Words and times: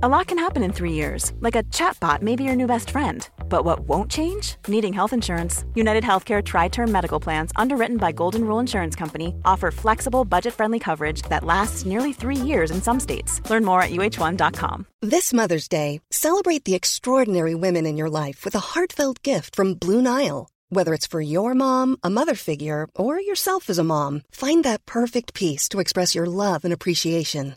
A 0.00 0.08
lot 0.08 0.28
can 0.28 0.38
happen 0.38 0.62
in 0.62 0.72
three 0.72 0.92
years, 0.92 1.32
like 1.40 1.56
a 1.56 1.64
chatbot 1.74 2.22
may 2.22 2.36
be 2.36 2.44
your 2.44 2.54
new 2.54 2.68
best 2.68 2.90
friend. 2.90 3.28
But 3.48 3.64
what 3.64 3.80
won't 3.80 4.08
change? 4.08 4.54
Needing 4.68 4.92
health 4.92 5.12
insurance. 5.12 5.64
United 5.74 6.04
Healthcare 6.04 6.40
Tri 6.40 6.68
Term 6.68 6.92
Medical 6.92 7.18
Plans, 7.18 7.50
underwritten 7.56 7.96
by 7.96 8.12
Golden 8.12 8.44
Rule 8.44 8.60
Insurance 8.60 8.94
Company, 8.94 9.34
offer 9.44 9.72
flexible, 9.72 10.24
budget 10.24 10.54
friendly 10.54 10.78
coverage 10.78 11.22
that 11.22 11.42
lasts 11.42 11.84
nearly 11.84 12.12
three 12.12 12.36
years 12.36 12.70
in 12.70 12.80
some 12.80 13.00
states. 13.00 13.40
Learn 13.50 13.64
more 13.64 13.82
at 13.82 13.90
uh1.com. 13.90 14.86
This 15.02 15.32
Mother's 15.32 15.66
Day, 15.66 16.00
celebrate 16.12 16.64
the 16.64 16.76
extraordinary 16.76 17.56
women 17.56 17.84
in 17.84 17.96
your 17.96 18.08
life 18.08 18.44
with 18.44 18.54
a 18.54 18.70
heartfelt 18.70 19.24
gift 19.24 19.56
from 19.56 19.74
Blue 19.74 20.00
Nile. 20.00 20.48
Whether 20.68 20.94
it's 20.94 21.08
for 21.08 21.20
your 21.20 21.54
mom, 21.54 21.96
a 22.04 22.10
mother 22.10 22.36
figure, 22.36 22.86
or 22.94 23.18
yourself 23.18 23.68
as 23.68 23.78
a 23.78 23.84
mom, 23.84 24.22
find 24.30 24.62
that 24.62 24.86
perfect 24.86 25.34
piece 25.34 25.68
to 25.70 25.80
express 25.80 26.14
your 26.14 26.26
love 26.26 26.62
and 26.62 26.72
appreciation. 26.72 27.56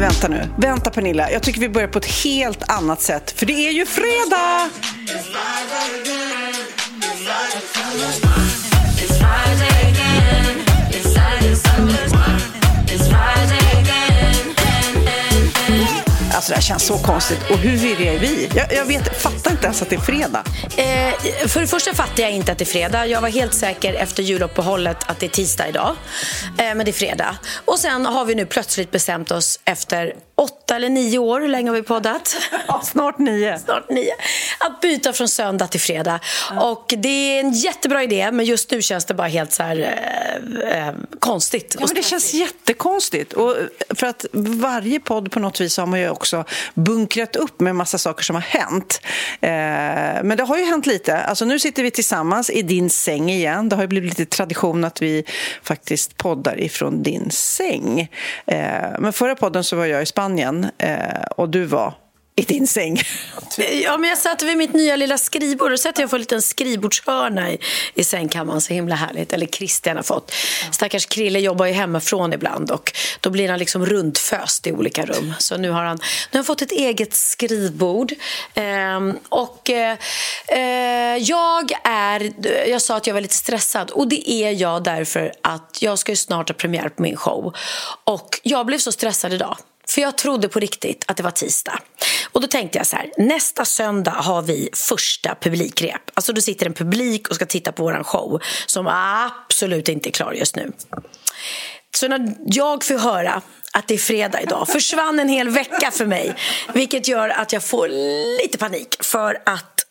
men 0.00 0.08
vänta 0.08 0.28
nu. 0.28 0.48
Vänta 0.56 0.90
Pernilla. 0.90 1.30
Jag 1.30 1.42
tycker 1.42 1.60
vi 1.60 1.68
börjar 1.68 1.88
på 1.88 1.98
ett 1.98 2.24
helt 2.24 2.70
annat 2.70 3.02
sätt. 3.02 3.30
För 3.30 3.46
det 3.46 3.68
är 3.68 3.72
ju 3.72 3.86
fredag! 3.86 4.70
Alltså 16.40 16.52
det 16.52 16.56
här 16.56 16.62
känns 16.62 16.86
så 16.86 16.98
konstigt. 16.98 17.38
Och 17.50 17.58
hur 17.58 17.76
virriga 17.76 18.12
är 18.12 18.18
vi? 18.18 18.50
Jag, 18.54 18.72
jag 18.72 18.84
vet, 18.84 19.22
fattar 19.22 19.50
inte 19.50 19.64
ens 19.64 19.82
att 19.82 19.90
det 19.90 19.96
är 19.96 20.00
fredag. 20.00 20.44
Eh, 20.76 21.48
för 21.48 21.60
det 21.60 21.66
första 21.66 21.94
fattar 21.94 22.22
jag 22.22 22.32
inte 22.32 22.52
att 22.52 22.58
det 22.58 22.64
är 22.64 22.66
fredag. 22.66 23.06
Jag 23.06 23.20
var 23.20 23.28
helt 23.28 23.54
säker 23.54 23.94
efter 23.94 24.22
juluppehållet 24.22 24.96
att 25.06 25.20
det 25.20 25.26
är 25.26 25.30
tisdag 25.30 25.68
idag. 25.68 25.96
Eh, 26.58 26.74
men 26.74 26.78
det 26.78 26.90
är 26.90 26.92
fredag. 26.92 27.36
Och 27.64 27.78
sen 27.78 28.06
har 28.06 28.24
vi 28.24 28.34
nu 28.34 28.46
plötsligt 28.46 28.90
bestämt 28.90 29.30
oss 29.30 29.60
efter 29.64 30.14
åtta 30.40 30.76
eller 30.76 30.88
nio 30.88 31.18
år, 31.18 31.40
hur 31.40 31.48
länge 31.48 31.70
har 31.70 31.76
vi 31.76 31.82
poddat? 31.82 32.36
Ja, 32.66 32.82
snart 32.84 33.18
nio. 33.18 33.58
Snart 33.58 33.90
nio. 33.90 34.14
Att 34.58 34.80
byta 34.80 35.12
från 35.12 35.28
söndag 35.28 35.66
till 35.66 35.80
fredag. 35.80 36.20
Och 36.60 36.94
det 36.98 37.08
är 37.08 37.40
en 37.40 37.52
jättebra 37.52 38.02
idé, 38.02 38.32
men 38.32 38.46
just 38.46 38.70
nu 38.70 38.82
känns 38.82 39.04
det 39.04 39.14
bara 39.14 39.28
helt 39.28 39.52
så 39.52 39.62
här, 39.62 39.98
eh, 40.62 40.88
eh, 40.88 40.94
konstigt. 41.18 41.76
Ja, 41.78 41.86
men 41.86 41.94
det 41.94 42.02
känns 42.02 42.34
jättekonstigt. 42.34 43.32
Och 43.32 43.56
för 43.94 44.06
att 44.06 44.24
varje 44.32 45.00
podd 45.00 45.30
på 45.30 45.40
något 45.40 45.60
vis 45.60 45.76
har 45.76 45.86
man 45.86 46.00
ju 46.00 46.10
också 46.10 46.29
bunkrat 46.74 47.36
upp 47.36 47.60
med 47.60 47.76
massa 47.76 47.98
saker 47.98 48.24
som 48.24 48.36
har 48.36 48.42
hänt. 48.42 49.00
Eh, 49.40 50.22
men 50.22 50.36
det 50.36 50.42
har 50.42 50.58
ju 50.58 50.64
hänt 50.64 50.86
lite. 50.86 51.18
Alltså 51.18 51.44
nu 51.44 51.58
sitter 51.58 51.82
vi 51.82 51.90
tillsammans 51.90 52.50
i 52.50 52.62
din 52.62 52.90
säng 52.90 53.30
igen. 53.30 53.68
Det 53.68 53.76
har 53.76 53.82
ju 53.82 53.88
blivit 53.88 54.18
lite 54.18 54.36
tradition 54.36 54.84
att 54.84 55.02
vi 55.02 55.24
faktiskt 55.62 56.16
poddar 56.16 56.60
ifrån 56.60 57.02
din 57.02 57.30
säng. 57.30 58.00
Eh, 58.46 58.58
men 58.98 59.12
förra 59.12 59.34
podden 59.34 59.64
så 59.64 59.76
var 59.76 59.86
jag 59.86 60.02
i 60.02 60.06
Spanien 60.06 60.66
eh, 60.78 61.22
och 61.36 61.48
du 61.48 61.64
var 61.64 61.94
i 62.40 62.44
din 62.44 62.66
säng. 62.66 63.02
Ja, 63.84 63.96
men 63.98 64.10
jag 64.10 64.18
satt 64.18 64.42
vid 64.42 64.56
mitt 64.56 64.72
nya 64.74 64.96
lilla 64.96 65.18
skrivbord 65.18 65.72
och 65.72 65.86
att 65.86 65.98
jag 65.98 66.10
får 66.10 66.16
en 66.16 66.20
liten 66.20 66.42
skrivbordshörna 66.42 67.50
i, 67.50 67.58
i 67.94 68.04
sängkammaren. 68.04 68.60
Så 68.60 68.74
himla 68.74 68.94
härligt. 68.94 69.32
Eller 69.32 69.46
Christian 69.46 69.96
har 69.96 70.02
fått. 70.02 70.32
Stackars 70.72 71.06
Krille 71.06 71.40
jobbar 71.40 71.66
ju 71.66 71.72
hemifrån 71.72 72.32
ibland 72.32 72.70
och 72.70 72.92
då 73.20 73.30
blir 73.30 73.48
han 73.48 73.58
liksom 73.58 73.86
runtföst 73.86 74.66
i 74.66 74.72
olika 74.72 75.06
rum. 75.06 75.34
Så 75.38 75.56
nu 75.56 75.70
har 75.70 75.84
han, 75.84 75.96
nu 75.96 76.02
har 76.32 76.38
han 76.38 76.44
fått 76.44 76.62
ett 76.62 76.72
eget 76.72 77.14
skrivbord. 77.14 78.12
Ehm, 78.54 79.18
och 79.28 79.70
eh, 79.70 79.96
eh, 80.48 81.16
jag 81.16 81.72
är, 81.84 82.32
jag 82.68 82.82
sa 82.82 82.96
att 82.96 83.06
jag 83.06 83.14
var 83.14 83.20
lite 83.20 83.34
stressad 83.34 83.90
och 83.90 84.08
det 84.08 84.30
är 84.30 84.50
jag 84.50 84.84
därför 84.84 85.32
att 85.42 85.78
jag 85.80 85.98
ska 85.98 86.16
snart 86.16 86.48
ha 86.48 86.54
premiär 86.54 86.88
på 86.88 87.02
min 87.02 87.16
show. 87.16 87.54
Och 88.04 88.40
jag 88.42 88.66
blev 88.66 88.78
så 88.78 88.92
stressad 88.92 89.32
idag. 89.32 89.56
För 89.90 90.00
jag 90.00 90.18
trodde 90.18 90.48
på 90.48 90.60
riktigt 90.60 91.04
att 91.06 91.16
det 91.16 91.22
var 91.22 91.30
tisdag. 91.30 91.78
Och 92.32 92.40
då 92.40 92.46
tänkte 92.46 92.78
jag 92.78 92.86
så 92.86 92.96
här, 92.96 93.10
nästa 93.18 93.64
söndag 93.64 94.10
har 94.10 94.42
vi 94.42 94.68
första 94.72 95.34
publikrep. 95.40 96.10
Alltså 96.14 96.32
då 96.32 96.40
sitter 96.40 96.66
en 96.66 96.74
publik 96.74 97.28
och 97.28 97.34
ska 97.34 97.46
titta 97.46 97.72
på 97.72 97.82
våran 97.82 98.04
show 98.04 98.42
som 98.66 98.86
absolut 98.86 99.88
inte 99.88 100.08
är 100.08 100.12
klar 100.12 100.32
just 100.32 100.56
nu. 100.56 100.72
Så 101.96 102.08
när 102.08 102.34
jag 102.46 102.84
får 102.84 102.98
höra 102.98 103.42
att 103.72 103.88
det 103.88 103.94
är 103.94 103.98
fredag 103.98 104.42
idag 104.42 104.68
försvann 104.68 105.18
en 105.18 105.28
hel 105.28 105.48
vecka 105.48 105.90
för 105.90 106.06
mig. 106.06 106.34
Vilket 106.74 107.08
gör 107.08 107.28
att 107.28 107.52
jag 107.52 107.62
får 107.62 107.88
lite 108.42 108.58
panik 108.58 108.96
för 109.00 109.42
att 109.46 109.86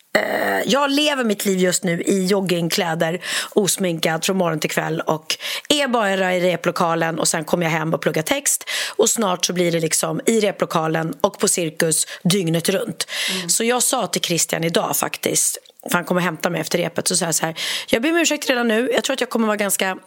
jag 0.66 0.92
lever 0.92 1.24
mitt 1.24 1.46
liv 1.46 1.60
just 1.60 1.84
nu 1.84 2.02
i 2.02 2.26
joggingkläder, 2.26 3.22
osminkad 3.50 4.26
från 4.26 4.38
morgon 4.38 4.60
till 4.60 4.70
kväll 4.70 5.02
och 5.02 5.38
är 5.70 5.88
bara 5.88 6.36
i 6.36 6.40
replokalen 6.40 7.20
och 7.20 7.28
sen 7.28 7.46
kommer 7.46 7.66
jag 7.66 7.72
hem 7.72 7.94
och 7.94 8.02
pluggar 8.02 8.22
text 8.22 8.70
och 8.96 9.10
snart 9.10 9.46
så 9.46 9.54
blir 9.54 9.72
det 9.72 9.80
liksom 9.80 10.22
i 10.26 10.40
replokalen 10.40 11.14
och 11.22 11.40
på 11.40 11.48
cirkus 11.48 12.08
dygnet 12.24 12.70
runt. 12.70 13.08
Mm. 13.36 13.50
Så 13.50 13.64
jag 13.64 13.84
sa 13.84 14.08
till 14.08 14.22
Christian 14.22 14.64
idag 14.64 14.98
faktiskt, 14.98 15.58
för 15.84 15.94
han 15.94 16.06
kommer 16.06 16.22
hämta 16.22 16.50
mig 16.50 16.62
efter 16.62 16.78
repet, 16.78 17.08
så 17.08 17.16
sa 17.16 17.26
jag 17.26 17.36
så 17.36 17.46
här, 17.46 17.60
jag 17.88 18.02
ber 18.02 18.10
om 18.10 18.18
ursäkt 18.18 18.50
redan 18.50 18.68
nu, 18.68 18.92
jag 18.94 19.04
tror 19.04 19.14
att 19.14 19.22
jag 19.22 19.30
kommer 19.30 19.48
vara 19.48 19.58
ganska 19.58 19.98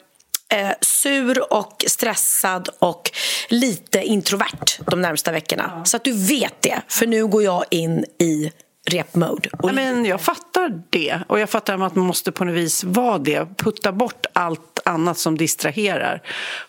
eh, 0.52 0.70
sur 0.80 1.52
och 1.52 1.84
stressad 1.86 2.68
och 2.78 3.10
lite 3.48 4.02
introvert 4.02 4.78
de 4.86 5.02
närmsta 5.02 5.32
veckorna. 5.32 5.72
Ja. 5.76 5.84
Så 5.84 5.96
att 5.96 6.04
du 6.04 6.12
vet 6.26 6.62
det, 6.62 6.82
för 6.88 7.06
nu 7.06 7.26
går 7.26 7.42
jag 7.42 7.64
in 7.70 8.04
i 8.18 8.52
repmode. 8.90 9.48
Ja, 9.62 9.72
men 9.72 10.04
jag 10.04 10.20
fattar 10.20 10.82
det. 10.90 11.18
Och 11.26 11.40
jag 11.40 11.50
fattar 11.50 11.86
att 11.86 11.94
man 11.94 12.06
måste 12.06 12.32
på 12.32 12.44
något 12.44 12.54
vis 12.54 12.84
vara 12.84 13.18
det. 13.18 13.46
Putta 13.56 13.92
bort 13.92 14.26
allt 14.32 14.80
annat 14.84 15.18
som 15.18 15.38
distraherar. 15.38 16.22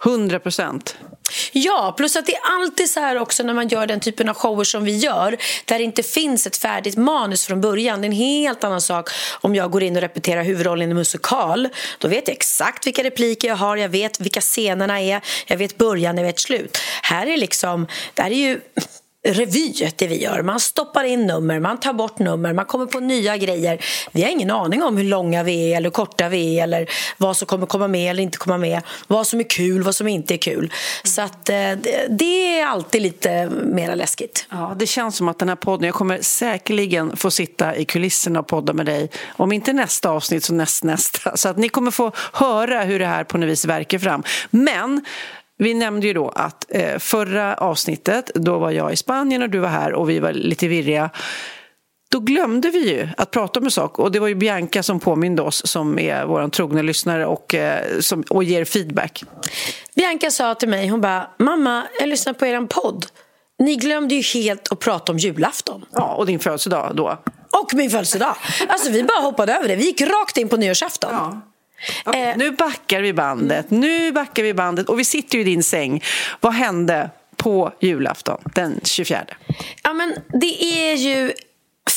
100 0.06 0.40
procent. 0.40 0.97
Ja, 1.51 1.94
plus 1.97 2.16
att 2.16 2.25
det 2.25 2.35
är 2.35 2.41
alltid 2.44 2.90
så 2.90 3.00
här 3.00 3.18
också 3.18 3.44
när 3.44 3.53
man 3.53 3.68
gör 3.68 3.88
den 3.88 4.00
typen 4.00 4.29
av 4.29 4.35
shower 4.35 4.63
som 4.63 4.84
vi 4.84 4.97
gör 4.97 5.38
där 5.66 5.78
det 5.78 5.84
inte 5.84 6.03
finns 6.03 6.47
ett 6.47 6.57
färdigt 6.57 6.97
manus 6.97 7.46
från 7.46 7.62
början. 7.62 8.01
Det 8.01 8.06
är 8.06 8.09
en 8.09 8.16
helt 8.16 8.63
annan 8.63 8.81
sak 8.81 9.09
om 9.41 9.56
jag 9.56 9.72
går 9.72 9.84
in 9.84 9.95
och 9.95 10.01
repeterar 10.01 10.44
huvudrollen 10.44 10.90
i 10.90 10.91
en 10.91 10.97
musikal. 10.97 11.69
Då 11.97 12.07
vet 12.07 12.28
jag 12.28 12.35
exakt 12.35 12.88
vilka 12.88 13.03
repliker 13.03 13.47
jag 13.47 13.56
har, 13.56 13.78
jag 13.78 13.90
vet 13.90 14.19
vilka 14.19 14.41
scenerna 14.41 15.01
är, 15.01 15.22
jag 15.47 15.57
vet 15.57 15.78
början, 15.78 16.18
jag 16.18 16.25
vet 16.25 16.40
slut. 16.40 16.78
Här 17.01 17.28
är 17.28 17.38
liksom, 17.38 17.88
det 18.13 18.22
här 18.22 18.31
är 18.31 18.35
ju 18.35 18.59
revy 19.24 19.74
det 19.96 20.08
vi 20.08 20.24
gör. 20.24 20.42
Man 20.42 20.60
stoppar 20.60 21.04
in 21.04 21.28
nummer, 21.28 21.60
man 21.60 21.80
tar 21.80 21.94
bort 21.94 22.20
nummer, 22.20 22.54
man 22.54 22.66
kommer 22.66 22.86
på 22.86 23.00
nya 23.00 23.38
grejer. 23.38 23.86
Vi 24.12 24.24
har 24.24 24.30
ingen 24.30 24.52
aning 24.52 24.84
om 24.84 24.98
hur 24.98 25.04
långa 25.04 25.44
vi 25.44 25.72
är 25.72 25.78
eller 25.78 25.90
hur 25.90 25.92
korta 25.92 26.30
vi 26.30 26.60
är 26.60 26.64
eller 26.64 26.90
vad 27.18 27.38
som 27.38 27.46
kommer 27.46 27.66
komma 27.66 27.88
med 27.88 28.10
eller 28.10 28.24
inte 28.24 28.38
komma 28.38 28.58
med. 28.58 28.82
Vad 29.08 29.28
som 29.28 29.40
är 29.40 29.50
kul, 29.50 29.84
vad 29.84 29.96
som 29.96 30.08
inte 30.08 30.34
är 30.34 30.38
kul. 30.38 30.74
Så 31.04 31.22
att 31.22 31.50
eh, 31.50 31.72
det 32.10 32.60
är 32.60 32.66
alltid 32.66 33.02
lite 33.02 33.50
mer 33.50 33.96
läskigt. 33.96 34.46
Ja, 34.50 34.76
det 34.80 34.88
känns 34.88 35.16
som 35.16 35.28
att 35.28 35.40
den 35.40 35.50
här 35.50 35.56
podden, 35.56 35.86
jag 35.86 35.96
kommer 35.96 36.22
säkerligen 36.22 37.18
få 37.18 37.32
sitta 37.32 37.76
i 37.76 37.86
kulisserna 37.86 38.40
och 38.40 38.48
podda 38.48 38.74
med 38.74 38.86
dig. 38.86 39.10
Om 39.32 39.52
inte 39.52 39.74
nästa 39.74 40.10
avsnitt 40.10 40.44
så 40.44 40.54
näst 40.54 40.84
nästa. 40.84 41.38
Så 41.38 41.50
att 41.50 41.58
ni 41.58 41.70
kommer 41.70 41.92
få 41.92 42.12
höra 42.34 42.84
hur 42.84 43.00
det 43.00 43.06
här 43.06 43.24
på 43.24 43.38
något 43.38 43.50
vis 43.50 43.66
verkar 43.66 44.00
fram. 44.00 44.24
Men 44.50 45.02
vi 45.58 45.74
nämnde 45.74 46.08
ju 46.08 46.14
då 46.14 46.30
att 46.30 46.66
eh, 46.69 47.00
förra 47.00 47.56
avsnittet, 47.56 48.31
då 48.36 48.58
var 48.58 48.72
jag 48.72 48.94
i 48.94 48.96
Spanien 48.96 49.41
och 49.41 49.50
du 49.50 49.59
var 49.59 49.69
här 49.69 49.94
och 49.94 50.09
vi 50.09 50.19
var 50.19 50.34
lite 50.34 50.68
virriga. 50.68 51.09
Då 52.12 52.19
glömde 52.19 52.69
vi 52.69 52.90
ju 52.90 53.10
att 53.18 53.31
prata 53.31 53.60
om 53.60 53.66
en 53.66 53.72
sak 53.72 54.00
och 54.00 54.12
det 54.12 54.19
var 54.19 54.28
ju 54.28 54.36
Bianca 54.36 54.83
som 54.83 55.00
påminde 55.00 55.42
oss 55.42 55.68
som 55.68 56.00
är 56.00 56.25
vår 56.25 56.48
trogna 56.48 56.81
lyssnare 56.81 57.25
och, 57.25 57.56
eh, 57.56 58.00
som, 58.00 58.24
och 58.30 58.44
ger 58.44 58.66
feedback. 58.66 59.24
Bianca 59.95 60.31
sa 60.31 60.56
till 60.56 60.69
mig, 60.69 60.88
hon 60.88 61.01
bara, 61.01 61.30
mamma, 61.39 61.83
jag 62.00 62.10
lyssnar 62.10 62.33
på 62.33 62.45
er 62.45 62.66
podd. 62.66 63.06
Ni 63.60 63.75
glömde 63.75 64.16
ju 64.16 64.39
helt 64.39 64.72
att 64.72 64.80
prata 64.80 65.12
om 65.12 65.18
julafton. 65.18 65.86
Ja, 65.92 66.13
och 66.16 66.25
din 66.25 66.39
födelsedag 66.39 66.95
då. 66.95 67.18
Och 67.62 67.74
min 67.74 67.89
födelsedag. 67.89 68.36
Alltså 68.68 68.92
vi 68.92 69.04
bara 69.04 69.22
hoppade 69.22 69.54
över 69.54 69.68
det. 69.68 69.75
Vi 69.75 69.86
gick 69.86 70.01
rakt 70.01 70.38
in 70.38 70.50
på 70.50 70.57
nyårsafton. 70.57 71.10
Ja. 71.13 71.53
Okay, 72.06 72.21
eh, 72.21 72.38
nu 72.38 72.51
backar 72.51 73.01
vi 73.01 73.13
bandet. 73.13 73.69
Nu 73.69 74.12
backar 74.12 74.44
vi 74.44 74.53
bandet. 74.53 74.89
Och 74.89 75.00
vi 75.00 75.06
sitter 75.06 75.35
ju 75.35 75.41
i 75.41 75.44
din 75.44 75.63
säng. 75.63 76.03
Vad 76.39 76.53
hände 76.53 77.09
på 77.38 77.74
julafton 77.81 78.41
den 78.56 78.80
24? 78.83 79.25
Ja, 79.83 79.94
men 79.94 80.15
det 80.41 80.63
är 80.63 80.95
ju 80.95 81.33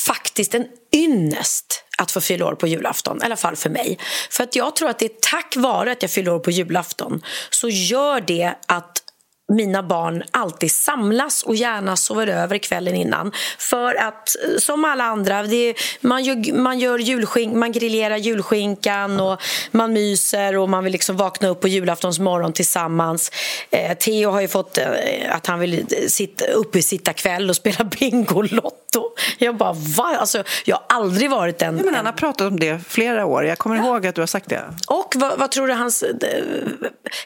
faktiskt 0.05 0.55
en 0.55 0.67
ynnest 0.95 1.83
att 1.97 2.11
få 2.11 2.21
fylla 2.21 2.45
år 2.45 2.55
på 2.55 2.67
julafton, 2.67 3.21
i 3.21 3.25
alla 3.25 3.35
fall 3.35 3.55
för 3.55 3.69
mig. 3.69 3.97
För 4.31 4.43
att 4.43 4.55
jag 4.55 4.75
tror 4.75 4.89
att 4.89 4.99
det 4.99 5.05
är 5.05 5.11
tack 5.21 5.55
vare 5.57 5.91
att 5.91 6.01
jag 6.01 6.11
fyller 6.11 6.33
år 6.33 6.39
på 6.39 6.51
julafton 6.51 7.21
så 7.49 7.69
gör 7.69 8.21
det 8.21 8.53
att 8.65 9.03
mina 9.47 9.83
barn 9.83 10.23
alltid 10.31 10.71
samlas 10.71 11.43
och 11.43 11.55
gärna 11.55 11.95
sover 11.95 12.27
över 12.27 12.57
kvällen 12.57 12.95
innan. 12.95 13.31
För 13.57 13.95
att, 13.95 14.35
eh, 14.43 14.57
som 14.57 14.85
alla 14.85 15.03
andra, 15.03 15.43
det, 15.43 15.73
man, 16.01 16.23
gör, 16.23 16.53
man, 16.53 16.79
gör 16.79 16.99
julskink, 16.99 17.55
man 17.55 17.71
grillerar 17.71 18.17
julskinkan 18.17 19.19
och 19.19 19.41
man 19.71 19.93
myser 19.93 20.57
och 20.57 20.69
man 20.69 20.83
vill 20.83 20.93
liksom 20.93 21.17
vakna 21.17 21.47
upp 21.47 21.61
på 21.61 21.67
julaftons 21.67 22.19
morgon 22.19 22.53
tillsammans. 22.53 23.31
Eh, 23.71 23.97
Theo 23.97 24.31
har 24.31 24.41
ju 24.41 24.47
fått 24.47 24.77
eh, 24.77 24.85
att 25.29 25.47
han 25.47 25.59
vill 25.59 25.85
sitta, 26.07 26.45
uppe 26.45 26.81
sitta 26.81 27.13
kväll 27.13 27.49
och 27.49 27.55
spela 27.55 27.83
Bingolotto. 27.99 29.03
Jag 29.37 29.57
bara, 29.57 29.73
va? 29.73 30.17
Alltså, 30.19 30.43
jag 30.65 30.75
har 30.75 30.85
aldrig 30.89 31.29
varit 31.29 31.61
en... 31.61 31.77
Ja, 31.77 31.83
men 31.85 31.95
han 31.95 32.05
har 32.05 32.13
pratat 32.13 32.47
om 32.47 32.59
det 32.59 32.79
flera 32.87 33.25
år. 33.25 33.45
Jag 33.45 33.57
kommer 33.57 33.75
ja. 33.75 33.85
ihåg 33.85 34.07
att 34.07 34.15
du 34.15 34.21
har 34.21 34.27
sagt 34.27 34.49
det. 34.49 34.61
Och 34.87 35.13
vad, 35.15 35.39
vad 35.39 35.51
tror 35.51 35.67
du 35.67 35.73
hans 35.73 36.03
äh, 36.03 36.09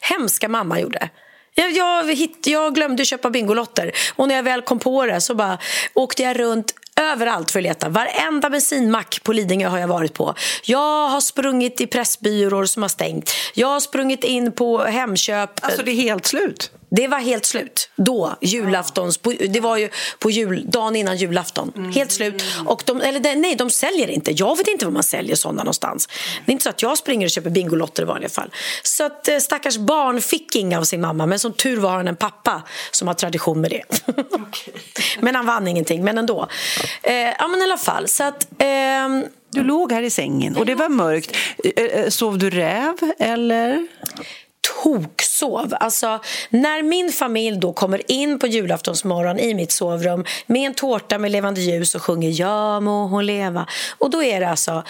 hemska 0.01 0.49
mamma 0.49 0.79
gjorde? 0.79 1.09
Jag, 1.55 1.71
jag, 1.71 2.27
jag 2.43 2.75
glömde 2.75 3.05
köpa 3.05 3.29
Bingolotter 3.29 3.91
och 4.15 4.27
när 4.27 4.35
jag 4.35 4.43
väl 4.43 4.61
kom 4.61 4.79
på 4.79 5.05
det 5.05 5.21
så 5.21 5.35
bara 5.35 5.57
åkte 5.93 6.23
jag 6.23 6.39
runt 6.39 6.73
överallt 7.01 7.51
för 7.51 7.59
att 7.59 7.63
leta. 7.63 7.89
Varenda 7.89 8.49
bensinmack 8.49 9.19
på 9.23 9.33
Lidingö 9.33 9.67
har 9.67 9.79
jag 9.79 9.87
varit 9.87 10.13
på. 10.13 10.35
Jag 10.63 11.07
har 11.07 11.21
sprungit 11.21 11.81
i 11.81 11.87
pressbyråer 11.87 12.65
som 12.65 12.81
har 12.81 12.89
stängt. 12.89 13.31
Jag 13.53 13.67
har 13.67 13.79
sprungit 13.79 14.23
in 14.23 14.51
på 14.51 14.83
Hemköp. 14.83 15.49
Alltså 15.61 15.83
det 15.83 15.91
är 15.91 15.95
helt 15.95 16.25
slut? 16.25 16.71
Det 16.95 17.07
var 17.07 17.17
helt 17.17 17.45
slut 17.45 17.89
då, 17.95 18.35
julaftons, 18.41 19.19
det 19.49 19.59
var 19.59 19.77
ju 19.77 19.89
på 20.19 20.31
jul, 20.31 20.65
dagen 20.69 20.95
innan 20.95 21.17
julafton. 21.17 21.71
Mm. 21.75 21.91
Helt 21.91 22.11
slut. 22.11 22.43
Och 22.65 22.83
de, 22.85 23.01
eller 23.01 23.35
nej, 23.35 23.55
de 23.55 23.69
säljer 23.69 24.09
inte. 24.09 24.31
Jag 24.31 24.57
vet 24.57 24.67
inte 24.67 24.85
var 24.85 24.91
man 24.91 25.03
säljer 25.03 25.35
sådana 25.35 25.63
någonstans. 25.63 26.07
Det 26.45 26.51
är 26.51 26.53
inte 26.53 26.63
så 26.63 26.69
att 26.69 26.81
jag 26.81 26.97
springer 26.97 27.27
och 27.27 27.31
köper 27.31 27.49
Bingolotter 27.49 28.03
i 28.03 28.05
vanliga 28.05 28.29
fall. 28.29 28.49
Så 28.83 29.03
att 29.03 29.27
eh, 29.27 29.37
stackars 29.37 29.77
barn 29.77 30.21
fick 30.21 30.55
inga 30.55 30.79
av 30.79 30.83
sin 30.83 31.01
mamma, 31.01 31.25
men 31.25 31.39
som 31.39 31.53
tur 31.53 31.77
var 31.77 31.89
har 31.89 31.97
han 31.97 32.07
en 32.07 32.15
pappa 32.15 32.61
som 32.91 33.07
har 33.07 33.15
tradition 33.15 33.61
med 33.61 33.71
det. 33.71 33.83
Okay. 34.07 34.73
men 35.19 35.35
han 35.35 35.45
vann 35.45 35.67
ingenting, 35.67 36.03
men 36.03 36.17
ändå. 36.17 36.47
Eh, 37.03 37.13
ja, 37.13 37.47
men 37.47 37.59
i 37.59 37.63
alla 37.63 37.77
fall. 37.77 38.07
Så 38.07 38.23
att... 38.23 38.47
Eh, 38.57 39.29
du 39.53 39.63
låg 39.63 39.91
här 39.91 40.03
i 40.03 40.09
sängen 40.09 40.57
och 40.57 40.65
det 40.65 40.75
var 40.75 40.89
mörkt. 40.89 41.35
Eh, 41.75 41.83
eh, 41.83 42.09
sov 42.09 42.37
du 42.37 42.49
räv, 42.49 42.95
eller? 43.19 43.87
Toksov. 44.83 45.73
Alltså, 45.79 46.19
när 46.49 46.83
min 46.83 47.11
familj 47.11 47.57
då 47.57 47.73
kommer 47.73 48.11
in 48.11 48.39
på 48.39 48.47
julaftonsmorgon 48.47 49.39
i 49.39 49.53
mitt 49.53 49.71
sovrum 49.71 50.25
med 50.45 50.61
en 50.61 50.73
tårta 50.73 51.17
med 51.17 51.31
levande 51.31 51.61
ljus 51.61 51.95
och 51.95 52.01
sjunger 52.01 52.29
Ja 52.41 52.79
må 52.79 53.07
hon 53.07 53.25
leva. 53.25 53.67
Och 53.97 54.09
då 54.09 54.23
är 54.23 54.39
det 54.39 54.49
alltså 54.49 54.83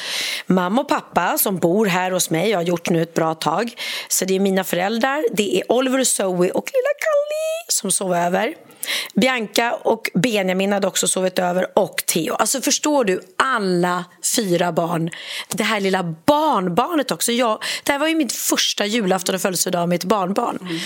mamma 0.45 0.81
och 0.81 0.89
pappa 0.89 1.38
som 1.38 1.57
bor 1.57 1.85
här 1.85 2.12
hos 2.12 2.29
mig. 2.29 2.50
Jag 2.50 2.57
har 2.57 2.63
gjort 2.63 2.89
nu 2.89 3.01
ett 3.01 3.13
bra 3.13 3.35
tag. 3.35 3.73
Så 4.07 4.25
det 4.25 4.35
är 4.35 4.39
mina 4.39 4.63
föräldrar, 4.63 5.25
det 5.31 5.57
är 5.57 5.71
Oliver 5.71 6.00
och 6.00 6.07
Zoe 6.07 6.51
och 6.51 6.71
lilla 6.73 6.94
Kalli 7.00 7.65
som 7.68 7.91
sover 7.91 8.25
över. 8.25 8.70
Bianca 9.13 9.74
och 9.74 10.10
Benjamin 10.13 10.74
hade 10.74 10.88
också 10.88 11.07
sovit 11.07 11.39
över 11.39 11.68
och 11.80 12.04
Theo. 12.06 12.36
Alltså 12.36 12.62
förstår 12.62 13.04
du, 13.04 13.22
alla 13.38 14.06
fyra 14.36 14.72
barn. 14.72 15.10
Det 15.50 15.63
här 15.63 15.80
lilla 15.80 16.04
barnbarnet 16.25 17.12
också. 17.12 17.31
Jag, 17.31 17.63
det 17.83 17.92
här 17.92 18.00
var 18.00 18.07
ju 18.07 18.16
min 18.16 18.30
första 18.30 18.86
julafton 18.86 19.36
och 19.36 19.42
födelsedag 19.42 19.89
med 19.89 19.95
ett 19.95 20.04
barnbarn. 20.04 20.57
Mm. 20.62 20.80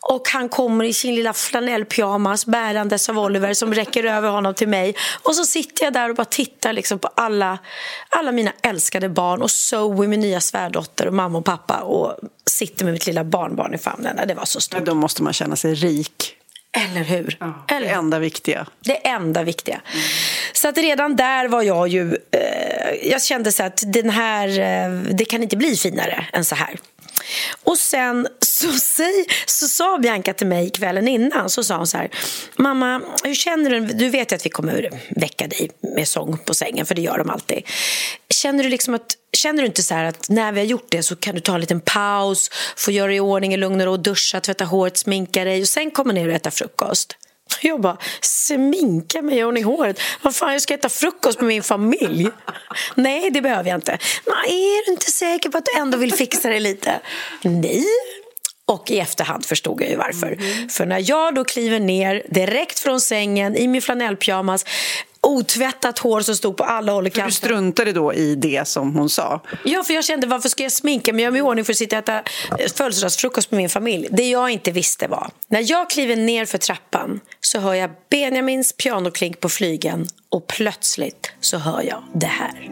Och 0.00 0.28
han 0.28 0.48
kommer 0.48 0.84
i 0.84 0.92
sin 0.92 1.14
lilla 1.14 1.32
flanellpyjamas 1.32 2.46
bärandes 2.46 3.08
av 3.08 3.18
Oliver 3.18 3.54
som 3.54 3.74
räcker 3.74 4.04
över 4.04 4.28
honom 4.28 4.54
till 4.54 4.68
mig. 4.68 4.94
Och 5.22 5.34
så 5.34 5.44
sitter 5.44 5.84
jag 5.84 5.92
där 5.92 6.10
och 6.10 6.16
bara 6.16 6.24
tittar 6.24 6.72
liksom 6.72 6.98
på 6.98 7.08
alla, 7.14 7.58
alla 8.08 8.32
mina 8.32 8.52
älskade 8.62 9.08
barn 9.08 9.42
och 9.42 9.50
Zoe, 9.50 10.06
min 10.06 10.20
nya 10.20 10.40
svärdotter 10.40 11.06
och 11.06 11.14
mamma 11.14 11.38
och 11.38 11.44
pappa 11.44 11.76
och 11.80 12.16
sitter 12.46 12.84
med 12.84 12.94
mitt 12.94 13.06
lilla 13.06 13.24
barnbarn 13.24 13.74
i 13.74 13.78
famnen. 13.78 14.28
Det 14.28 14.34
var 14.34 14.44
så 14.44 14.60
stort. 14.60 14.84
Då 14.84 14.94
måste 14.94 15.22
man 15.22 15.32
känna 15.32 15.56
sig 15.56 15.74
rik. 15.74 16.35
Eller 16.76 17.04
hur? 17.04 17.36
Ja, 17.40 17.64
Eller? 17.68 17.86
Det 17.88 17.92
enda 17.92 18.18
viktiga. 18.18 18.66
Det 18.80 19.06
enda 19.08 19.42
viktiga. 19.42 19.80
Mm. 19.92 20.04
Så 20.52 20.68
att 20.68 20.78
redan 20.78 21.16
där 21.16 21.48
var 21.48 21.62
jag 21.62 21.88
ju... 21.88 22.16
Eh, 22.30 23.10
jag 23.10 23.22
kände 23.22 23.52
så 23.52 23.62
att 23.62 23.82
den 23.86 24.10
här, 24.10 24.48
eh, 24.48 25.00
det 25.12 25.24
kan 25.24 25.42
inte 25.42 25.56
bli 25.56 25.76
finare 25.76 26.26
än 26.32 26.44
så 26.44 26.54
här. 26.54 26.76
Och 27.64 27.78
sen 27.78 28.28
så, 28.40 28.72
säg, 28.72 29.24
så 29.46 29.68
sa 29.68 29.98
Bianca 29.98 30.32
till 30.32 30.46
mig 30.46 30.70
kvällen 30.70 31.08
innan, 31.08 31.50
så 31.50 31.64
sa 31.64 31.76
hon 31.76 31.86
så 31.86 31.96
här, 31.96 32.10
mamma, 32.56 33.02
hur 33.24 33.34
känner 33.34 33.70
du? 33.70 33.80
Du 33.80 34.08
vet 34.08 34.32
att 34.32 34.46
vi 34.46 34.50
kommer 34.50 34.90
väcka 35.20 35.46
dig 35.46 35.70
med 35.80 36.08
sång 36.08 36.38
på 36.38 36.54
sängen, 36.54 36.86
för 36.86 36.94
det 36.94 37.02
gör 37.02 37.18
de 37.18 37.30
alltid. 37.30 37.62
Känner 38.36 38.64
du 38.64 38.70
liksom 38.70 38.94
att 38.94 39.16
Känner 39.32 39.62
du 39.62 39.66
inte 39.66 39.82
så 39.82 39.94
att 39.94 40.28
när 40.28 40.52
vi 40.52 40.60
har 40.60 40.66
gjort 40.66 40.86
det 40.88 41.02
så 41.02 41.16
kan 41.16 41.34
du 41.34 41.40
ta 41.40 41.54
en 41.54 41.60
liten 41.60 41.80
paus, 41.80 42.50
få 42.76 42.90
göra 42.90 43.14
i 43.14 43.20
ordning 43.20 43.54
i 43.54 43.56
lugn 43.56 43.80
och 43.80 43.86
ro, 43.86 43.96
duscha, 43.96 44.40
tvätta 44.40 44.64
håret, 44.64 44.96
sminka 44.96 45.44
dig 45.44 45.60
och 45.60 45.68
sen 45.68 45.90
komma 45.90 46.12
ner 46.12 46.28
och 46.28 46.34
äta 46.34 46.50
frukost? 46.50 47.16
Jag 47.62 47.80
bara, 47.80 47.98
sminka 48.20 49.22
mig 49.22 49.38
i 49.38 49.62
håret? 49.62 50.00
Vad 50.22 50.36
fan, 50.36 50.52
jag 50.52 50.62
ska 50.62 50.74
äta 50.74 50.88
frukost 50.88 51.40
med 51.40 51.48
min 51.48 51.62
familj. 51.62 52.28
Nej, 52.94 53.30
det 53.30 53.42
behöver 53.42 53.70
jag 53.70 53.76
inte. 53.76 53.98
Nej, 54.26 54.78
är 54.78 54.86
du 54.86 54.92
inte 54.92 55.10
säker 55.10 55.50
på 55.50 55.58
att 55.58 55.64
du 55.64 55.80
ändå 55.80 55.98
vill 55.98 56.12
fixa 56.12 56.48
det 56.48 56.60
lite? 56.60 57.00
Nej. 57.42 57.84
Och 58.68 58.90
i 58.90 58.98
efterhand 58.98 59.46
förstod 59.46 59.80
jag 59.80 59.90
ju 59.90 59.96
varför. 59.96 60.32
Mm. 60.32 60.68
För 60.68 60.86
när 60.86 61.10
jag 61.10 61.34
då 61.34 61.44
kliver 61.44 61.80
ner 61.80 62.22
direkt 62.28 62.78
från 62.78 63.00
sängen 63.00 63.56
i 63.56 63.68
min 63.68 63.82
flanellpyjamas 63.82 64.64
otvättat 65.26 65.98
hår 65.98 66.20
som 66.20 66.36
stod 66.36 66.56
på 66.56 66.64
alla 66.64 66.92
håll 66.92 67.06
och 67.06 67.12
kanter. 67.12 67.26
Du 67.26 67.32
struntade 67.32 67.92
då 67.92 68.14
i 68.14 68.34
det 68.34 68.68
som 68.68 68.94
hon 68.94 69.08
sa? 69.08 69.42
Ja, 69.64 69.82
för 69.84 69.94
jag 69.94 70.04
kände 70.04 70.26
varför 70.26 70.48
ska 70.48 70.62
jag 70.62 70.72
sminka 70.72 71.12
mig, 71.12 71.22
göra 71.22 71.32
mig 71.32 71.38
i 71.38 71.42
ordning 71.42 71.64
för 71.64 71.72
att 71.72 71.76
sitta 71.76 71.98
och 71.98 72.02
äta 72.02 72.22
födelsedagsfrukost 72.74 73.50
med 73.50 73.58
min 73.58 73.68
familj. 73.68 74.08
Det 74.10 74.28
jag 74.28 74.50
inte 74.50 74.70
visste 74.70 75.08
var, 75.08 75.30
när 75.48 75.70
jag 75.70 75.90
kliver 75.90 76.16
ner 76.16 76.44
för 76.44 76.58
trappan 76.58 77.20
så 77.40 77.58
hör 77.58 77.74
jag 77.74 77.90
Benjamins 78.10 78.72
pianoklink 78.72 79.40
på 79.40 79.48
flygen 79.48 80.06
och 80.28 80.46
plötsligt 80.46 81.32
så 81.40 81.58
hör 81.58 81.82
jag 81.82 82.02
det 82.14 82.26
här. 82.26 82.70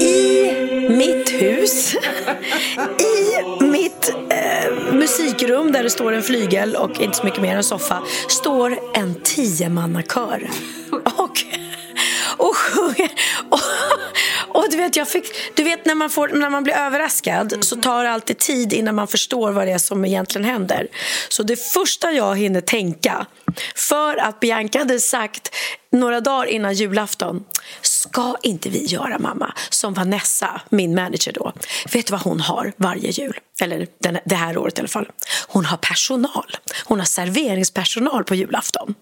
I 0.00 0.88
mitt 0.88 1.28
hus, 1.30 1.96
i 2.98 3.66
eh, 4.08 4.92
musikrum 4.92 5.72
där 5.72 5.82
det 5.82 5.90
står 5.90 6.12
en 6.12 6.22
flygel 6.22 6.76
och 6.76 7.00
inte 7.00 7.16
så 7.16 7.24
mycket 7.24 7.42
mer 7.42 7.56
än 7.56 7.64
soffa 7.64 8.02
står 8.28 8.78
en 8.94 9.14
tiomannakör. 9.14 10.50
Och, 10.90 11.44
och 12.36 12.56
sjunger. 12.56 13.10
Och, 13.48 13.60
och 14.62 14.70
du 14.70 14.76
vet, 14.76 14.96
jag 14.96 15.08
fick, 15.08 15.24
du 15.54 15.62
vet 15.62 15.86
när, 15.86 15.94
man 15.94 16.10
får, 16.10 16.28
när 16.28 16.50
man 16.50 16.64
blir 16.64 16.74
överraskad 16.74 17.58
så 17.60 17.76
tar 17.76 18.04
det 18.04 18.10
alltid 18.10 18.38
tid 18.38 18.72
innan 18.72 18.94
man 18.94 19.08
förstår 19.08 19.52
vad 19.52 19.66
det 19.66 19.72
är 19.72 19.78
som 19.78 20.04
egentligen 20.04 20.44
händer. 20.44 20.88
Så 21.28 21.42
det 21.42 21.56
första 21.56 22.12
jag 22.12 22.38
hinner 22.38 22.60
tänka, 22.60 23.26
för 23.74 24.16
att 24.16 24.40
Bianca 24.40 24.78
hade 24.78 25.00
sagt 25.00 25.54
några 25.92 26.20
dagar 26.20 26.46
innan 26.46 26.74
julafton 26.74 27.44
ska 27.82 28.36
inte 28.42 28.68
vi 28.68 28.84
göra, 28.84 29.18
mamma, 29.18 29.54
som 29.70 29.94
Vanessa, 29.94 30.60
min 30.68 30.94
manager 30.94 31.32
då. 31.32 31.52
Vet 31.92 32.06
du 32.06 32.10
vad 32.10 32.20
hon 32.20 32.40
har 32.40 32.72
varje 32.76 33.10
jul? 33.10 33.38
Eller 33.60 33.86
den, 33.98 34.18
det 34.24 34.34
här 34.34 34.58
året 34.58 34.78
i 34.78 34.80
alla 34.80 34.88
fall. 34.88 35.08
Hon 35.48 35.64
har 35.64 35.76
personal. 35.76 36.56
Hon 36.84 36.98
har 36.98 37.06
serveringspersonal 37.06 38.24
på 38.24 38.34
julafton. 38.34 38.94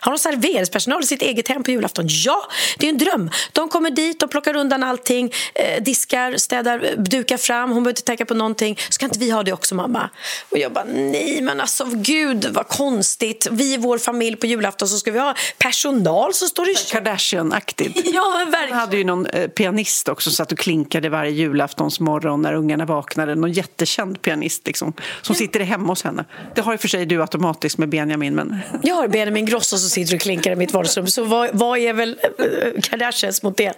Har 0.00 0.12
de 0.12 0.18
serveringspersonal 0.18 1.02
i 1.02 1.06
sitt 1.06 1.22
eget 1.22 1.48
hem 1.48 1.62
på 1.62 1.70
julafton? 1.70 2.06
Ja, 2.08 2.48
det 2.78 2.86
är 2.86 2.90
en 2.90 2.98
dröm. 2.98 3.30
De 3.52 3.68
kommer 3.68 3.90
dit 3.90 4.22
och 4.22 4.30
plockar 4.30 4.56
undan 4.56 4.82
allting, 4.82 5.32
eh, 5.54 5.82
diskar, 5.82 6.36
städar, 6.36 6.94
dukar 6.96 7.36
fram. 7.36 7.70
Hon 7.70 7.82
behöver 7.82 7.90
inte 7.90 8.02
tänka 8.02 8.26
på 8.26 8.34
någonting. 8.34 8.78
Ska 8.90 9.04
inte 9.04 9.18
vi 9.18 9.30
ha 9.30 9.42
det 9.42 9.52
också, 9.52 9.74
mamma? 9.74 10.10
Och 10.50 10.58
jag 10.58 10.72
bara, 10.72 10.84
nej, 10.84 11.42
men 11.42 11.60
alltså 11.60 11.84
gud 11.92 12.46
vad 12.50 12.68
konstigt. 12.68 13.48
Vi 13.50 13.74
i 13.74 13.76
vår 13.76 13.98
familj 13.98 14.36
på 14.36 14.46
julafton 14.46 14.88
så 14.88 14.98
ska 14.98 15.10
vi 15.10 15.18
ha 15.18 15.34
personal 15.58 16.34
som 16.34 16.48
står 16.48 16.68
i... 16.68 16.74
Kardashian-aktigt. 16.74 18.00
ja, 18.14 18.34
men 18.38 18.50
verkligen. 18.50 18.74
Hon 18.74 18.80
hade 18.80 18.96
ju 18.96 19.04
någon 19.04 19.26
eh, 19.26 19.48
pianist 19.48 20.08
också 20.08 20.30
som 20.30 20.36
satt 20.36 20.52
och 20.52 20.58
klinkade 20.58 21.08
varje 21.08 21.30
julaftonsmorgon 21.30 22.42
när 22.42 22.54
ungarna 22.54 22.84
vaknade. 22.84 23.34
Någon 23.34 23.52
jättekänd 23.52 24.22
pianist 24.22 24.66
liksom, 24.66 24.92
som 25.22 25.34
sitter 25.34 25.60
hemma 25.60 25.86
hos 25.88 26.02
henne. 26.02 26.24
Det 26.54 26.60
har 26.60 26.72
ju 26.72 26.78
för 26.78 26.88
sig 26.88 27.06
du 27.06 27.20
automatiskt 27.20 27.78
med 27.78 27.88
Benjamin, 27.88 28.34
men... 28.34 28.58
Jag 28.82 28.94
har 28.94 29.08
Benjamin 29.08 29.46
Grosso 29.46 29.73
och 29.74 29.80
så 29.80 29.88
sitter 29.88 30.14
och 30.14 30.20
klinkar 30.20 30.50
i 30.50 30.56
mitt 30.56 30.72
vardagsrum. 30.72 31.06
Så 31.06 31.24
vad, 31.24 31.50
vad 31.52 31.78
är 31.78 31.92
väl 31.92 32.18
eh, 32.22 32.80
Kardashians 32.82 33.42
mot 33.42 33.56
det? 33.56 33.72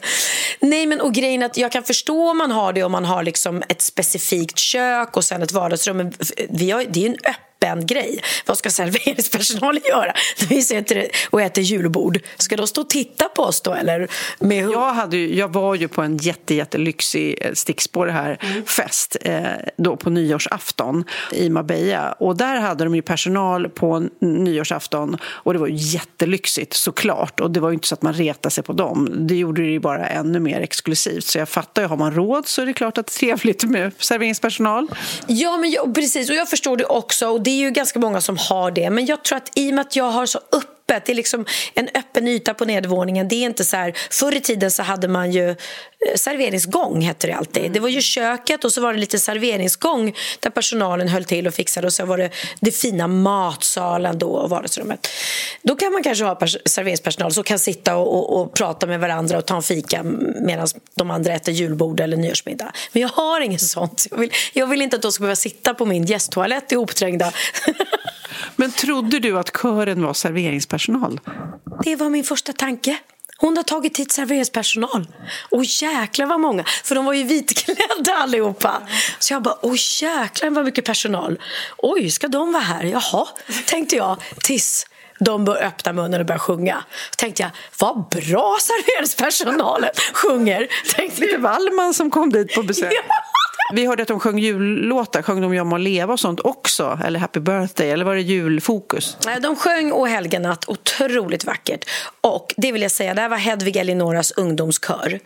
Nej, 0.60 0.86
men 0.86 1.00
och 1.00 1.14
grejen 1.14 1.42
att 1.42 1.56
jag 1.56 1.72
kan 1.72 1.82
förstå 1.82 2.30
om 2.30 2.38
man 2.38 2.50
har 2.50 2.72
det 2.72 2.82
om 2.82 2.92
man 2.92 3.04
har 3.04 3.22
liksom 3.22 3.62
ett 3.68 3.82
specifikt 3.82 4.58
kök 4.58 5.16
och 5.16 5.24
sen 5.24 5.42
ett 5.42 5.52
vardagsrum. 5.52 5.96
Men 5.96 6.06
eh, 6.06 6.46
vi 6.50 6.70
har, 6.70 6.84
det 6.88 7.04
är 7.04 7.06
en 7.06 7.14
öppen 7.14 7.55
spänd 7.56 7.88
grej. 7.88 8.20
Vad 8.46 8.58
ska 8.58 8.70
serveringspersonalen 8.70 9.82
göra 9.88 10.12
när 10.40 10.46
vi 10.46 10.62
sitter 10.62 11.06
och 11.30 11.42
äter 11.42 11.64
julbord? 11.64 12.18
Ska 12.36 12.56
de 12.56 12.66
stå 12.66 12.80
och 12.80 12.90
titta 12.90 13.28
på 13.28 13.42
oss 13.42 13.60
då 13.60 13.74
eller? 13.74 14.08
Med... 14.38 14.70
Jag, 14.70 14.92
hade 14.92 15.16
ju, 15.16 15.34
jag 15.34 15.52
var 15.52 15.74
ju 15.74 15.88
på 15.88 16.02
en 16.02 16.16
jätte, 16.16 16.54
jättelyxig 16.54 17.38
eh, 17.40 17.52
stickspår 17.52 18.06
här 18.06 18.38
mm. 18.40 18.64
fest 18.64 19.16
eh, 19.20 19.42
då 19.76 19.96
på 19.96 20.10
nyårsafton 20.10 21.04
i 21.32 21.50
Marbella 21.50 22.12
och 22.12 22.36
där 22.36 22.56
hade 22.56 22.84
de 22.84 22.94
ju 22.94 23.02
personal 23.02 23.68
på 23.68 24.08
nyårsafton 24.20 25.16
och 25.24 25.52
det 25.52 25.58
var 25.58 25.68
jättelyxigt 25.68 26.72
såklart 26.72 27.40
och 27.40 27.50
det 27.50 27.60
var 27.60 27.68
ju 27.68 27.74
inte 27.74 27.88
så 27.88 27.94
att 27.94 28.02
man 28.02 28.14
retade 28.14 28.52
sig 28.52 28.64
på 28.64 28.72
dem. 28.72 29.08
Det 29.12 29.36
gjorde 29.36 29.62
det 29.62 29.70
ju 29.70 29.80
bara 29.80 30.06
ännu 30.06 30.40
mer 30.40 30.60
exklusivt 30.60 31.24
så 31.24 31.38
jag 31.38 31.48
fattar 31.48 31.82
ju, 31.82 31.88
har 31.88 31.96
man 31.96 32.14
råd 32.14 32.46
så 32.46 32.62
är 32.62 32.66
det 32.66 32.72
klart 32.72 32.98
att 32.98 33.06
det 33.06 33.12
är 33.12 33.36
trevligt 33.36 33.64
med 33.64 33.92
serveringspersonal. 33.98 34.88
Ja, 35.26 35.56
men 35.56 35.70
jag, 35.70 35.94
precis 35.94 36.30
och 36.30 36.36
jag 36.36 36.50
förstår 36.50 36.76
det 36.76 36.84
också 36.84 37.28
och 37.28 37.45
det 37.46 37.50
är 37.50 37.56
ju 37.56 37.70
ganska 37.70 37.98
många 37.98 38.20
som 38.20 38.36
har 38.36 38.70
det 38.70 38.90
men 38.90 39.06
jag 39.06 39.24
tror 39.24 39.36
att 39.36 39.50
i 39.54 39.70
och 39.70 39.74
med 39.74 39.82
att 39.82 39.96
jag 39.96 40.10
har 40.10 40.26
så 40.26 40.38
upp 40.38 40.75
öppet. 40.86 41.06
Det 41.06 41.12
är 41.12 41.14
liksom 41.14 41.46
en 41.74 41.88
öppen 41.94 42.28
yta 42.28 42.54
på 42.54 42.64
nedervåningen. 42.64 43.28
Det 43.28 43.34
är 43.34 43.46
inte 43.46 43.64
så 43.64 43.76
här, 43.76 43.94
förr 44.10 44.36
i 44.36 44.40
tiden 44.40 44.70
så 44.70 44.82
hade 44.82 45.08
man 45.08 45.32
ju 45.32 45.50
eh, 45.50 45.56
serveringsgång 46.14 47.00
hette 47.00 47.26
det 47.26 47.32
alltid. 47.32 47.62
Mm. 47.62 47.72
Det 47.72 47.80
var 47.80 47.88
ju 47.88 48.00
köket 48.00 48.64
och 48.64 48.72
så 48.72 48.80
var 48.80 48.92
det 48.92 48.98
lite 48.98 49.18
serveringsgång 49.18 50.14
där 50.40 50.50
personalen 50.50 51.08
höll 51.08 51.24
till 51.24 51.46
och 51.46 51.54
fixade 51.54 51.86
och 51.86 51.92
så 51.92 52.04
var 52.04 52.18
det 52.18 52.30
det 52.60 52.70
fina 52.70 53.06
matsalen 53.06 54.18
då 54.18 54.28
och 54.28 54.50
vardagsrummet. 54.50 55.08
Då 55.62 55.76
kan 55.76 55.92
man 55.92 56.02
kanske 56.02 56.24
ha 56.24 56.38
serveringspersonal 56.64 57.32
som 57.32 57.44
kan 57.44 57.58
sitta 57.58 57.96
och, 57.96 58.14
och, 58.14 58.40
och, 58.40 58.54
prata 58.54 58.86
med 58.86 59.00
varandra 59.00 59.38
och 59.38 59.46
ta 59.46 59.56
en 59.56 59.62
fika 59.62 60.02
medan 60.40 60.68
de 60.94 61.10
andra 61.10 61.32
äter 61.32 61.54
julbord 61.54 62.00
eller 62.00 62.16
nyårsmiddag. 62.16 62.72
Men 62.92 63.02
jag 63.02 63.08
har 63.08 63.40
inget 63.40 63.60
sånt. 63.60 64.06
Jag 64.10 64.18
vill, 64.18 64.30
jag 64.52 64.66
vill 64.66 64.82
inte 64.82 64.96
att 64.96 65.02
de 65.02 65.12
ska 65.12 65.22
behöva 65.22 65.36
sitta 65.36 65.74
på 65.74 65.86
min 65.86 66.04
gästtoalett 66.04 66.72
ihopträngda. 66.72 67.32
Men 68.56 68.72
trodde 68.72 69.18
du 69.18 69.38
att 69.38 69.56
kören 69.62 70.02
var 70.02 70.14
serveringspersonal? 70.14 71.20
Det 71.84 71.96
var 71.96 72.10
min 72.10 72.24
första 72.24 72.52
tanke. 72.52 72.98
Hon 73.38 73.56
har 73.56 73.64
tagit 73.64 73.98
hit 73.98 74.12
serveringspersonal. 74.12 75.06
Och 75.50 75.64
jäklar 75.64 76.26
vad 76.26 76.40
många, 76.40 76.64
för 76.84 76.94
de 76.94 77.04
var 77.04 77.12
ju 77.12 77.22
vitklädda 77.22 78.14
allihopa. 78.16 78.82
Så 79.18 79.32
jag 79.34 79.42
bara, 79.42 79.58
oj 79.62 79.78
jäklar 80.02 80.50
vad 80.50 80.64
mycket 80.64 80.84
personal. 80.84 81.38
Oj, 81.78 82.10
ska 82.10 82.28
de 82.28 82.52
vara 82.52 82.62
här? 82.62 82.84
Jaha, 82.84 83.28
tänkte 83.66 83.96
jag 83.96 84.22
tills 84.42 84.86
de 85.20 85.44
bör 85.44 85.62
öppna 85.62 85.92
munnen 85.92 86.20
och 86.20 86.26
börja 86.26 86.38
sjunga. 86.38 86.84
Så 87.10 87.16
tänkte 87.16 87.42
jag, 87.42 87.50
vad 87.78 88.08
bra 88.08 88.58
serveringspersonalen 88.60 89.90
sjunger. 90.12 90.68
Tänkte 90.96 91.20
Lite 91.20 91.38
Wallman 91.38 91.94
som 91.94 92.10
kom 92.10 92.30
dit 92.30 92.54
på 92.54 92.62
besök. 92.62 92.92
Ja. 92.92 93.14
Vi 93.72 93.86
hörde 93.86 94.02
att 94.02 94.08
de 94.08 94.20
sjöng 94.20 94.38
jullåtar. 94.38 95.22
Sjöng 95.22 95.40
de 95.40 95.54
Jag 95.54 95.66
må 95.66 95.76
leva 95.76 96.12
och 96.12 96.20
sånt 96.20 96.40
också? 96.40 96.98
Eller 97.04 97.20
Happy 97.20 97.40
birthday? 97.40 97.90
Eller 97.90 98.04
var 98.04 98.14
det 98.14 98.20
julfokus? 98.20 99.16
De 99.42 99.56
sjöng 99.56 99.92
O 99.92 100.06
helgenatt 100.06 100.68
otroligt 100.68 101.44
vackert. 101.44 101.84
Och 102.20 102.54
det 102.56 102.72
vill 102.72 102.82
jag 102.82 102.90
säga, 102.90 103.14
det 103.14 103.20
här 103.20 103.28
var 103.28 103.36
Hedvig 103.36 103.76
Elinoras 103.76 104.30
ungdomskör. 104.30 105.20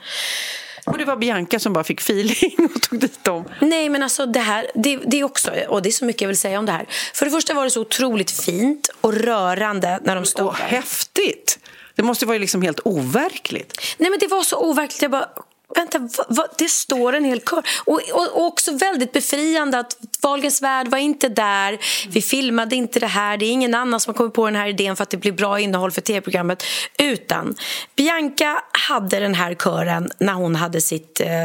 Och 0.86 0.98
det 0.98 1.04
var 1.04 1.16
Bianca 1.16 1.58
som 1.58 1.72
bara 1.72 1.84
fick 1.84 2.00
feeling 2.00 2.70
och 2.74 2.82
tog 2.82 3.00
dit 3.00 3.24
dem? 3.24 3.44
Nej, 3.60 3.88
men 3.88 4.02
alltså 4.02 4.26
det 4.26 4.40
här, 4.40 4.66
det, 4.74 4.96
det 4.96 5.20
är 5.20 5.24
också, 5.24 5.50
och 5.68 5.82
det 5.82 5.88
är 5.88 5.92
så 5.92 6.04
mycket 6.04 6.22
jag 6.22 6.28
vill 6.28 6.38
säga 6.38 6.58
om 6.58 6.66
det 6.66 6.72
här. 6.72 6.86
För 7.14 7.24
det 7.24 7.30
första 7.30 7.54
var 7.54 7.64
det 7.64 7.70
så 7.70 7.80
otroligt 7.80 8.30
fint 8.30 8.90
och 9.00 9.14
rörande 9.14 10.00
när 10.02 10.14
de 10.14 10.24
stod 10.24 10.46
och 10.46 10.54
där. 10.58 10.64
häftigt! 10.64 11.58
Det 11.94 12.02
måste 12.02 12.26
vara 12.26 12.38
liksom 12.38 12.62
helt 12.62 12.80
overkligt. 12.84 13.80
Nej, 13.98 14.10
men 14.10 14.18
det 14.18 14.26
var 14.26 14.42
så 14.42 14.56
overkligt. 14.70 15.02
Jag 15.02 15.10
bara, 15.10 15.28
Vänta, 15.74 15.98
va, 15.98 16.24
va, 16.28 16.46
det 16.58 16.68
står 16.68 17.12
en 17.12 17.24
hel 17.24 17.40
kör. 17.40 17.62
Och, 17.84 18.00
och, 18.12 18.36
och, 18.36 18.46
också 18.46 18.72
väldigt 18.72 19.12
befriande 19.12 19.78
att 19.78 19.96
Wahlgrens 20.22 20.62
värld 20.62 20.88
var 20.88 20.98
inte 20.98 21.28
där. 21.28 21.78
Vi 22.08 22.22
filmade 22.22 22.76
inte 22.76 23.00
det 23.00 23.06
här. 23.06 23.36
Det 23.36 23.44
är 23.44 23.50
ingen 23.50 23.74
annan 23.74 24.00
som 24.00 24.10
har 24.10 24.18
kommit 24.18 24.34
på 24.34 24.46
den 24.46 24.56
här 24.56 24.68
idén 24.68 24.96
för 24.96 25.02
att 25.02 25.10
det 25.10 25.16
blir 25.16 25.32
bra 25.32 25.60
innehåll 25.60 25.90
för 25.90 26.00
tv-programmet. 26.00 26.64
Utan 26.98 27.54
Bianca 27.96 28.62
hade 28.88 29.20
den 29.20 29.34
här 29.34 29.54
kören 29.54 30.10
när 30.18 30.32
hon 30.32 30.56
hade 30.56 30.80
sitt 30.80 31.20
eh, 31.20 31.44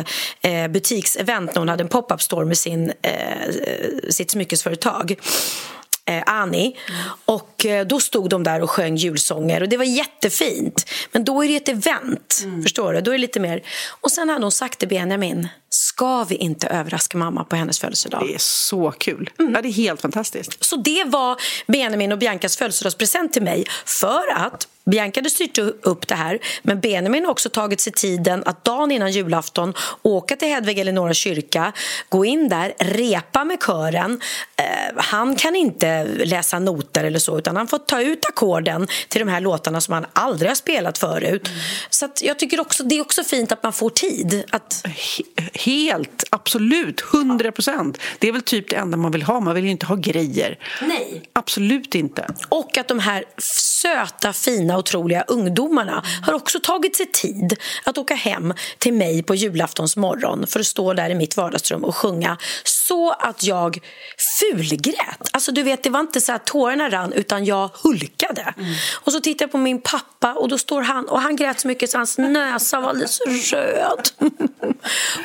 eh 0.51 0.67
butiksevent, 0.67 1.55
när 1.55 1.59
hon 1.59 1.69
hade 1.69 1.83
en 1.83 1.89
pop-up 1.89 2.21
store 2.21 2.45
med 2.45 2.57
sin, 2.57 2.93
eh, 3.01 4.09
sitt 4.09 4.31
smyckesföretag 4.31 5.15
eh, 6.05 6.23
Ani. 6.25 6.77
Mm. 6.89 7.01
Och 7.25 7.65
eh, 7.65 7.87
då 7.87 7.99
stod 7.99 8.29
de 8.29 8.43
där 8.43 8.61
och 8.61 8.69
sjöng 8.69 8.95
julsånger 8.95 9.61
och 9.61 9.69
det 9.69 9.77
var 9.77 9.85
jättefint. 9.85 10.89
Men 11.11 11.23
då 11.23 11.43
är 11.43 11.47
det 11.47 11.55
ett 11.55 11.69
event, 11.69 12.41
mm. 12.43 12.63
förstår 12.63 12.93
du? 12.93 13.01
Då 13.01 13.11
är 13.11 13.15
det 13.15 13.21
lite 13.21 13.39
mer... 13.39 13.61
Och 14.01 14.11
sen 14.11 14.29
hade 14.29 14.45
hon 14.45 14.51
sagt 14.51 14.79
till 14.79 14.87
Benjamin, 14.87 15.47
ska 15.69 16.23
vi 16.23 16.35
inte 16.35 16.67
överraska 16.67 17.17
mamma 17.17 17.43
på 17.43 17.55
hennes 17.55 17.79
födelsedag? 17.79 18.23
Det 18.27 18.33
är 18.33 18.39
så 18.39 18.91
kul. 18.91 19.29
Mm. 19.39 19.53
Ja, 19.53 19.61
det 19.61 19.67
är 19.67 19.73
helt 19.73 20.01
fantastiskt. 20.01 20.63
Så 20.63 20.75
det 20.75 21.03
var 21.03 21.37
Benjamin 21.67 22.11
och 22.11 22.17
Biancas 22.17 22.57
födelsedagspresent 22.57 23.33
till 23.33 23.43
mig 23.43 23.65
för 23.85 24.23
att 24.35 24.67
Bianca 24.85 25.19
hade 25.19 25.29
styrt 25.29 25.57
upp 25.57 26.07
det 26.07 26.15
här 26.15 26.39
men 26.63 26.79
Benjamin 26.79 27.25
har 27.25 27.31
också 27.31 27.49
tagit 27.49 27.81
sig 27.81 27.93
tiden 27.93 28.43
att 28.45 28.63
dagen 28.63 28.91
innan 28.91 29.11
julafton 29.11 29.73
åka 30.01 30.35
till 30.35 30.47
Hedvig 30.47 30.79
Eleonora 30.79 31.13
kyrka, 31.13 31.73
gå 32.09 32.25
in 32.25 32.49
där, 32.49 32.73
repa 32.79 33.43
med 33.43 33.63
kören. 33.63 34.21
Eh, 34.55 34.65
han 34.95 35.35
kan 35.35 35.55
inte 35.55 36.03
läsa 36.03 36.59
noter 36.59 37.03
eller 37.03 37.19
så 37.19 37.37
utan 37.37 37.55
han 37.55 37.67
får 37.67 37.77
ta 37.77 38.01
ut 38.01 38.25
ackorden 38.25 38.87
till 39.07 39.19
de 39.19 39.27
här 39.27 39.41
låtarna 39.41 39.81
som 39.81 39.93
han 39.93 40.05
aldrig 40.13 40.49
har 40.51 40.55
spelat 40.55 40.97
förut. 40.97 41.47
Mm. 41.47 41.59
Så 41.89 42.09
jag 42.21 42.39
tycker 42.39 42.59
också 42.59 42.83
det 42.83 42.97
är 42.97 43.01
också 43.01 43.23
fint 43.23 43.51
att 43.51 43.63
man 43.63 43.73
får 43.73 43.89
tid. 43.89 44.43
Att... 44.49 44.85
Helt, 45.53 46.23
absolut, 46.29 47.01
hundra 47.01 47.51
procent. 47.51 47.97
Det 48.19 48.27
är 48.27 48.31
väl 48.31 48.41
typ 48.41 48.69
det 48.69 48.75
enda 48.75 48.97
man 48.97 49.11
vill 49.11 49.23
ha, 49.23 49.39
man 49.39 49.55
vill 49.55 49.63
ju 49.65 49.71
inte 49.71 49.85
ha 49.85 49.95
grejer. 49.95 50.59
Nej. 50.81 51.29
Absolut 51.33 51.95
inte. 51.95 52.27
Och 52.49 52.77
att 52.77 52.87
de 52.87 52.99
här 52.99 53.23
söta, 53.37 54.33
fina, 54.33 54.74
otroliga 54.77 55.23
ungdomarna 55.27 56.03
har 56.21 56.33
också 56.33 56.59
tagit 56.59 56.95
sig 56.95 57.05
tid 57.05 57.57
att 57.83 57.97
åka 57.97 58.15
hem 58.15 58.53
till 58.77 58.93
mig 58.93 59.23
på 59.23 59.35
julaftons 59.35 59.97
morgon 59.97 60.47
för 60.47 60.59
att 60.59 60.65
stå 60.65 60.93
där 60.93 61.09
i 61.09 61.15
mitt 61.15 61.37
vardagsrum 61.37 61.83
och 61.83 61.95
sjunga 61.95 62.37
så 62.63 63.11
att 63.11 63.43
jag 63.43 63.79
fulgrät. 64.39 65.29
Alltså 65.31 65.51
du 65.51 65.63
vet, 65.63 65.83
det 65.83 65.89
var 65.89 65.99
inte 65.99 66.21
så 66.21 66.33
att 66.33 66.45
tårarna 66.45 66.89
rann 66.89 67.13
utan 67.13 67.45
jag 67.45 67.69
hulkade. 67.83 68.53
Mm. 68.57 68.73
Och 68.93 69.11
så 69.11 69.19
tittade 69.19 69.43
jag 69.43 69.51
på 69.51 69.57
min 69.57 69.81
pappa 69.81 70.33
och 70.33 70.49
då 70.49 70.57
står 70.57 70.81
han 70.81 71.07
och 71.07 71.21
han 71.21 71.35
grät 71.35 71.59
så 71.59 71.67
mycket 71.67 71.89
så 71.89 71.97
hans 71.97 72.17
näsa 72.17 72.79
var 72.79 72.89
alldeles 72.89 73.19
röd. 73.51 74.09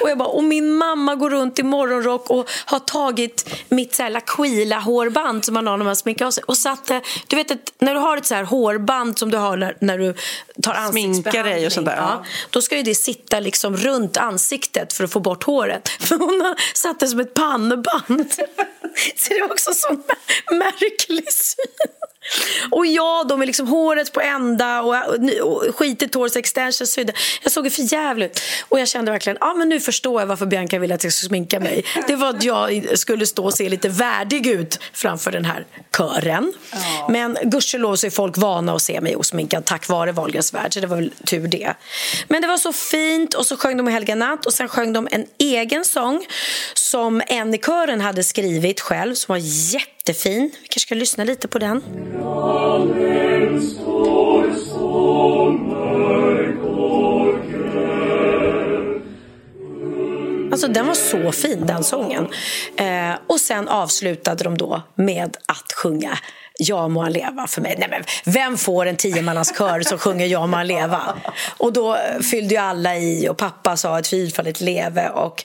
och 0.01 0.11
jag 0.11 0.19
bara, 0.19 0.29
och 0.29 0.45
min 0.45 0.75
mamma 0.75 1.15
går 1.15 1.31
runt 1.31 1.59
i 1.59 1.63
morgonrock 1.63 2.31
och 2.31 2.51
har 2.65 2.79
tagit 2.79 3.51
mitt 3.69 3.95
så 3.95 4.03
här 4.03 4.11
Laquila 4.11 4.79
hårband 4.79 5.45
som 5.45 5.55
man 5.55 5.67
har 5.67 5.77
när 5.77 5.85
man 5.85 5.97
sminkar 5.97 6.27
av 6.27 6.31
sig 6.31 6.45
och 6.47 6.57
satte, 6.57 7.01
du 7.27 7.37
vet 7.37 7.51
att 7.51 7.73
när 7.79 7.95
du 7.95 8.01
har 8.01 8.17
ett 8.17 8.27
så 8.27 8.35
här 8.35 8.45
hårband 8.45 9.19
som 9.19 9.31
du 9.31 9.37
har 9.41 9.57
när, 9.57 9.77
när 9.81 9.99
du 9.99 10.15
tar 10.63 10.75
ansiktsbehandling. 10.75 11.67
och 11.67 11.73
sånt 11.73 11.87
där. 11.87 11.97
Ja. 11.97 12.25
Då 12.51 12.63
ska 12.63 12.77
ju 12.77 12.83
det 12.83 12.95
sitta 12.95 13.41
liksom 13.41 13.77
runt 13.77 14.17
ansiktet 14.17 14.93
för 14.93 15.05
att 15.05 15.13
få 15.13 15.21
bort 15.21 15.45
håret. 15.45 15.89
För 16.01 16.17
hon 16.17 16.41
har 16.41 16.57
satt 16.75 17.01
det 17.01 17.07
som 17.07 17.21
ett 17.21 17.35
pannband. 17.35 18.33
Så 19.17 19.29
det 19.29 19.39
är 19.39 19.53
också 19.53 19.71
så 19.75 19.89
märklig 20.51 21.33
syn. 21.33 22.00
Och 22.71 22.87
ja, 22.87 23.25
de 23.29 23.43
är 23.43 23.47
liksom 23.47 23.69
håret 23.69 24.13
på 24.13 24.21
ända 24.21 24.83
och, 24.83 24.97
och 25.43 25.77
skitigt 25.77 26.15
hår, 26.15 26.37
extensions. 26.37 26.99
Jag 27.43 27.53
såg 27.53 27.73
för 27.73 27.93
jävligt 27.93 28.43
Och 28.69 28.81
jag 28.81 28.89
kände 28.89 29.11
verkligen, 29.11 29.37
ja 29.41 29.55
men 29.55 29.69
nu 29.69 29.81
förstår 29.81 30.21
jag 30.21 30.27
varför 30.27 30.47
Bianca 30.47 30.79
ville 30.79 30.95
att 30.95 31.05
jag 31.05 31.13
skulle 31.13 31.29
sminka 31.29 31.61
mig. 31.61 31.85
Det 32.07 32.17
var 32.17 32.31
att 32.31 32.45
jag 32.45 32.99
skulle 32.99 33.27
stå 33.27 33.45
och 33.45 33.55
se 33.55 33.69
lite 33.69 33.89
värdig 33.89 34.47
ut 34.47 34.79
framför 34.93 35.31
den 35.31 35.45
här 35.45 35.67
kören. 35.97 36.53
Ja. 36.73 37.09
Men 37.11 37.37
gudskelov 37.43 37.97
så 37.97 38.07
är 38.07 38.11
folk 38.11 38.37
vana 38.37 38.75
att 38.75 38.83
se 38.83 39.01
mig 39.01 39.17
osminkad 39.17 39.65
tack 39.65 39.89
vare 39.89 40.13
Wahlgrens 40.13 40.55
värld, 40.55 40.75
så 40.75 40.81
det 40.81 40.87
var 40.87 40.97
väl 40.97 41.13
tur 41.25 41.49
det. 41.49 41.75
Men 42.29 42.43
det 42.43 42.49
var 42.49 42.57
så 42.57 42.73
fint 42.73 43.35
och 43.35 43.47
så 43.47 43.57
sjöng 43.57 43.77
de 43.77 43.87
Helga 43.87 44.15
natt 44.15 44.47
och 44.47 44.53
sen 44.53 44.69
sjöng 44.69 44.93
de 44.93 45.09
en 45.11 45.27
egen 45.39 45.85
sång 45.85 46.27
som 46.75 47.23
en 47.27 47.55
i 47.55 47.59
kören 47.59 48.01
hade 48.01 48.25
skrivit 48.25 48.81
själv 48.81 49.15
som 49.15 49.33
var 49.33 49.41
jätte 49.75 50.00
jättefin. 50.11 50.51
Vi 50.63 50.69
kanske 50.69 50.81
ska 50.81 50.95
lyssna 50.95 51.25
lite 51.25 51.49
på 51.49 51.59
den. 51.59 51.83
Alltså 60.53 60.69
den 60.69 60.87
var 60.87 60.95
så 60.95 61.33
fin 61.33 61.67
den 61.67 61.85
sången. 61.85 62.29
Eh, 62.77 63.13
och 63.27 63.41
sen 63.41 63.69
avslutade 63.69 64.45
de 64.45 64.59
då 64.59 64.83
med 64.95 65.37
att 65.47 65.73
sjunga 65.73 66.19
Ja 66.59 66.89
må 66.89 67.03
han 67.03 67.13
leva 67.13 67.47
för 67.47 67.61
mig. 67.61 67.77
Nej, 67.79 67.89
men 67.91 68.05
vem 68.25 68.57
får 68.57 68.87
en 68.87 68.97
tiomannaskör 68.97 69.81
som 69.81 69.99
sjunger 69.99 70.27
Ja 70.27 70.47
må 70.47 70.57
han 70.57 70.67
leva? 70.67 71.01
Och 71.59 71.73
då 71.73 71.95
eh, 71.95 72.21
fyllde 72.21 72.55
ju 72.55 72.61
alla 72.61 72.97
i 72.97 73.29
och 73.29 73.37
pappa 73.37 73.77
sa 73.77 73.99
ett 73.99 74.09
fyrfaldigt 74.09 74.61
leve 74.61 75.09
och 75.09 75.45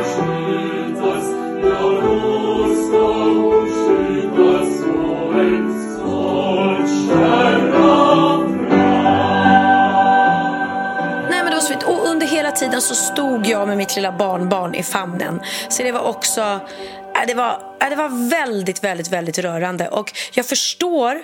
Under 12.21 12.27
hela 12.27 12.51
tiden 12.51 12.81
så 12.81 12.95
stod 12.95 13.45
jag 13.47 13.67
med 13.67 13.77
mitt 13.77 13.95
lilla 13.95 14.11
barnbarn 14.11 14.75
i 14.75 14.83
famnen. 14.83 15.41
Så 15.69 15.83
det 15.83 15.91
var 15.91 16.01
också... 16.01 16.41
Äh, 16.41 17.27
det 17.27 17.33
var, 17.33 17.77
äh, 17.81 17.89
det 17.89 17.95
var 17.95 18.29
väldigt, 18.29 18.83
väldigt, 18.83 19.11
väldigt 19.11 19.37
rörande. 19.37 19.87
Och 19.87 20.13
jag 20.33 20.45
förstår 20.45 21.21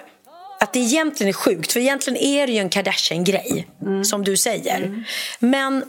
att 0.60 0.74
det 0.74 0.80
egentligen 0.80 1.30
är 1.30 1.34
sjukt, 1.34 1.72
för 1.72 1.80
egentligen 1.80 2.18
är 2.18 2.48
det 2.48 2.54
ju 2.54 2.60
en 2.60 2.70
Kardashian-grej, 2.70 3.68
mm. 3.82 4.04
som 4.04 4.24
du 4.24 4.38
säger. 4.38 4.78
Mm. 4.78 5.04
Men 5.40 5.84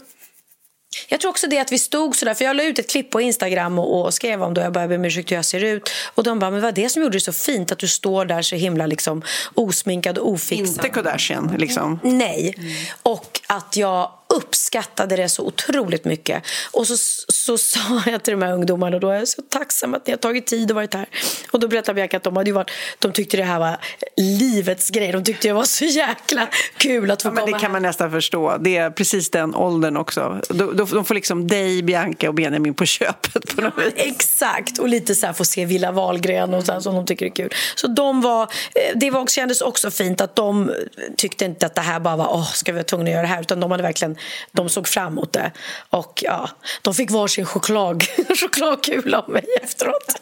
jag 1.09 1.21
tror 1.21 1.31
också 1.31 1.47
det 1.47 1.59
att 1.59 1.73
vi 1.73 1.79
stod 1.79 2.17
sådär, 2.17 2.35
för 2.35 2.45
jag 2.45 2.57
la 2.57 2.63
ut 2.63 2.79
ett 2.79 2.91
klipp 2.91 3.11
på 3.11 3.21
Instagram 3.21 3.79
och, 3.79 4.05
och 4.05 4.15
skrev 4.15 4.43
om 4.43 4.55
det 4.55 4.61
jag 4.61 4.73
började 4.73 4.89
be 4.89 4.97
om 4.97 5.05
ursäkt 5.05 5.31
hur 5.31 5.37
jag 5.37 5.45
ser 5.45 5.65
ut. 5.65 5.91
Och 6.15 6.25
de 6.25 6.39
bara, 6.39 6.51
men 6.51 6.61
vad 6.61 6.75
det 6.75 6.89
som 6.89 7.03
gjorde 7.03 7.17
det 7.17 7.21
så 7.21 7.33
fint 7.33 7.73
att 7.73 7.79
du 7.79 7.89
står 7.89 8.25
där 8.25 8.43
så 8.43 8.57
himla 8.57 8.87
liksom 8.87 9.23
osminkad 9.55 10.19
och 10.19 10.29
ofixad. 10.29 10.67
Inte 10.67 10.89
Kardashian 10.89 11.55
liksom? 11.59 12.01
Nej. 12.03 12.55
Mm. 12.57 12.73
Och 13.03 13.41
att 13.47 13.77
jag 13.77 14.18
uppskattade 14.39 15.17
det 15.17 15.29
så 15.29 15.47
otroligt 15.47 16.05
mycket. 16.05 16.43
Och 16.73 16.87
så, 16.87 16.97
så 17.29 17.59
sa 17.69 18.03
jag 18.07 18.23
till 18.23 18.33
de 18.33 18.43
här 18.43 18.53
ungdomarna, 18.53 18.97
och 18.97 19.01
då 19.01 19.11
är 19.11 19.19
jag 19.19 19.29
så 19.29 19.43
tacksam 19.43 19.95
att 19.95 20.07
ni 20.07 20.13
har 20.13 20.19
tagit 20.19 20.47
tid 20.47 20.71
och 20.71 20.75
varit 20.75 20.95
här. 20.95 21.09
Och 21.51 21.61
då 21.61 21.69
berättade 21.69 21.95
Bianca 21.95 22.17
att 22.17 22.23
de, 22.23 22.37
hade 22.37 22.53
varit, 22.53 22.71
de 22.99 23.13
tyckte 23.13 23.37
det 23.37 23.43
här 23.43 23.59
var 23.59 23.77
livets 24.17 24.91
grej. 24.91 25.13
De 25.13 25.25
tyckte 25.25 25.49
det 25.49 25.53
var 25.53 25.65
så 25.65 25.85
jäkla 25.85 26.49
kul 26.77 27.11
att 27.11 27.23
få 27.23 27.29
ja, 27.29 27.33
men 27.33 27.45
komma 27.45 27.57
Det 27.57 27.61
kan 27.61 27.73
man 27.73 27.83
nästan 27.83 28.11
förstå. 28.11 28.57
Det 28.61 28.77
är 28.77 28.91
precis 28.91 29.31
den 29.31 29.55
åldern 29.55 29.97
också. 29.97 30.41
De, 30.49 30.77
de 30.77 31.05
får 31.05 31.15
liksom 31.15 31.49
dig, 31.49 31.83
Bianca 31.83 32.29
och 32.29 32.35
Benjamin 32.35 32.75
på 32.75 32.85
köpet 32.85 33.57
på 33.57 33.63
något 33.63 33.75
ja, 33.77 33.85
vis. 33.85 33.93
Exakt, 33.97 34.79
och 34.79 34.89
lite 34.89 35.15
så 35.15 35.27
här 35.27 35.33
få 35.33 35.45
se 35.45 35.65
Villa 35.65 35.93
Wahlgren 35.93 36.55
och 36.55 36.65
så 36.65 36.73
här, 36.73 36.81
som 36.81 36.95
de 36.95 37.07
tycker 37.07 37.27
är 37.27 37.31
kul. 37.31 37.51
Så 37.75 37.87
de 37.87 38.21
var, 38.21 38.43
eh, 38.43 38.49
det 38.95 39.11
var, 39.11 39.27
kändes 39.27 39.61
också 39.61 39.91
fint 39.91 40.21
att 40.21 40.37
de 40.37 40.71
tyckte 41.17 41.45
inte 41.45 41.67
att 41.67 41.75
det 41.75 41.81
här 41.81 42.01
bara 42.01 42.17
var, 42.17 42.29
åh, 42.33 42.53
ska 42.53 42.73
vi 42.73 42.77
vara 42.77 42.85
tvungna 42.85 43.05
att 43.05 43.13
göra 43.13 43.23
det 43.23 43.29
här? 43.29 43.41
Utan 43.41 43.61
de 43.61 43.71
hade 43.71 43.83
verkligen 43.83 44.17
de 44.53 44.69
såg 44.69 44.89
fram 44.89 45.13
emot 45.13 45.33
det. 45.33 45.53
Och 45.91 46.23
ja, 46.27 46.51
de 46.83 46.95
fick 46.95 47.11
varsin 47.11 47.47
choklad, 47.47 48.05
chokladkula 48.41 49.19
av 49.19 49.31
mig 49.31 49.45
efteråt. 49.63 50.21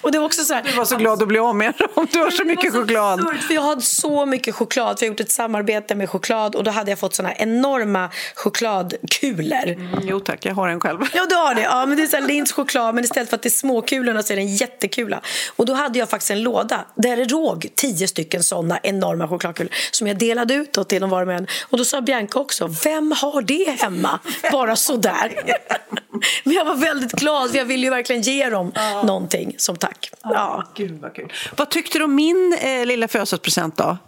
Och 0.00 0.12
det 0.12 0.18
var 0.18 0.26
också 0.26 0.44
så 0.44 0.54
här, 0.54 0.62
du 0.62 0.72
var 0.72 0.84
så 0.84 0.96
glad 0.96 1.22
att 1.22 1.28
bli 1.28 1.38
av 1.38 1.56
med 1.56 1.74
dem. 1.78 2.06
Du 2.12 2.18
har 2.18 2.30
så 2.30 2.44
mycket 2.44 2.72
så 2.72 2.80
choklad. 2.80 3.20
Absurd, 3.20 3.40
för 3.40 3.54
jag 3.54 3.62
hade 3.62 3.82
så 3.82 4.26
mycket 4.26 4.54
choklad. 4.54 4.98
För 4.98 5.06
jag 5.06 5.10
har 5.10 5.12
gjort 5.12 5.20
ett 5.20 5.30
samarbete 5.30 5.94
med 5.94 6.10
choklad 6.10 6.54
och 6.54 6.64
då 6.64 6.70
hade 6.70 6.90
jag 6.90 6.98
fått 6.98 7.14
såna 7.14 7.34
enorma 7.34 8.10
chokladkulor. 8.34 9.68
Mm, 9.68 9.98
jo 10.02 10.20
tack, 10.20 10.46
jag 10.46 10.54
har 10.54 10.68
en 10.68 10.80
själv. 10.80 10.98
Ja, 11.14 11.26
du 11.28 11.34
har 11.34 11.54
det. 11.54 11.62
Ja, 11.62 11.86
men 11.86 11.96
det 11.96 12.02
är 12.02 12.06
så 12.06 12.20
Linds 12.20 12.52
choklad, 12.52 12.94
men 12.94 13.04
istället 13.04 13.28
för 13.28 13.36
att 13.36 13.42
det 13.42 13.48
är 13.48 13.50
småkulorna 13.50 14.22
så 14.22 14.32
är 14.32 14.36
det 14.36 14.42
en 14.42 14.56
jättekula. 14.56 15.20
Och 15.56 15.66
då 15.66 15.74
hade 15.74 15.98
jag 15.98 16.10
faktiskt 16.10 16.30
en 16.30 16.42
låda 16.42 16.84
där 16.94 17.16
det 17.16 17.24
låg 17.24 17.68
tio 17.74 18.08
stycken 18.08 18.42
såna 18.42 18.78
enorma 18.82 19.28
chokladkulor 19.28 19.72
som 19.90 20.06
jag 20.06 20.18
delade 20.18 20.54
ut 20.54 20.88
till 20.88 21.00
de 21.00 21.10
var 21.10 21.24
med. 21.24 21.50
Och 21.70 21.78
då 21.78 21.84
sa 21.84 22.00
Bianca 22.00 22.38
också, 22.38 22.70
vem 22.84 23.12
har 23.12 23.42
det 23.42 23.76
hemma? 23.80 24.20
Bara 24.52 24.76
sådär. 24.76 25.32
men 26.44 26.54
jag 26.54 26.64
var 26.64 26.74
väldigt 26.74 27.12
glad, 27.12 27.50
för 27.50 27.58
jag 27.58 27.64
ville 27.64 27.86
ju 27.86 27.90
verkligen 27.90 28.22
ge 28.22 28.50
dem 28.50 28.72
ja. 28.74 29.02
någonting 29.02 29.54
som 29.62 29.76
tack. 29.76 30.10
Ja. 30.22 30.64
Gud 30.74 31.00
vad 31.00 31.14
kul. 31.14 31.32
Vad 31.56 31.70
tyckte 31.70 31.98
du 31.98 32.04
om 32.04 32.14
min 32.14 32.58
eh, 32.62 32.86
lilla 32.86 33.08
födelsedagspresent 33.08 33.76
då? 33.76 33.98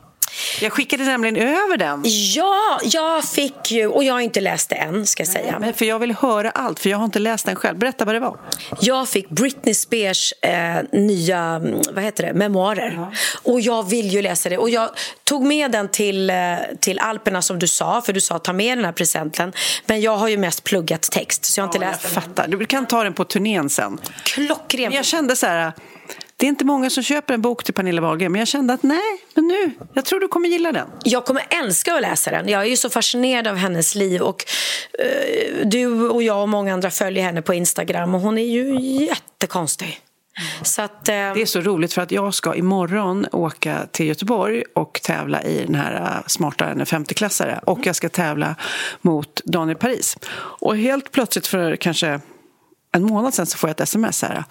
Jag 0.60 0.72
skickade 0.72 1.04
nämligen 1.04 1.36
över 1.36 1.76
den. 1.76 2.02
Ja, 2.34 2.80
jag 2.84 3.24
fick 3.24 3.70
ju, 3.70 3.86
och 3.86 4.04
jag 4.04 4.14
har 4.14 4.20
inte 4.20 4.40
läst 4.40 4.68
det 4.68 4.74
än 4.74 5.06
ska 5.06 5.20
jag 5.20 5.28
säga. 5.28 5.58
Men 5.60 5.74
för 5.74 5.84
jag 5.84 5.98
vill 5.98 6.12
höra 6.12 6.50
allt, 6.50 6.80
för 6.80 6.90
jag 6.90 6.98
har 6.98 7.04
inte 7.04 7.18
läst 7.18 7.46
den 7.46 7.56
själv. 7.56 7.78
Berätta 7.78 8.04
vad 8.04 8.14
det 8.14 8.20
var. 8.20 8.38
Jag 8.80 9.08
fick 9.08 9.28
Britney 9.28 9.74
Spears 9.74 10.32
eh, 10.42 10.76
nya, 10.92 11.62
vad 11.92 12.04
heter 12.04 12.26
det, 12.26 12.34
memoarer. 12.34 12.92
Ja. 12.96 13.12
Och 13.42 13.60
jag 13.60 13.88
vill 13.88 14.08
ju 14.08 14.22
läsa 14.22 14.48
det. 14.48 14.58
Och 14.58 14.70
jag 14.70 14.90
tog 15.24 15.44
med 15.46 15.70
den 15.70 15.88
till, 15.88 16.30
eh, 16.30 16.36
till 16.80 16.98
Alperna 16.98 17.42
som 17.42 17.58
du 17.58 17.68
sa, 17.68 18.02
för 18.02 18.12
du 18.12 18.20
sa 18.20 18.38
ta 18.38 18.52
med 18.52 18.78
den 18.78 18.84
här 18.84 18.92
presenten. 18.92 19.52
Men 19.86 20.00
jag 20.00 20.16
har 20.16 20.28
ju 20.28 20.36
mest 20.36 20.64
pluggat 20.64 21.02
text, 21.02 21.44
så 21.44 21.60
jag 21.60 21.64
har 21.64 21.68
inte 21.68 21.84
ja, 21.84 21.90
läst 21.90 22.04
jag 22.04 22.12
den. 22.12 22.22
fattar. 22.22 22.48
Du 22.48 22.66
kan 22.66 22.86
ta 22.86 23.04
den 23.04 23.12
på 23.14 23.24
turnén 23.24 23.70
sen. 23.70 23.98
Klockren. 24.24 24.92
jag 24.92 25.04
kände 25.04 25.36
så 25.36 25.46
här 25.46 25.72
det 26.36 26.46
är 26.46 26.48
inte 26.48 26.64
många 26.64 26.90
som 26.90 27.02
köper 27.02 27.34
en 27.34 27.42
bok 27.42 27.64
till 27.64 27.74
Pernilla 27.74 28.00
Wahlgren 28.00 28.32
men 28.32 28.38
jag 28.38 28.48
kände 28.48 28.74
att 28.74 28.82
nej, 28.82 29.24
men 29.34 29.46
nu, 29.48 29.70
jag 29.94 30.04
tror 30.04 30.20
du 30.20 30.28
kommer 30.28 30.48
gilla 30.48 30.72
den. 30.72 30.88
Jag 31.04 31.24
kommer 31.24 31.46
älska 31.50 31.94
att 31.94 32.02
läsa 32.02 32.30
den. 32.30 32.48
Jag 32.48 32.62
är 32.62 32.66
ju 32.66 32.76
så 32.76 32.90
fascinerad 32.90 33.46
av 33.46 33.56
hennes 33.56 33.94
liv 33.94 34.22
och 34.22 34.44
uh, 35.04 35.66
du 35.66 36.08
och 36.08 36.22
jag 36.22 36.42
och 36.42 36.48
många 36.48 36.74
andra 36.74 36.90
följer 36.90 37.24
henne 37.24 37.42
på 37.42 37.54
Instagram 37.54 38.14
och 38.14 38.20
hon 38.20 38.38
är 38.38 38.46
ju 38.46 38.80
jättekonstig. 38.80 40.00
Att, 40.78 40.90
uh... 40.90 41.04
Det 41.04 41.42
är 41.42 41.46
så 41.46 41.60
roligt 41.60 41.92
för 41.92 42.02
att 42.02 42.10
jag 42.10 42.34
ska 42.34 42.54
imorgon 42.54 43.26
åka 43.32 43.86
till 43.92 44.06
Göteborg 44.06 44.64
och 44.74 45.00
tävla 45.02 45.42
i 45.42 45.64
den 45.66 45.74
här 45.74 45.94
uh, 45.94 46.26
smartare 46.26 46.70
än 46.70 46.84
50-klassare 46.84 47.60
och 47.64 47.86
jag 47.86 47.96
ska 47.96 48.08
tävla 48.08 48.54
mot 49.00 49.40
Daniel 49.44 49.78
Paris. 49.78 50.16
Och 50.36 50.76
helt 50.76 51.12
plötsligt 51.12 51.46
för 51.46 51.76
kanske 51.76 52.20
en 52.94 53.02
månad 53.02 53.34
sen 53.34 53.46
så 53.46 53.58
får 53.58 53.68
jag 53.68 53.74
ett 53.74 53.80
sms 53.80 54.22
här. 54.22 54.44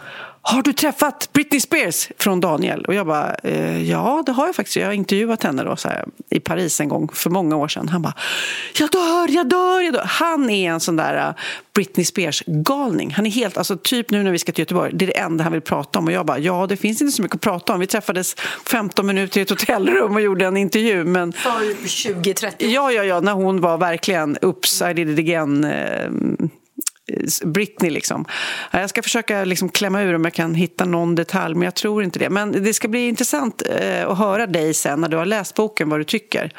Har 0.45 0.61
du 0.61 0.73
träffat 0.73 1.29
Britney 1.33 1.59
Spears? 1.59 2.09
Från 2.17 2.39
Daniel. 2.39 2.85
Och 2.85 2.93
jag 2.93 3.07
bara, 3.07 3.35
eh, 3.43 3.89
ja 3.89 4.23
det 4.25 4.31
har 4.31 4.45
jag 4.45 4.55
faktiskt. 4.55 4.75
Jag 4.75 4.85
har 4.85 4.93
intervjuat 4.93 5.43
henne 5.43 5.63
då, 5.63 5.75
så 5.75 5.87
här, 5.87 6.05
i 6.29 6.39
Paris 6.39 6.81
en 6.81 6.89
gång 6.89 7.09
för 7.13 7.29
många 7.29 7.55
år 7.55 7.67
sedan. 7.67 7.89
Han 7.89 8.01
bara, 8.01 8.13
jag 8.79 8.91
dör, 8.91 9.35
jag 9.35 9.49
dör, 9.49 9.81
jag 9.81 9.93
dör. 9.93 10.03
Han 10.05 10.49
är 10.49 10.71
en 10.71 10.79
sån 10.79 10.95
där 10.95 11.29
uh, 11.29 11.35
Britney 11.75 12.05
Spears-galning. 12.05 13.13
Han 13.13 13.25
är 13.25 13.29
helt, 13.29 13.57
alltså 13.57 13.77
typ 13.77 14.11
nu 14.11 14.23
när 14.23 14.31
vi 14.31 14.39
ska 14.39 14.51
till 14.51 14.61
Göteborg, 14.61 14.91
det 14.93 15.05
är 15.05 15.07
det 15.07 15.19
enda 15.19 15.43
han 15.43 15.53
vill 15.53 15.61
prata 15.61 15.99
om. 15.99 16.05
Och 16.05 16.11
jag 16.11 16.25
bara, 16.25 16.39
ja 16.39 16.67
det 16.67 16.77
finns 16.77 17.01
inte 17.01 17.11
så 17.11 17.21
mycket 17.21 17.35
att 17.35 17.41
prata 17.41 17.73
om. 17.73 17.79
Vi 17.79 17.87
träffades 17.87 18.35
15 18.65 19.07
minuter 19.07 19.39
i 19.39 19.43
ett 19.43 19.49
hotellrum 19.49 20.15
och 20.15 20.21
gjorde 20.21 20.45
en 20.45 20.57
intervju. 20.57 21.03
Men... 21.03 21.33
För 21.33 21.49
20-30 21.49 22.53
Ja, 22.57 22.91
ja, 22.91 23.03
ja, 23.03 23.19
när 23.19 23.33
hon 23.33 23.61
var 23.61 23.77
verkligen, 23.77 24.37
did 24.95 25.09
it 25.09 25.19
again. 25.19 25.63
Eh, 25.63 26.09
Britney. 27.43 27.91
Liksom. 27.91 28.25
Jag 28.71 28.89
ska 28.89 29.03
försöka 29.03 29.45
liksom 29.45 29.69
klämma 29.69 30.01
ur 30.01 30.15
om 30.15 30.23
jag 30.23 30.33
kan 30.33 30.55
hitta 30.55 30.85
någon 30.85 31.15
detalj, 31.15 31.55
men 31.55 31.63
jag 31.63 31.75
tror 31.75 32.03
inte 32.03 32.19
det. 32.19 32.29
Men 32.29 32.63
det 32.63 32.73
ska 32.73 32.87
bli 32.87 33.07
intressant 33.07 33.63
eh, 33.69 34.07
att 34.07 34.17
höra 34.17 34.47
dig 34.47 34.73
sen 34.73 35.01
när 35.01 35.07
du 35.07 35.17
har 35.17 35.25
läst 35.25 35.55
boken, 35.55 35.89
vad 35.89 35.99
du 35.99 36.03
tycker. 36.03 36.51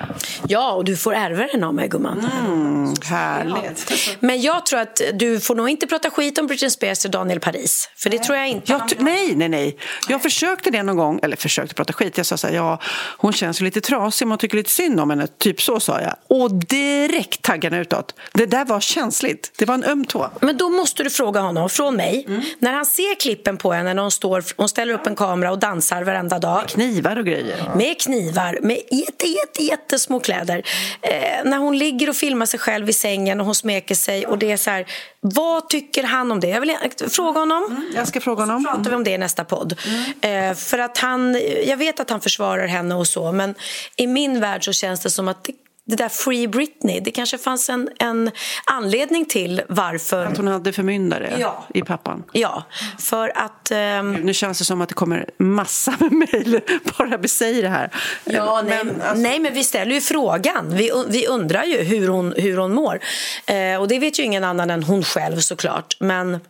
Ja, 0.48 0.72
och 0.72 0.84
du 0.84 0.96
får 0.96 1.14
ärva 1.14 1.46
den 1.52 1.64
av 1.64 1.74
mig, 1.74 1.88
gumman. 1.88 2.30
Mm, 2.46 2.94
härligt. 3.04 4.16
Men 4.20 4.40
jag 4.40 4.66
tror 4.66 4.80
att 4.80 5.00
du 5.14 5.40
får 5.40 5.54
nog 5.54 5.68
inte 5.68 5.86
prata 5.86 6.10
skit 6.10 6.38
om 6.38 6.46
Britney 6.46 6.70
Spears 6.70 7.04
och 7.04 7.10
Daniel 7.10 7.40
Paris. 7.40 7.90
För 7.96 8.10
det 8.10 8.18
tror 8.18 8.36
jag 8.36 8.48
inte. 8.48 8.72
Jag 8.72 8.92
nej, 8.98 9.34
nej, 9.36 9.48
nej. 9.48 9.78
Jag 10.08 10.22
försökte 10.22 10.70
det 10.70 10.82
någon 10.82 10.96
gång, 10.96 11.20
eller 11.22 11.36
försökte 11.36 11.74
prata 11.74 11.92
skit. 11.92 12.16
Jag 12.16 12.26
sa 12.26 12.36
så 12.36 12.46
här, 12.46 12.54
ja, 12.54 12.80
hon 13.16 13.32
känns 13.32 13.60
lite 13.60 13.80
trasig, 13.80 14.26
man 14.26 14.38
tycker 14.38 14.56
lite 14.56 14.70
synd 14.70 15.00
om 15.00 15.10
henne. 15.10 15.26
Typ 15.26 15.62
så 15.62 15.80
sa 15.80 16.00
jag. 16.00 16.14
Och 16.38 16.50
direkt 16.54 17.42
taggarna 17.42 17.78
utåt. 17.78 18.14
Det 18.32 18.46
där 18.46 18.64
var 18.64 18.80
känsligt. 18.80 19.52
Det 19.58 19.64
var 19.64 19.74
en 19.74 19.84
öm 19.84 20.04
tå. 20.04 20.30
Men 20.40 20.56
då 20.56 20.68
måste 20.68 21.02
du 21.02 21.10
fråga 21.10 21.40
honom, 21.40 21.70
från 21.70 21.96
mig, 21.96 22.24
mm. 22.28 22.42
när 22.58 22.72
han 22.72 22.86
ser 22.86 23.20
klippen 23.20 23.56
på 23.56 23.72
henne 23.72 23.94
när 23.94 24.02
hon, 24.02 24.10
står, 24.10 24.44
hon 24.56 24.68
ställer 24.68 24.94
upp 24.94 25.06
en 25.06 25.16
kamera 25.16 25.50
och 25.50 25.58
dansar 25.58 26.02
varenda 26.02 26.38
dag. 26.38 26.60
Med 26.60 26.70
knivar 26.70 27.16
och 27.16 27.26
grejer. 27.26 27.70
Med 27.76 28.00
knivar, 28.00 28.58
med 28.62 28.76
jätte, 28.90 29.26
jätte, 29.26 29.62
jättesmå 29.62 30.20
kläder. 30.20 30.62
Eh, 31.00 31.44
när 31.44 31.58
hon 31.58 31.78
ligger 31.78 32.08
och 32.08 32.16
filmar 32.16 32.46
sig 32.46 32.60
själv 32.60 32.88
i 32.88 32.92
sängen 32.92 33.40
och 33.40 33.46
hon 33.46 33.54
smeker 33.54 33.94
sig 33.94 34.26
och 34.26 34.38
det 34.38 34.52
är 34.52 34.56
så 34.56 34.70
här, 34.70 34.86
vad 35.20 35.68
tycker 35.68 36.02
han 36.02 36.32
om 36.32 36.40
det? 36.40 36.48
Jag 36.48 36.60
vill 36.60 36.76
fråga 37.10 37.40
honom. 37.40 37.64
Mm, 37.70 37.92
jag 37.94 38.08
ska 38.08 38.20
fråga 38.20 38.42
honom. 38.42 38.62
Så 38.62 38.68
pratar 38.68 38.90
vi 38.90 38.96
om 38.96 39.04
det 39.04 39.10
i 39.10 39.18
nästa 39.18 39.44
podd. 39.44 39.78
Mm. 40.20 40.50
Eh, 40.50 40.56
för 40.56 40.78
att 40.78 40.98
han, 40.98 41.40
jag 41.66 41.76
vet 41.76 42.00
att 42.00 42.10
han 42.10 42.20
försvarar 42.20 42.66
henne 42.66 42.94
och 42.94 43.06
så, 43.06 43.32
men 43.32 43.54
i 43.96 44.06
min 44.06 44.40
värld 44.40 44.64
så 44.64 44.72
känns 44.72 45.00
det 45.00 45.10
som 45.10 45.28
att 45.28 45.44
det 45.44 45.52
det 45.86 45.96
där 45.96 46.08
Free 46.08 46.48
Britney, 46.48 47.00
det 47.00 47.10
kanske 47.10 47.38
fanns 47.38 47.70
en, 47.70 47.88
en 47.98 48.30
anledning 48.64 49.24
till 49.24 49.62
varför... 49.68 50.26
Att 50.26 50.36
hon 50.36 50.46
hade 50.46 50.72
förmyndare 50.72 51.36
ja. 51.40 51.64
i 51.74 51.82
pappan? 51.82 52.24
Ja, 52.32 52.64
för 52.98 53.38
att... 53.38 53.70
Um... 54.00 54.12
Nu 54.14 54.34
känns 54.34 54.58
det 54.58 54.64
som 54.64 54.80
att 54.80 54.88
det 54.88 54.94
kommer 54.94 55.30
massa 55.38 55.94
med 55.98 56.12
mejl 56.12 56.60
bara 56.98 57.16
vi 57.16 57.28
säger 57.28 57.62
det 57.62 57.68
här. 57.68 57.90
Ja, 58.24 58.62
men, 58.66 58.86
nej, 58.86 58.96
alltså... 59.00 59.22
nej, 59.22 59.40
men 59.40 59.54
vi 59.54 59.64
ställer 59.64 59.94
ju 59.94 60.00
frågan. 60.00 60.76
Vi, 60.76 60.90
vi 61.08 61.26
undrar 61.26 61.64
ju 61.64 61.82
hur 61.82 62.08
hon, 62.08 62.34
hur 62.36 62.56
hon 62.56 62.74
mår. 62.74 63.00
Eh, 63.46 63.80
och 63.80 63.88
det 63.88 63.98
vet 63.98 64.18
ju 64.18 64.22
ingen 64.22 64.44
annan 64.44 64.70
än 64.70 64.82
hon 64.82 65.04
själv 65.04 65.40
såklart. 65.40 65.96
Men... 66.00 66.40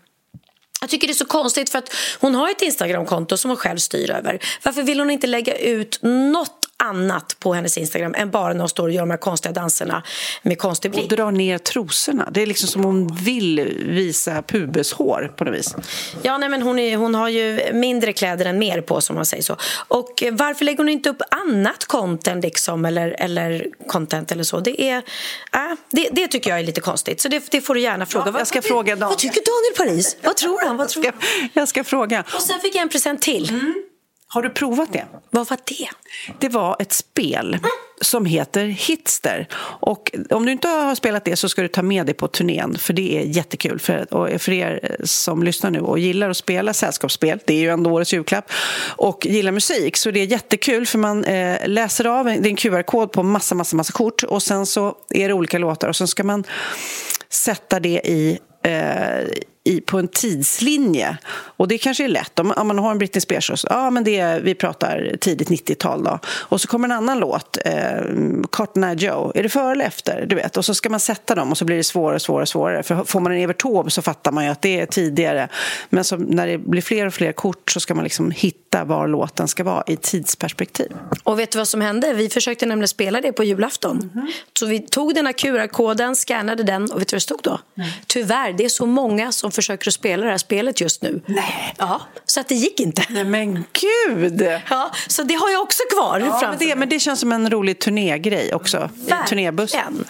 Jag 0.81 0.90
tycker 0.90 1.07
det 1.07 1.12
är 1.12 1.14
så 1.14 1.25
konstigt 1.25 1.70
för 1.70 1.79
att 1.79 1.94
hon 2.20 2.35
har 2.35 2.51
ett 2.51 2.62
Instagramkonto 2.62 3.37
som 3.37 3.51
hon 3.51 3.57
själv 3.57 3.79
styr 3.79 4.11
över. 4.11 4.38
Varför 4.62 4.83
vill 4.83 4.99
hon 4.99 5.11
inte 5.11 5.27
lägga 5.27 5.57
ut 5.57 5.99
något 6.03 6.63
annat 6.88 7.37
på 7.38 7.55
hennes 7.55 7.79
Instagram 7.79 8.14
än 8.14 8.31
bara 8.31 8.53
när 8.53 8.61
hon 8.61 8.68
står 8.68 8.85
och 8.85 8.92
gör 8.94 9.01
de 9.01 9.11
här 9.11 9.16
konstiga 9.16 9.53
danserna 9.53 10.03
med 10.42 10.59
konstig 10.59 10.90
blick. 10.90 11.05
Och 11.05 11.16
drar 11.16 11.31
ner 11.31 11.59
trosorna. 11.59 12.29
Det 12.33 12.42
är 12.42 12.47
liksom 12.47 12.68
som 12.68 12.85
hon 12.85 13.16
vill 13.16 13.73
visa 13.87 14.42
pubeshår 14.42 15.33
på 15.37 15.44
något 15.44 15.55
vis. 15.55 15.77
Ja, 16.23 16.38
nej, 16.38 16.49
men 16.49 16.62
hon, 16.62 16.79
är, 16.79 16.97
hon 16.97 17.14
har 17.14 17.29
ju 17.29 17.73
mindre 17.73 18.12
kläder 18.12 18.44
än 18.47 18.59
mer 18.59 18.81
på 18.81 19.01
som 19.01 19.16
man 19.16 19.27
säger 19.27 19.42
så. 19.42 19.57
Och 19.88 20.23
varför 20.33 20.64
lägger 20.64 20.79
hon 20.79 20.88
inte 20.88 21.11
upp 21.11 21.23
annat 21.31 21.85
content 21.85 22.44
liksom 22.44 22.85
eller, 22.85 23.16
eller 23.18 23.66
content 23.87 24.33
eller 24.33 24.44
så? 24.44 24.61
Det 24.61 24.83
är, 24.83 24.97
äh, 24.97 25.61
det, 25.90 26.09
det 26.12 26.29
tycker 26.29 26.51
jag 26.51 26.59
är 26.59 26.64
lite 26.64 26.81
konstigt. 26.81 27.20
Så 27.20 27.29
det, 27.29 27.51
det 27.51 27.61
får 27.61 27.75
du 27.75 27.81
gärna 27.81 28.07
fråga. 28.07 28.31
Ja, 28.33 28.38
jag 28.38 28.47
ska 28.47 28.57
vad, 28.57 28.64
fråga 28.64 28.97
Daniel. 28.97 29.09
Vad 29.09 29.18
tycker 29.18 29.40
Daniel 29.40 29.94
Paris? 29.97 30.16
Vad 30.23 30.37
tror 30.37 30.66
han? 30.66 30.77
Vad 30.77 30.88
tror 30.88 31.05
jag, 31.05 31.14
ska, 31.14 31.49
jag 31.53 31.68
ska 31.68 31.85
fråga. 31.85 32.25
Och 32.35 32.42
sen 32.42 32.61
fick 32.61 32.75
jag 32.75 32.83
en 32.83 32.88
present 32.88 33.23
till. 33.23 33.51
Mm. 33.51 33.75
Har 34.29 34.43
du 34.43 34.51
provat 34.51 34.93
det? 34.93 35.05
Vad 35.31 35.49
var 35.49 35.59
det? 35.65 35.89
Det 36.39 36.49
var 36.49 36.77
ett 36.79 36.93
spel 36.93 37.59
som 38.01 38.27
heter 38.27 38.65
Hitster. 38.65 39.49
Och 39.81 40.13
om 40.31 40.47
du 40.47 40.53
inte 40.53 40.69
har 40.69 40.95
spelat 40.95 41.25
det 41.25 41.37
så 41.37 41.49
ska 41.49 41.63
du 41.63 41.69
ta 41.69 41.83
med 41.83 42.07
det 42.07 42.15
på 42.15 42.29
turnén 42.29 42.79
för 42.79 42.93
det 42.93 43.19
är 43.19 43.23
jättekul. 43.23 43.79
För, 43.79 44.15
och 44.15 44.41
för 44.41 44.53
er 44.53 44.97
som 45.05 45.43
lyssnar 45.43 45.71
nu 45.71 45.81
och 45.81 45.99
gillar 45.99 46.31
att 46.31 46.37
spela 46.37 46.73
sällskapsspel, 46.73 47.41
det 47.47 47.55
är 47.55 47.59
ju 47.59 47.71
ändå 47.71 47.91
årets 47.91 48.13
julklapp, 48.13 48.51
och 48.97 49.27
gillar 49.27 49.53
musik 49.53 49.97
så 49.97 50.11
det 50.11 50.21
är 50.21 50.27
jättekul 50.27 50.87
för 50.87 50.99
man 50.99 51.25
eh, 51.25 51.69
läser 51.69 52.05
av, 52.05 52.25
det 52.25 52.33
är 52.33 52.47
en 52.47 52.57
QR-kod 52.57 53.13
på 53.13 53.23
massa, 53.23 53.55
massa, 53.55 53.77
massa 53.77 53.93
kort 53.93 54.23
och 54.23 54.43
sen 54.43 54.67
så 54.67 54.97
är 55.11 55.29
det 55.29 55.35
olika 55.35 55.59
låtar 55.59 55.89
och 55.89 55.97
sen 55.97 56.09
ska 56.09 56.25
man 56.25 56.45
sätta 57.29 57.81
det 57.81 58.01
i 58.05 58.39
eh, 58.63 59.29
i, 59.64 59.81
på 59.81 59.98
en 59.98 60.09
tidslinje. 60.09 61.16
Och 61.33 61.68
det 61.68 61.79
kanske 61.79 62.05
är 62.05 62.09
lätt. 62.09 62.38
Om, 62.38 62.53
om 62.57 62.66
man 62.66 62.79
har 62.79 62.90
en 62.90 62.98
Britney 62.98 63.20
Spears, 63.20 63.61
så, 63.61 63.66
ja, 63.70 63.90
men 63.90 64.05
det 64.05 64.18
är, 64.18 64.40
vi 64.40 64.55
pratar 64.55 65.16
tidigt 65.20 65.48
90-tal. 65.48 66.05
Då. 66.05 66.18
Och 66.27 66.61
så 66.61 66.68
kommer 66.68 66.88
en 66.88 66.92
annan 66.92 67.18
låt, 67.18 67.59
eh, 67.64 67.72
Cotton 68.50 68.85
Eye 68.85 68.94
Joe. 68.94 69.33
Är 69.35 69.42
det 69.42 69.48
före 69.48 69.72
eller 69.72 69.85
efter? 69.85 70.27
Du 70.27 70.37
vet. 70.37 70.57
Och 70.57 70.64
så 70.64 70.74
ska 70.74 70.90
man 70.90 71.00
sätta 71.00 71.35
dem 71.35 71.50
och 71.50 71.59
så 71.59 71.64
blir 71.64 71.77
det 71.77 71.85
svårare 71.85 72.14
och 72.14 72.22
svårare, 72.22 72.46
svårare. 72.46 72.83
För 72.83 73.05
får 73.05 73.20
man 73.20 73.33
en 73.33 73.38
Evert 73.38 73.62
Taube 73.62 73.90
så 73.90 74.03
fattar 74.03 74.33
man 74.33 74.44
ju 74.44 74.50
att 74.50 74.62
det 74.62 74.81
är 74.81 74.87
tidigare. 74.87 75.48
Men 75.90 76.05
så, 76.05 76.16
när 76.16 76.46
det 76.46 76.59
blir 76.59 76.83
fler 76.83 77.07
och 77.07 77.14
fler 77.14 77.33
kort 77.33 77.70
så 77.70 77.81
ska 77.81 77.94
man 77.94 78.05
liksom 78.05 78.31
hitta 78.31 78.85
var 78.85 79.09
låten 79.09 79.48
ska 79.48 79.64
vara 79.64 79.85
i 79.87 79.96
tidsperspektiv. 79.96 80.92
Och 81.22 81.38
vet 81.38 81.50
du 81.50 81.59
vad 81.59 81.68
som 81.68 81.81
hände? 81.81 82.12
Vi 82.14 82.29
försökte 82.29 82.66
nämligen 82.66 82.88
spela 82.88 83.20
det 83.20 83.33
på 83.33 83.44
julafton. 83.44 83.96
Mm 83.96 84.11
-hmm. 84.11 84.31
Så 84.59 84.66
vi 84.66 84.81
tog 84.81 85.14
den 85.14 85.27
här 85.27 85.33
QR-koden, 85.33 86.16
scannade 86.16 86.62
den 86.62 86.90
och 86.90 87.00
vet 87.00 87.09
du 87.09 87.14
vad 87.14 87.16
det 87.16 87.20
stod 87.20 87.40
då? 87.42 87.59
Mm. 87.77 87.90
Tyvärr, 88.07 88.53
det 88.53 88.64
är 88.64 88.68
så 88.68 88.87
många 88.87 89.33
som 89.33 89.53
försöker 89.55 89.90
att 89.90 89.95
spela 89.95 90.25
det 90.25 90.31
här 90.31 90.38
spelet 90.38 90.81
just 90.81 91.03
nu. 91.03 91.23
Nej. 91.27 91.75
Ja, 91.79 92.01
så 92.25 92.40
att 92.40 92.49
det 92.49 92.55
gick 92.55 92.81
inte. 92.81 93.03
Nej, 93.09 93.25
men 93.25 93.55
gud! 93.55 94.49
Ja, 94.71 94.90
så 95.07 95.23
det 95.23 95.35
har 95.35 95.51
jag 95.51 95.62
också 95.62 95.83
kvar 95.97 96.21
ja, 96.21 96.49
men 96.49 96.59
det, 96.59 96.77
men 96.77 96.88
det 96.88 97.01
känns 97.01 97.21
som 97.21 97.33
en 97.33 97.51
rolig 97.51 97.79
turnégrej 97.79 98.55
också. 98.55 98.90
Turnébussen. 99.29 100.05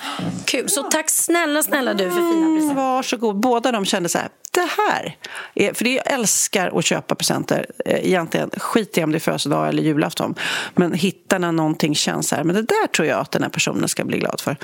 Kul. 0.44 0.68
Så 0.68 0.82
tack 0.82 1.10
snälla, 1.10 1.62
snälla 1.62 1.94
du 1.94 2.04
för 2.04 2.10
fina 2.10 2.46
presenter. 2.46 2.64
Mm, 2.64 2.76
varsågod. 2.76 3.40
Båda 3.40 3.72
de 3.72 3.84
kände 3.84 4.08
så 4.08 4.18
här, 4.18 4.28
det 4.50 4.68
här 4.88 5.16
är, 5.54 5.74
för 5.74 5.84
jag 5.84 6.12
älskar 6.12 6.78
att 6.78 6.84
köpa 6.84 7.14
presenter. 7.14 7.66
Eh, 7.84 8.06
egentligen 8.06 8.50
skit 8.56 8.98
i 8.98 9.04
om 9.04 9.12
det 9.12 9.18
är 9.18 9.20
födelsedag 9.20 9.68
eller 9.68 9.82
julafton. 9.82 10.34
Men 10.74 10.92
hittar 10.92 11.38
när 11.38 11.52
någonting 11.52 11.94
känns 11.94 12.32
här, 12.32 12.44
men 12.44 12.56
det 12.56 12.62
där 12.62 12.86
tror 12.86 13.08
jag 13.08 13.20
att 13.20 13.30
den 13.30 13.42
här 13.42 13.50
personen 13.50 13.88
ska 13.88 14.04
bli 14.04 14.18
glad 14.18 14.40
för. 14.40 14.56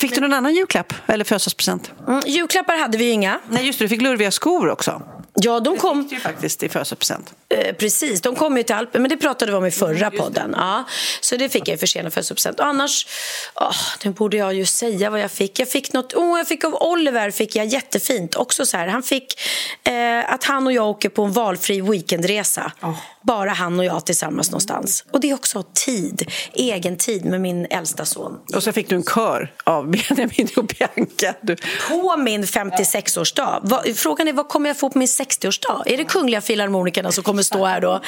Fick 0.00 0.14
du 0.14 0.20
någon 0.20 0.32
annan 0.32 0.54
julklapp 0.54 0.92
eller 1.06 1.24
födelsedagspresent? 1.24 1.92
Mm, 2.08 2.20
julklappar 2.26 2.76
hade 2.76 2.98
vi 2.98 3.10
inga. 3.10 3.40
Nej, 3.48 3.66
just 3.66 3.78
det. 3.78 3.84
Du 3.84 3.88
fick 3.88 4.02
lurviga 4.02 4.27
skor 4.30 4.68
också. 4.70 5.02
Ja, 5.40 5.60
de 5.60 5.76
kom... 5.76 6.02
Det 6.02 6.08
fick 6.08 6.12
ju 6.12 6.20
faktiskt 6.20 6.62
i 6.62 6.68
födelsedagspresent. 6.68 7.34
Eh, 7.48 7.74
precis, 7.74 8.20
de 8.20 8.36
kom 8.36 8.56
ju 8.56 8.62
till 8.62 8.74
Alpen, 8.74 9.02
men 9.02 9.08
det 9.08 9.16
pratade 9.16 9.52
vi 9.52 9.58
om 9.58 9.66
i 9.66 9.70
förra 9.70 10.06
mm, 10.06 10.18
podden. 10.18 10.54
Ja, 10.56 10.84
så 11.20 11.36
det 11.36 11.48
fick 11.48 11.68
jag 11.68 11.74
i 11.74 11.78
försenad 11.78 12.12
födelsedagspresent. 12.12 12.60
annars, 12.60 13.06
oh, 13.54 13.76
nu 14.04 14.10
borde 14.10 14.36
jag 14.36 14.54
ju 14.54 14.66
säga 14.66 15.10
vad 15.10 15.20
jag 15.20 15.30
fick. 15.30 15.58
Jag 15.58 15.68
fick 15.68 15.92
något, 15.92 16.14
oh, 16.14 16.38
jag 16.38 16.48
fick 16.48 16.64
av 16.64 16.74
Oliver, 16.74 17.30
fick 17.30 17.56
jag 17.56 17.66
jättefint. 17.66 18.34
Också 18.34 18.66
så 18.66 18.76
här, 18.76 18.88
han 18.88 19.02
fick 19.02 19.40
eh, 19.84 20.32
att 20.32 20.44
han 20.44 20.66
och 20.66 20.72
jag 20.72 20.88
åker 20.88 21.08
på 21.08 21.22
en 21.22 21.32
valfri 21.32 21.80
weekendresa. 21.80 22.72
Oh. 22.82 22.98
Bara 23.22 23.50
han 23.50 23.78
och 23.78 23.84
jag 23.84 24.06
tillsammans 24.06 24.50
någonstans. 24.50 25.04
Och 25.10 25.20
det 25.20 25.30
är 25.30 25.34
också 25.34 25.64
tid, 25.74 26.30
egen 26.52 26.96
tid 26.96 27.24
med 27.24 27.40
min 27.40 27.66
äldsta 27.70 28.04
son. 28.04 28.38
Och 28.54 28.62
så 28.62 28.72
fick 28.72 28.88
du 28.88 28.96
en 28.96 29.02
kör 29.02 29.52
av 29.64 29.90
Benjamin 29.90 30.48
och 30.56 30.64
Bianca. 30.64 31.34
Du... 31.40 31.56
På 31.88 32.16
min 32.16 32.44
56-årsdag. 32.44 33.92
Frågan 33.94 34.28
är 34.28 34.32
vad 34.32 34.48
kommer 34.48 34.70
jag 34.70 34.78
få 34.78 34.90
på 34.90 34.98
min 34.98 35.08
60-årsdag? 35.28 35.82
Är 35.86 35.96
det 35.96 36.04
Kungliga 36.04 36.40
Filharmonikerna 36.40 37.12
som 37.12 37.24
kommer 37.24 37.42
stå 37.42 37.64
här 37.64 37.80
då 37.80 38.00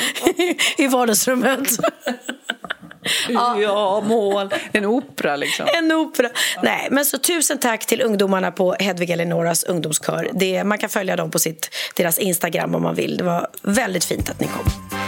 i 0.78 0.86
vardagsrummet? 0.86 1.68
ja. 3.28 3.60
ja, 3.60 4.00
mål. 4.06 4.54
En 4.72 4.84
opera, 4.84 5.36
liksom. 5.36 5.66
En 5.74 5.92
opera. 5.92 6.28
Nej, 6.62 6.88
men 6.90 7.04
så 7.04 7.18
tusen 7.18 7.58
tack 7.58 7.86
till 7.86 8.02
ungdomarna 8.02 8.50
på 8.50 8.76
Hedvig 8.78 9.10
Eleonoras 9.10 9.64
ungdomskör. 9.64 10.30
Det, 10.32 10.64
man 10.64 10.78
kan 10.78 10.90
följa 10.90 11.16
dem 11.16 11.30
på 11.30 11.38
sitt, 11.38 11.70
deras 11.96 12.18
Instagram 12.18 12.74
om 12.74 12.82
man 12.82 12.94
vill. 12.94 13.16
Det 13.16 13.24
var 13.24 13.48
väldigt 13.62 14.04
fint 14.04 14.30
att 14.30 14.40
ni 14.40 14.46
kom. 14.46 14.99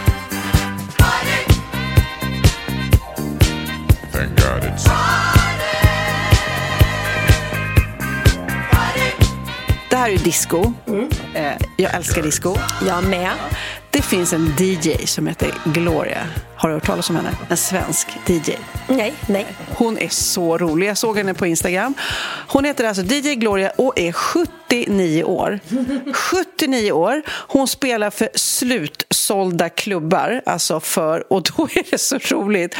Här 10.03 10.11
är 10.11 10.17
disco. 10.17 10.73
Mm. 10.87 11.09
Eh, 11.33 11.53
jag 11.77 11.93
älskar 11.93 12.21
disco. 12.21 12.55
Jag 12.87 13.03
med. 13.03 13.31
Det 13.93 14.01
finns 14.01 14.33
en 14.33 14.53
DJ 14.57 15.05
som 15.05 15.27
heter 15.27 15.53
Gloria. 15.65 16.27
Har 16.55 16.69
du 16.69 16.75
hört 16.75 16.85
talas 16.85 17.09
om 17.09 17.15
henne? 17.15 17.37
En 17.49 17.57
svensk 17.57 18.07
DJ. 18.27 18.51
Nej, 18.87 19.13
nej. 19.27 19.45
Hon 19.69 19.97
är 19.97 20.09
så 20.09 20.57
rolig. 20.57 20.87
Jag 20.87 20.97
såg 20.97 21.17
henne 21.17 21.33
på 21.33 21.45
Instagram. 21.45 21.93
Hon 22.47 22.65
heter 22.65 22.83
alltså 22.83 23.03
DJ 23.03 23.35
Gloria 23.35 23.69
och 23.69 23.99
är 23.99 24.11
79 24.11 25.23
år. 25.23 25.59
79 26.13 26.91
år. 26.91 27.21
Hon 27.27 27.67
spelar 27.67 28.09
för 28.09 28.29
slutsålda 28.35 29.69
klubbar. 29.69 30.41
Alltså 30.45 30.79
för, 30.79 31.33
och 31.33 31.43
då 31.43 31.63
är 31.63 31.91
det 31.91 31.97
så 31.97 32.17
roligt 32.17 32.75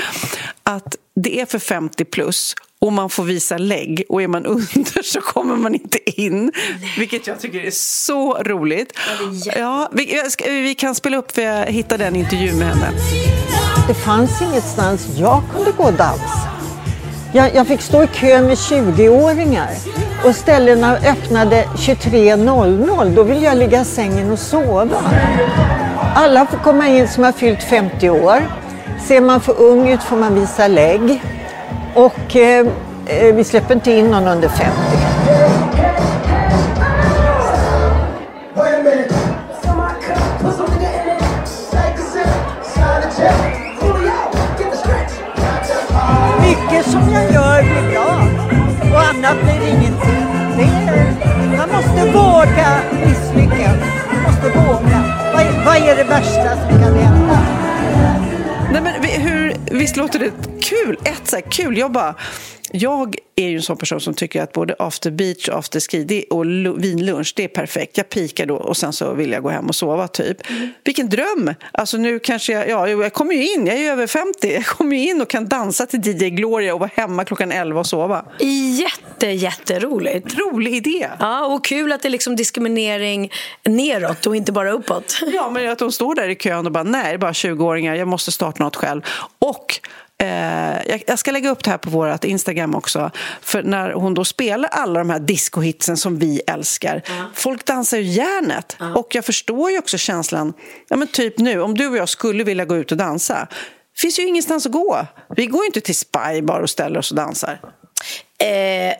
att 0.63 0.95
det 1.15 1.41
är 1.41 1.45
för 1.45 1.60
50 1.60 2.06
plus 2.06 2.56
och 2.84 2.93
man 2.93 3.10
får 3.10 3.23
visa 3.23 3.58
lägg 3.58 4.04
och 4.10 4.21
är 4.21 4.28
man 4.28 4.45
under 4.76 5.02
så 5.02 5.21
kommer 5.21 5.56
man 5.56 5.76
inte 5.76 6.21
in. 6.21 6.52
Vilket 6.97 7.28
jag 7.28 7.39
tycker 7.39 7.60
är 7.60 7.71
så 7.71 8.34
roligt. 8.43 8.99
Ja, 9.56 9.89
vi, 9.93 10.21
vi, 10.45 10.76
kan 10.76 10.95
spela 11.03 11.17
upp, 11.17 11.31
för 11.31 11.41
jag 11.41 11.65
hittade 11.65 12.05
en 12.05 12.15
intervju 12.15 12.53
med 12.53 12.67
henne. 12.67 12.87
Det 13.87 13.93
fanns 13.93 14.41
ingenstans 14.41 15.07
jag 15.17 15.41
kunde 15.55 15.71
gå 15.71 15.83
och 15.83 15.93
dansa. 15.93 16.49
Jag, 17.33 17.55
jag 17.55 17.67
fick 17.67 17.81
stå 17.81 18.03
i 18.03 18.07
kö 18.07 18.41
med 18.41 18.53
20-åringar 18.53 19.69
och 20.25 20.35
ställena 20.35 20.97
öppnade 20.97 21.63
23.00. 21.75 23.15
Då 23.15 23.23
ville 23.23 23.39
jag 23.39 23.57
ligga 23.57 23.81
i 23.81 23.85
sängen 23.85 24.31
och 24.31 24.39
sova. 24.39 24.97
Alla 26.15 26.45
får 26.45 26.57
komma 26.57 26.87
in 26.87 27.07
som 27.07 27.23
har 27.23 27.31
fyllt 27.31 27.63
50 27.63 28.09
år. 28.09 28.41
Ser 29.07 29.21
man 29.21 29.41
för 29.41 29.61
ung 29.61 29.89
ut 29.89 30.03
får 30.03 30.17
man 30.17 30.35
visa 30.35 30.67
lägg. 30.67 31.21
Och 31.95 32.35
eh, 32.35 32.67
eh 33.05 33.35
vi 33.35 33.43
släpper 33.43 33.73
inte 33.73 33.91
in 33.91 34.11
någon 34.11 34.27
under 34.27 34.49
50. 34.49 35.02
Som 47.63 47.93
gör 47.93 48.43
blir 48.49 48.89
bra 48.89 48.97
och 48.97 49.02
annat 49.02 49.43
blir 49.43 49.67
ingenting. 49.69 50.23
Är, 50.60 51.58
man 51.58 51.69
måste 51.69 52.12
våga 52.12 52.82
misslyckas. 53.06 53.78
Man 54.13 54.23
måste 54.23 54.49
våga. 54.49 55.04
Vad, 55.34 55.65
vad 55.65 55.76
är 55.76 55.95
det 55.95 56.04
värsta 56.04 56.49
som 56.49 56.69
kan 56.69 56.93
hända? 56.93 57.39
Nej, 58.71 58.82
men 58.82 59.21
hur, 59.21 59.56
visst 59.71 59.95
låter 59.95 60.19
det 60.19 60.32
kul? 60.62 60.97
Ett 61.04 61.28
så 61.28 61.36
här, 61.36 61.43
kul, 61.49 61.78
jag 61.78 61.91
bara... 61.91 62.15
Jag 62.75 63.15
är 63.36 63.47
ju 63.47 63.55
en 63.55 63.62
sån 63.62 63.77
person 63.77 64.01
som 64.01 64.13
tycker 64.13 64.41
att 64.41 64.53
både 64.53 64.75
after 64.79 65.12
beach 65.12 65.49
och 65.49 65.57
after 65.57 65.79
ski 65.79 66.25
och 66.29 66.45
vinlunch, 66.83 67.33
det 67.36 67.43
är 67.43 67.47
perfekt. 67.47 67.97
Jag 67.97 68.09
pikar 68.09 68.45
då 68.45 68.55
och 68.55 68.77
sen 68.77 68.93
så 68.93 69.13
vill 69.13 69.31
jag 69.31 69.43
gå 69.43 69.49
hem 69.49 69.65
och 69.65 69.75
sova 69.75 70.07
typ. 70.07 70.49
Mm. 70.49 70.69
Vilken 70.83 71.09
dröm! 71.09 71.53
Alltså 71.71 71.97
nu 71.97 72.19
kanske 72.19 72.53
jag, 72.53 72.69
ja, 72.69 72.88
jag 72.88 73.13
kommer 73.13 73.33
ju 73.33 73.53
in, 73.53 73.67
jag 73.67 73.77
är 73.77 73.91
över 73.91 74.07
50. 74.07 74.53
Jag 74.53 74.65
kommer 74.65 74.97
ju 74.97 75.09
in 75.09 75.21
och 75.21 75.29
kan 75.29 75.47
dansa 75.47 75.86
till 75.86 75.99
DJ 75.99 76.29
Gloria 76.29 76.73
och 76.73 76.79
vara 76.79 76.89
hemma 76.93 77.25
klockan 77.25 77.51
11 77.51 77.79
och 77.79 77.88
sova. 77.88 78.25
Jätte, 78.79 79.27
jätteroligt. 79.27 80.38
Rolig 80.38 80.75
idé! 80.75 81.07
Ja, 81.19 81.45
och 81.45 81.65
kul 81.65 81.91
att 81.91 82.01
det 82.01 82.07
är 82.07 82.09
liksom 82.09 82.36
diskriminering 82.36 83.31
neråt 83.63 84.25
och 84.25 84.36
inte 84.36 84.51
bara 84.51 84.71
uppåt. 84.71 85.19
Ja, 85.33 85.49
men 85.49 85.69
att 85.69 85.79
de 85.79 85.91
står 85.91 86.15
där 86.15 86.29
i 86.29 86.36
kön 86.36 86.65
och 86.65 86.71
bara 86.71 86.83
nej, 86.83 87.12
det 87.12 87.17
bara 87.17 87.31
20-åringar, 87.31 87.95
jag 87.95 88.07
måste 88.07 88.31
starta 88.31 88.63
något 88.63 88.75
själv. 88.75 89.01
Och 89.39 89.79
Eh, 90.21 90.99
jag 91.08 91.19
ska 91.19 91.32
lägga 91.32 91.49
upp 91.49 91.63
det 91.63 91.69
här 91.69 91.78
på 91.78 91.89
vårt 91.89 92.23
Instagram 92.23 92.76
också. 92.76 93.12
För 93.41 93.63
när 93.63 93.93
hon 93.93 94.13
då 94.13 94.26
spelar 94.26 94.69
alla 94.69 94.99
de 94.99 95.10
här 95.10 95.19
discohitsen 95.19 95.97
som 95.97 96.19
vi 96.19 96.41
älskar. 96.47 97.02
Mm. 97.06 97.26
Folk 97.34 97.65
dansar 97.65 97.97
ju 97.97 98.04
järnet. 98.04 98.78
Mm. 98.80 98.95
Och 98.95 99.15
jag 99.15 99.26
förstår 99.26 99.71
ju 99.71 99.80
också 99.80 99.97
känslan. 99.97 100.54
Ja, 100.88 100.95
men 100.95 101.08
typ 101.08 101.38
nu, 101.38 101.62
om 101.62 101.78
du 101.78 101.88
och 101.88 101.97
jag 101.97 102.10
skulle 102.10 102.43
vilja 102.43 102.65
gå 102.65 102.78
ut 102.78 102.91
och 102.91 102.97
dansa. 102.97 103.47
Det 103.95 104.02
finns 104.02 104.19
ju 104.19 104.28
ingenstans 104.28 104.65
att 104.65 104.71
gå. 104.71 105.06
Vi 105.36 105.45
går 105.45 105.62
ju 105.62 105.65
inte 105.65 105.82
till 105.82 105.95
Spy 105.95 106.41
bara 106.41 106.63
och 106.63 106.69
ställer 106.69 106.99
oss 106.99 107.12
och 107.12 107.17
dansar. 107.17 107.60
Eh 108.38 108.93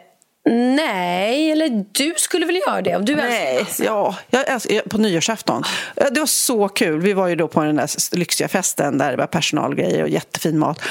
Nej, 0.50 1.52
eller 1.52 1.86
du 1.92 2.14
skulle 2.18 2.46
väl 2.46 2.56
göra 2.68 2.82
det? 2.82 2.96
Om 2.96 3.06
du 3.06 3.16
Nej, 3.16 3.66
ja, 3.80 4.16
jag, 4.30 4.84
på 4.90 4.98
nyårsafton. 4.98 5.64
Det 6.12 6.20
var 6.20 6.26
så 6.26 6.68
kul. 6.68 7.02
Vi 7.02 7.14
var 7.14 7.28
ju 7.28 7.36
då 7.36 7.48
på 7.48 7.64
den 7.64 7.76
där 7.76 8.16
lyxiga 8.16 8.48
festen 8.48 8.98
där 8.98 9.12
det 9.12 9.18
var 9.18 9.28
personalgrejer 9.28 10.04
och 10.04 10.10
jättefin 10.10 10.60
mat. 10.60 10.82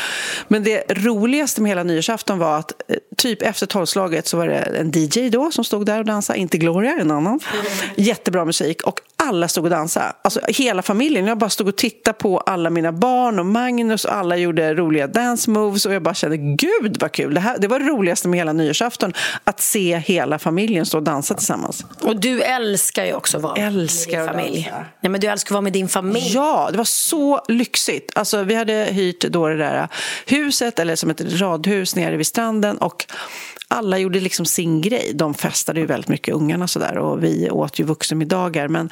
Men 0.48 0.64
det 0.64 0.84
roligaste 0.88 1.62
med 1.62 1.70
hela 1.70 1.82
nyårsafton 1.82 2.38
var 2.38 2.58
att 2.58 2.72
eh, 2.88 2.96
typ 3.16 3.42
efter 3.42 3.66
tolvslaget 3.66 4.26
så 4.26 4.36
var 4.36 4.46
det 4.46 4.58
en 4.58 4.90
DJ 4.94 5.30
då 5.30 5.50
som 5.50 5.64
stod 5.64 5.86
där 5.86 5.98
och 5.98 6.04
dansade, 6.04 6.38
inte 6.38 6.58
Gloria, 6.58 6.92
en 7.00 7.10
annan. 7.10 7.40
Jättebra 7.96 8.44
musik 8.44 8.82
och 8.82 9.00
alla 9.16 9.48
stod 9.48 9.64
och 9.64 9.70
dansade. 9.70 10.12
Alltså 10.22 10.40
hela 10.48 10.82
familjen. 10.82 11.26
Jag 11.26 11.38
bara 11.38 11.50
stod 11.50 11.68
och 11.68 11.76
tittade 11.76 12.18
på 12.18 12.38
alla 12.38 12.70
mina 12.70 12.92
barn 12.92 13.38
och 13.38 13.46
Magnus 13.46 14.04
och 14.04 14.14
alla 14.14 14.36
gjorde 14.36 14.74
roliga 14.74 15.06
dance 15.06 15.50
moves 15.50 15.86
och 15.86 15.94
jag 15.94 16.02
bara 16.02 16.14
kände 16.14 16.36
gud 16.36 16.96
vad 17.00 17.12
kul. 17.12 17.34
Det, 17.34 17.40
här, 17.40 17.58
det 17.58 17.68
var 17.68 17.78
det 17.78 17.84
roligaste 17.84 18.28
med 18.28 18.38
hela 18.38 18.52
nyårsafton 18.52 19.12
att 19.44 19.60
se 19.60 19.98
hela 19.98 20.38
familjen 20.38 20.86
stå 20.86 20.98
och 20.98 21.04
dansa 21.04 21.34
tillsammans. 21.34 21.84
Och 22.02 22.20
du 22.20 22.42
älskar 22.42 23.04
ju 23.04 23.14
också 23.14 23.36
att 23.36 23.42
vara 23.42 23.54
älskar 23.54 24.18
med 24.18 24.26
din 24.26 24.34
familj. 24.34 24.72
Nej, 25.00 25.10
men 25.10 25.20
du 25.20 25.26
älskar 25.26 25.48
att 25.48 25.52
vara 25.52 25.60
med 25.60 25.72
din 25.72 25.88
familj. 25.88 26.32
Ja, 26.34 26.68
det 26.72 26.78
var 26.78 26.84
så 26.84 27.44
lyxigt. 27.48 28.12
Alltså, 28.14 28.42
vi 28.42 28.54
hade 28.54 28.72
hyrt 28.72 29.20
då 29.20 29.48
det 29.48 29.56
där 29.56 29.88
huset, 30.26 30.78
eller 30.78 30.96
som 30.96 31.10
ett 31.10 31.40
radhus 31.40 31.96
nere 31.96 32.16
vid 32.16 32.26
stranden 32.26 32.78
och 32.78 33.06
alla 33.68 33.98
gjorde 33.98 34.20
liksom 34.20 34.46
sin 34.46 34.80
grej. 34.80 35.12
De 35.14 35.34
festade 35.34 35.80
ju 35.80 35.86
väldigt 35.86 36.08
mycket, 36.08 36.34
ungarna 36.34 36.68
sådär, 36.68 36.98
och 36.98 37.24
vi 37.24 37.50
åt 37.50 37.78
ju 37.78 37.84
vuxenmiddagar. 37.84 38.68
Men 38.68 38.90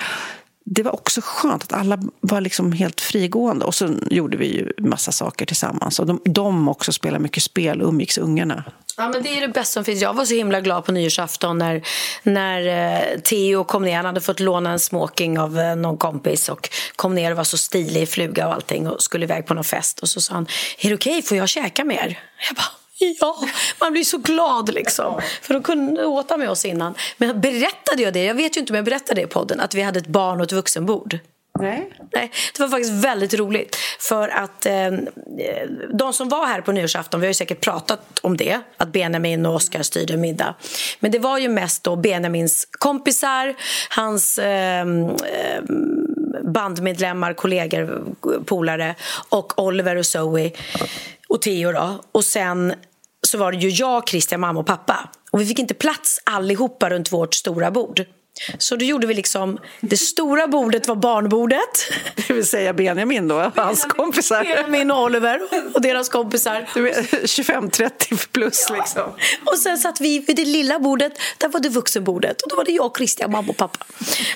det 0.72 0.82
var 0.82 0.92
också 0.92 1.20
skönt 1.24 1.62
att 1.62 1.72
alla 1.72 1.98
var 2.20 2.40
liksom 2.40 2.72
helt 2.72 3.00
frigående. 3.00 3.64
Och 3.64 3.74
så 3.74 3.94
gjorde 4.10 4.36
vi 4.36 4.46
ju 4.46 4.72
massa 4.78 5.12
saker 5.12 5.46
tillsammans. 5.46 5.98
Och 5.98 6.06
de, 6.06 6.20
de 6.24 6.68
också 6.68 6.92
spelade 6.92 7.22
mycket 7.22 7.42
spel 7.42 7.82
och 7.82 7.88
umgicks 7.88 8.18
ungarna. 8.18 8.64
Ja, 8.96 9.08
men 9.08 9.22
det 9.22 9.28
är 9.28 9.40
det 9.40 9.48
bästa 9.48 9.72
som 9.72 9.84
finns. 9.84 10.02
Jag 10.02 10.14
var 10.14 10.24
så 10.24 10.34
himla 10.34 10.60
glad 10.60 10.84
på 10.84 10.92
nyårsafton 10.92 11.58
när, 11.58 11.82
när 12.22 12.66
eh, 12.66 13.20
Theo 13.20 13.64
kom 13.64 13.82
ner. 13.82 13.96
Han 13.96 14.04
hade 14.04 14.20
fått 14.20 14.40
låna 14.40 14.72
en 14.72 14.78
smoking 14.78 15.38
av 15.38 15.58
eh, 15.58 15.76
någon 15.76 15.96
kompis 15.96 16.48
och 16.48 16.68
kom 16.96 17.14
ner 17.14 17.30
och 17.30 17.36
var 17.36 17.44
så 17.44 17.58
stilig 17.58 18.02
i 18.02 18.06
fluga 18.06 18.48
och 18.48 18.54
allting 18.54 18.88
och 18.88 19.02
skulle 19.02 19.24
iväg 19.24 19.46
på 19.46 19.54
någon 19.54 19.64
fest. 19.64 19.98
Och 20.00 20.08
så 20.08 20.20
sa 20.20 20.34
han, 20.34 20.46
är 20.78 20.88
det 20.88 20.94
okej, 20.94 21.12
okay? 21.12 21.22
får 21.22 21.36
jag 21.36 21.48
käka 21.48 21.84
mer? 21.84 22.18
Jag 22.48 22.56
bara, 22.56 22.79
Ja, 23.00 23.36
man 23.80 23.92
blir 23.92 24.04
så 24.04 24.18
glad 24.18 24.74
liksom. 24.74 25.20
För 25.42 25.54
de 25.54 25.62
kunde 25.62 26.04
åta 26.04 26.36
med 26.36 26.50
oss 26.50 26.64
innan. 26.64 26.94
Men 27.16 27.40
berättade 27.40 28.02
jag 28.02 28.12
det? 28.12 28.24
Jag 28.24 28.34
vet 28.34 28.56
ju 28.56 28.60
inte 28.60 28.72
om 28.72 28.76
jag 28.76 28.84
berättade 28.84 29.20
det 29.20 29.24
i 29.24 29.26
podden. 29.26 29.60
Att 29.60 29.74
vi 29.74 29.82
hade 29.82 29.98
ett 29.98 30.06
barn 30.06 30.40
och 30.40 30.46
ett 30.46 30.52
vuxenbord. 30.52 31.18
Nej. 31.60 31.92
Nej, 32.12 32.30
det 32.56 32.62
var 32.62 32.68
faktiskt 32.68 33.04
väldigt 33.04 33.34
roligt. 33.34 33.76
För 33.98 34.28
att 34.28 34.66
eh, 34.66 34.90
de 35.94 36.12
som 36.12 36.28
var 36.28 36.46
här 36.46 36.60
på 36.60 36.72
nyårsafton, 36.72 37.20
vi 37.20 37.26
har 37.26 37.30
ju 37.30 37.34
säkert 37.34 37.60
pratat 37.60 38.18
om 38.22 38.36
det, 38.36 38.60
att 38.76 38.92
Benjamin 38.92 39.46
och 39.46 39.54
Oskar 39.54 39.82
styrde 39.82 40.16
middag. 40.16 40.54
Men 41.00 41.10
det 41.10 41.18
var 41.18 41.38
ju 41.38 41.48
mest 41.48 41.84
då 41.84 41.96
Benjamins 41.96 42.68
kompisar, 42.70 43.54
hans 43.90 44.38
eh, 44.38 44.86
bandmedlemmar, 46.42 47.32
kollegor, 47.32 48.04
polare 48.44 48.94
och 49.28 49.58
Oliver 49.58 49.96
och 49.96 50.06
Zoe 50.06 50.50
och 51.28 51.42
Theo 51.42 51.72
då. 51.72 52.00
Och 52.12 52.24
sen 52.24 52.74
så 53.30 53.38
var 53.38 53.52
det 53.52 53.58
ju 53.58 53.68
jag, 53.68 54.08
Christian, 54.08 54.40
mamma 54.40 54.60
och 54.60 54.66
pappa. 54.66 55.08
Och 55.30 55.40
vi 55.40 55.46
fick 55.46 55.58
inte 55.58 55.74
plats 55.74 56.20
allihopa 56.24 56.90
runt 56.90 57.12
vårt 57.12 57.34
stora 57.34 57.70
bord. 57.70 58.04
Så 58.58 58.76
då 58.76 58.84
gjorde 58.84 59.06
vi 59.06 59.14
liksom, 59.14 59.58
det 59.80 59.96
stora 59.96 60.46
bordet 60.48 60.88
var 60.88 60.96
barnbordet. 60.96 61.58
Det 62.26 62.34
vill 62.34 62.46
säga 62.46 62.72
Benjamin 62.72 63.28
då, 63.28 63.52
hans 63.56 63.84
kompisar. 63.84 64.44
Benjamin 64.44 64.90
och 64.90 65.02
Oliver 65.02 65.40
och 65.74 65.82
deras 65.82 66.08
kompisar. 66.08 66.66
25-30 66.74 68.28
plus 68.32 68.66
ja. 68.68 68.76
liksom. 68.76 69.12
Och 69.44 69.58
sen 69.58 69.78
satt 69.78 70.00
vi 70.00 70.18
vid 70.18 70.36
det 70.36 70.44
lilla 70.44 70.78
bordet, 70.78 71.12
där 71.38 71.48
var 71.48 71.60
det 71.60 71.68
vuxenbordet. 71.68 72.42
Och 72.42 72.50
då 72.50 72.56
var 72.56 72.64
det 72.64 72.72
jag, 72.72 72.96
Christian, 72.96 73.30
mamma 73.30 73.48
och 73.48 73.56
pappa. 73.56 73.86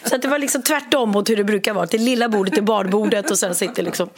Så 0.04 0.16
det 0.16 0.28
var 0.28 0.38
liksom 0.38 0.62
tvärtom 0.62 1.10
mot 1.10 1.30
hur 1.30 1.36
det 1.36 1.44
brukar 1.44 1.74
vara. 1.74 1.86
Det 1.86 1.98
lilla 1.98 2.28
bordet 2.28 2.58
är 2.58 2.62
barnbordet 2.62 3.30
och 3.30 3.38
sen 3.38 3.54
sitter 3.54 3.82
liksom 3.82 4.08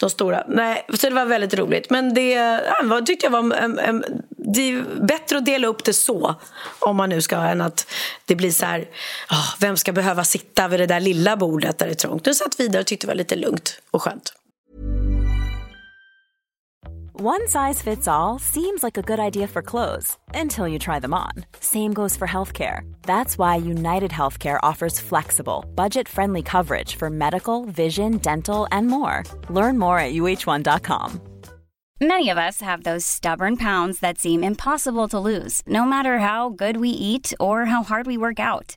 de 0.00 0.10
stora. 0.10 0.44
Nej, 0.48 0.86
så 0.94 1.08
det 1.08 1.14
var 1.14 1.24
väldigt 1.24 1.54
roligt. 1.54 1.90
Men 1.90 2.14
det 2.14 2.30
ja, 2.30 3.00
tyckte 3.06 3.26
jag 3.26 3.30
var 3.30 3.54
en, 3.54 3.78
en, 3.78 4.04
det 4.28 4.60
är 4.60 4.84
bättre 5.06 5.38
att 5.38 5.44
dela 5.44 5.66
upp 5.66 5.84
det 5.84 5.92
så, 5.92 6.34
om 6.78 6.96
man 6.96 7.08
nu 7.08 7.20
ska, 7.20 7.36
än 7.36 7.60
att 7.60 7.86
det 8.24 8.34
blir 8.34 8.50
så 8.50 8.66
här 8.66 8.88
oh, 9.30 9.54
vem 9.60 9.76
ska 9.76 9.92
behöva 9.92 10.24
sitta 10.24 10.68
vid 10.68 10.80
det 10.80 10.86
där 10.86 11.00
lilla 11.00 11.36
bordet 11.36 11.78
där 11.78 11.86
det 11.86 11.92
är 11.92 11.94
trångt. 11.94 12.26
Nu 12.26 12.34
satt 12.34 12.60
vi 12.60 12.68
där 12.68 12.80
och 12.80 12.86
tyckte 12.86 13.06
det 13.06 13.08
var 13.08 13.14
lite 13.14 13.36
lugnt 13.36 13.78
och 13.90 14.02
skönt. 14.02 14.32
One 17.14 17.46
size 17.46 17.82
fits 17.82 18.08
all 18.08 18.40
seems 18.40 18.82
like 18.82 18.96
a 18.98 19.02
good 19.02 19.20
idea 19.20 19.46
for 19.46 19.62
clothes 19.62 20.18
until 20.34 20.66
you 20.66 20.78
try 20.78 20.98
them 20.98 21.14
on. 21.14 21.44
Same 21.60 21.92
goes 21.92 22.16
for 22.16 22.26
healthcare. 22.26 22.80
That's 23.02 23.38
why 23.38 23.56
United 23.56 24.10
Healthcare 24.10 24.58
offers 24.62 24.98
flexible, 24.98 25.64
budget-friendly 25.76 26.42
coverage 26.42 26.96
for 26.96 27.10
medical, 27.10 27.66
vision, 27.66 28.16
dental 28.16 28.66
and 28.72 28.88
more. 28.88 29.22
Learn 29.50 29.78
more 29.78 29.98
at 29.98 30.14
uh1.com. 30.14 31.20
Many 32.00 32.30
of 32.30 32.38
us 32.38 32.60
have 32.60 32.82
those 32.82 33.06
stubborn 33.06 33.56
pounds 33.56 34.00
that 34.00 34.18
seem 34.18 34.42
impossible 34.42 35.06
to 35.08 35.20
lose, 35.20 35.62
no 35.66 35.84
matter 35.84 36.18
how 36.18 36.48
good 36.48 36.78
we 36.78 36.88
eat 36.88 37.32
or 37.38 37.66
how 37.66 37.84
hard 37.84 38.06
we 38.08 38.16
work 38.16 38.40
out. 38.40 38.76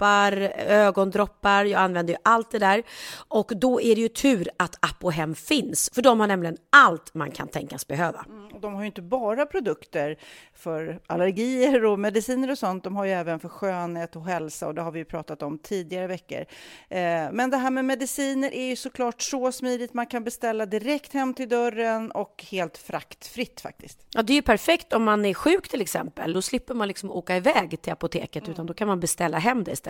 droppar, 0.00 0.32
ögondroppar, 0.56 1.64
jag 1.64 1.80
använder 1.80 2.12
ju 2.12 2.18
allt 2.22 2.50
det 2.50 2.58
där. 2.58 2.82
Och 3.28 3.52
då 3.56 3.80
är 3.80 3.94
det 3.94 4.00
ju 4.00 4.08
tur 4.08 4.48
att 4.56 4.78
Apohem 4.80 5.34
finns, 5.34 5.90
för 5.94 6.02
de 6.02 6.20
har 6.20 6.26
nämligen 6.26 6.56
allt 6.70 7.14
man 7.14 7.30
kan 7.30 7.48
tänkas 7.48 7.86
behöva. 7.86 8.24
Mm, 8.28 8.60
de 8.60 8.74
har 8.74 8.80
ju 8.80 8.86
inte 8.86 9.02
bara 9.02 9.46
produkter 9.46 10.16
för 10.54 11.00
allergier 11.06 11.84
och 11.84 11.98
mediciner 11.98 12.50
och 12.50 12.58
sånt, 12.58 12.84
de 12.84 12.96
har 12.96 13.04
ju 13.04 13.12
även 13.12 13.40
för 13.40 13.48
skönhet 13.48 14.16
och 14.16 14.24
hälsa 14.24 14.66
och 14.66 14.74
det 14.74 14.82
har 14.82 14.92
vi 14.92 15.04
pratat 15.04 15.42
om 15.42 15.58
tidigare 15.58 16.06
veckor. 16.06 16.44
Eh, 16.88 17.32
men 17.32 17.50
det 17.50 17.56
här 17.56 17.70
med 17.70 17.84
mediciner 17.84 18.54
är 18.54 18.68
ju 18.68 18.76
såklart 18.76 19.22
så 19.22 19.52
smidigt, 19.52 19.94
man 19.94 20.06
kan 20.06 20.24
beställa 20.24 20.66
direkt 20.66 21.12
hem 21.12 21.34
till 21.34 21.48
dörren 21.48 22.10
och 22.10 22.44
helt 22.50 22.78
fraktfritt 22.78 23.60
faktiskt. 23.60 24.06
Ja, 24.14 24.22
det 24.22 24.32
är 24.32 24.34
ju 24.34 24.42
perfekt 24.42 24.92
om 24.92 25.04
man 25.04 25.24
är 25.24 25.34
sjuk 25.34 25.68
till 25.68 25.80
exempel, 25.80 26.32
då 26.32 26.42
slipper 26.42 26.74
man 26.74 26.88
liksom 26.88 27.10
åka 27.10 27.36
iväg 27.36 27.82
till 27.82 27.92
apoteket 27.92 28.42
mm. 28.42 28.52
utan 28.52 28.66
då 28.66 28.74
kan 28.74 28.88
man 28.88 29.00
beställa 29.00 29.38
hem 29.38 29.64
det 29.64 29.72
istället 29.72 29.89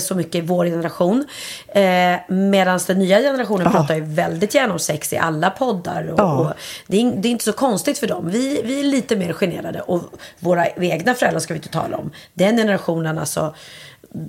så 0.00 0.14
mycket 0.14 0.34
i 0.34 0.40
vår 0.40 0.64
generation. 0.66 1.24
Eh, 1.68 2.16
Medan 2.28 2.80
den 2.86 2.98
nya 2.98 3.18
generationen 3.18 3.66
Aha. 3.66 3.78
pratar 3.78 3.94
ju 3.94 4.00
väldigt 4.00 4.54
gärna 4.54 4.72
om 4.72 4.78
sex 4.78 5.12
i 5.12 5.16
alla 5.16 5.50
poddar. 5.50 6.06
Och, 6.08 6.40
och 6.40 6.52
det, 6.86 7.00
är, 7.00 7.12
det, 7.16 7.28
är, 7.28 7.30
inte 7.30 7.44
så 7.44 7.52
konstigt 7.52 7.98
för 7.98 8.06
dem. 8.06 8.30
Vi, 8.30 8.62
vi 8.64 8.80
är 8.80 8.84
lite 8.84 9.16
mer 9.16 9.32
generade. 9.32 9.80
Och 9.80 10.02
våra 10.38 10.66
egna 10.66 11.14
föräldrar 11.14 11.40
ska 11.40 11.54
vi 11.54 11.58
inte 11.58 11.68
tala 11.68 11.96
om. 11.96 12.10
Den 12.34 12.56
generationen 12.56 13.18
alltså. 13.18 13.54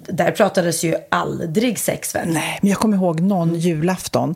Där 0.08 0.32
pratades 0.32 0.84
ju 0.84 0.96
aldrig 1.12 1.80
sex 1.80 2.16
väl? 2.16 2.28
Nej, 2.28 2.60
men 2.62 2.70
jag 2.70 2.80
kommer 2.80 2.98
ihåg 2.98 3.20
någon 3.20 3.56
julafton 3.56 4.36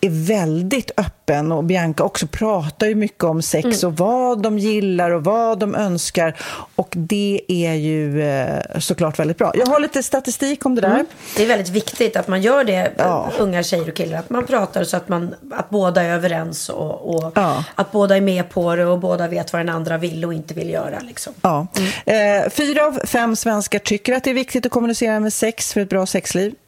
är 0.00 0.26
väldigt 0.26 0.90
öppen 0.96 1.52
och 1.52 1.64
Bianca 1.64 2.04
också 2.04 2.26
pratar 2.26 2.86
ju 2.86 2.94
mycket 2.94 3.24
om 3.24 3.42
sex 3.42 3.82
mm. 3.82 3.92
och 3.92 3.98
vad 3.98 4.42
de 4.42 4.58
gillar 4.58 5.10
och 5.10 5.24
vad 5.24 5.58
de 5.58 5.74
önskar 5.74 6.36
och 6.74 6.88
det 6.96 7.40
är 7.48 7.74
ju 7.74 8.22
eh, 8.22 8.78
såklart 8.78 9.18
väldigt 9.18 9.38
bra. 9.38 9.52
Jag 9.54 9.66
har 9.66 9.80
lite 9.80 10.02
statistik 10.02 10.66
om 10.66 10.74
det 10.74 10.80
där. 10.80 10.88
Mm. 10.88 11.06
Det 11.36 11.42
är 11.42 11.46
väldigt 11.46 11.68
viktigt 11.68 12.16
att 12.16 12.28
man 12.28 12.42
gör 12.42 12.64
det, 12.64 12.92
ja. 12.96 13.30
unga 13.38 13.62
tjejer 13.62 13.88
och 13.88 13.94
killar, 13.94 14.18
att 14.18 14.30
man 14.30 14.46
pratar 14.46 14.84
så 14.84 14.96
att, 14.96 15.08
man, 15.08 15.34
att 15.52 15.70
båda 15.70 16.02
är 16.02 16.14
överens 16.14 16.68
och, 16.68 17.14
och 17.14 17.32
ja. 17.34 17.64
att 17.74 17.92
båda 17.92 18.16
är 18.16 18.20
med 18.20 18.50
på 18.50 18.76
det 18.76 18.86
och 18.86 18.98
båda 18.98 19.28
vet 19.28 19.52
vad 19.52 19.60
den 19.60 19.68
andra 19.68 19.98
vill 19.98 20.24
och 20.24 20.34
inte 20.34 20.54
vill 20.54 20.70
göra. 20.70 21.00
Liksom. 21.00 21.32
Ja. 21.40 21.66
Mm. 22.06 22.42
Eh, 22.44 22.50
fyra 22.50 22.86
av 22.86 23.00
fem 23.06 23.36
svenskar 23.36 23.78
tycker 23.78 24.14
att 24.14 24.24
det 24.24 24.30
är 24.30 24.34
viktigt 24.34 24.66
att 24.66 24.72
kommunicera 24.72 25.20
med 25.20 25.32
sex 25.32 25.72
för 25.72 25.80
ett 25.80 25.88
bra 25.88 26.06
sexliv. 26.06 26.54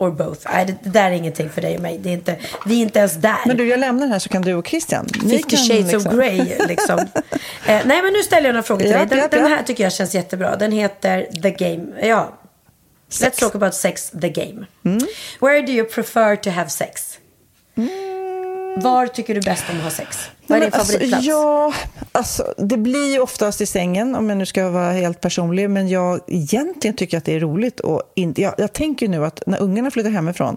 Or 0.00 0.10
both. 0.10 0.40
Nej, 0.52 0.66
det, 0.66 0.76
det, 0.82 0.90
där 0.90 1.10
är 1.10 1.10
ingenting 1.10 1.50
för 1.50 1.62
dig 1.62 1.76
och 1.76 1.82
mig. 1.82 1.98
Det 1.98 2.08
är 2.08 2.12
inte, 2.12 2.36
vi 2.66 2.78
är 2.78 2.82
inte 2.82 2.98
ens 2.98 3.14
där. 3.14 3.38
Men 3.46 3.56
du, 3.56 3.68
jag 3.68 3.80
lämnar 3.80 4.02
den 4.02 4.12
här 4.12 4.18
så 4.18 4.28
kan 4.28 4.42
du 4.42 4.54
och 4.54 4.66
Christian. 4.66 5.06
Fifty 5.08 5.56
shades 5.56 5.92
liksom. 5.92 6.12
of 6.12 6.18
Grey, 6.18 6.58
liksom. 6.68 6.98
eh, 7.66 7.80
nej, 7.84 8.02
men 8.02 8.12
nu 8.12 8.22
ställer 8.22 8.48
jag 8.48 8.54
några 8.54 8.62
frågor 8.62 8.82
till 8.82 8.92
dig. 8.92 9.06
Den, 9.06 9.18
ja, 9.18 9.28
den, 9.30 9.46
här 9.46 9.62
tycker 9.62 9.84
jag 9.84 9.92
känns 9.92 10.14
jättebra. 10.14 10.56
Den 10.56 10.72
heter 10.72 11.28
The 11.42 11.50
Game. 11.50 12.08
Ja. 12.08 12.38
Sex. 13.08 13.36
Let's 13.36 13.40
talk 13.40 13.54
about 13.54 13.74
sex, 13.74 14.10
the 14.20 14.28
game. 14.28 14.66
Mm. 14.84 15.00
Where 15.40 15.62
do 15.62 15.72
you 15.72 15.86
prefer 15.86 16.36
to 16.36 16.50
have 16.50 16.70
sex? 16.70 17.18
Mm. 17.76 18.80
Var 18.80 19.06
tycker 19.06 19.34
du 19.34 19.40
bäst 19.40 19.64
om 19.70 19.76
att 19.76 19.82
ha 19.82 19.90
sex? 19.90 20.30
Vad 20.50 20.58
är 20.58 20.60
din 20.60 20.74
alltså, 20.74 20.92
favoritplats? 20.92 21.26
Ja, 21.26 21.72
alltså, 22.12 22.54
det 22.58 22.76
blir 22.76 23.12
ju 23.12 23.20
oftast 23.20 23.60
i 23.60 23.66
sängen, 23.66 24.14
om 24.14 24.28
jag 24.28 24.38
nu 24.38 24.46
ska 24.46 24.68
vara 24.68 24.92
helt 24.92 25.20
personlig. 25.20 25.70
Men 25.70 25.88
jag 25.88 26.20
egentligen 26.26 26.96
tycker 26.96 27.18
att 27.18 27.24
det 27.24 27.34
är 27.34 27.40
roligt. 27.40 27.80
Och 27.80 28.02
in, 28.14 28.34
jag, 28.36 28.54
jag 28.58 28.72
tänker 28.72 29.08
nu 29.08 29.26
att 29.26 29.42
när 29.46 29.62
ungarna 29.62 29.90
flyttar 29.90 30.10
hemifrån 30.10 30.56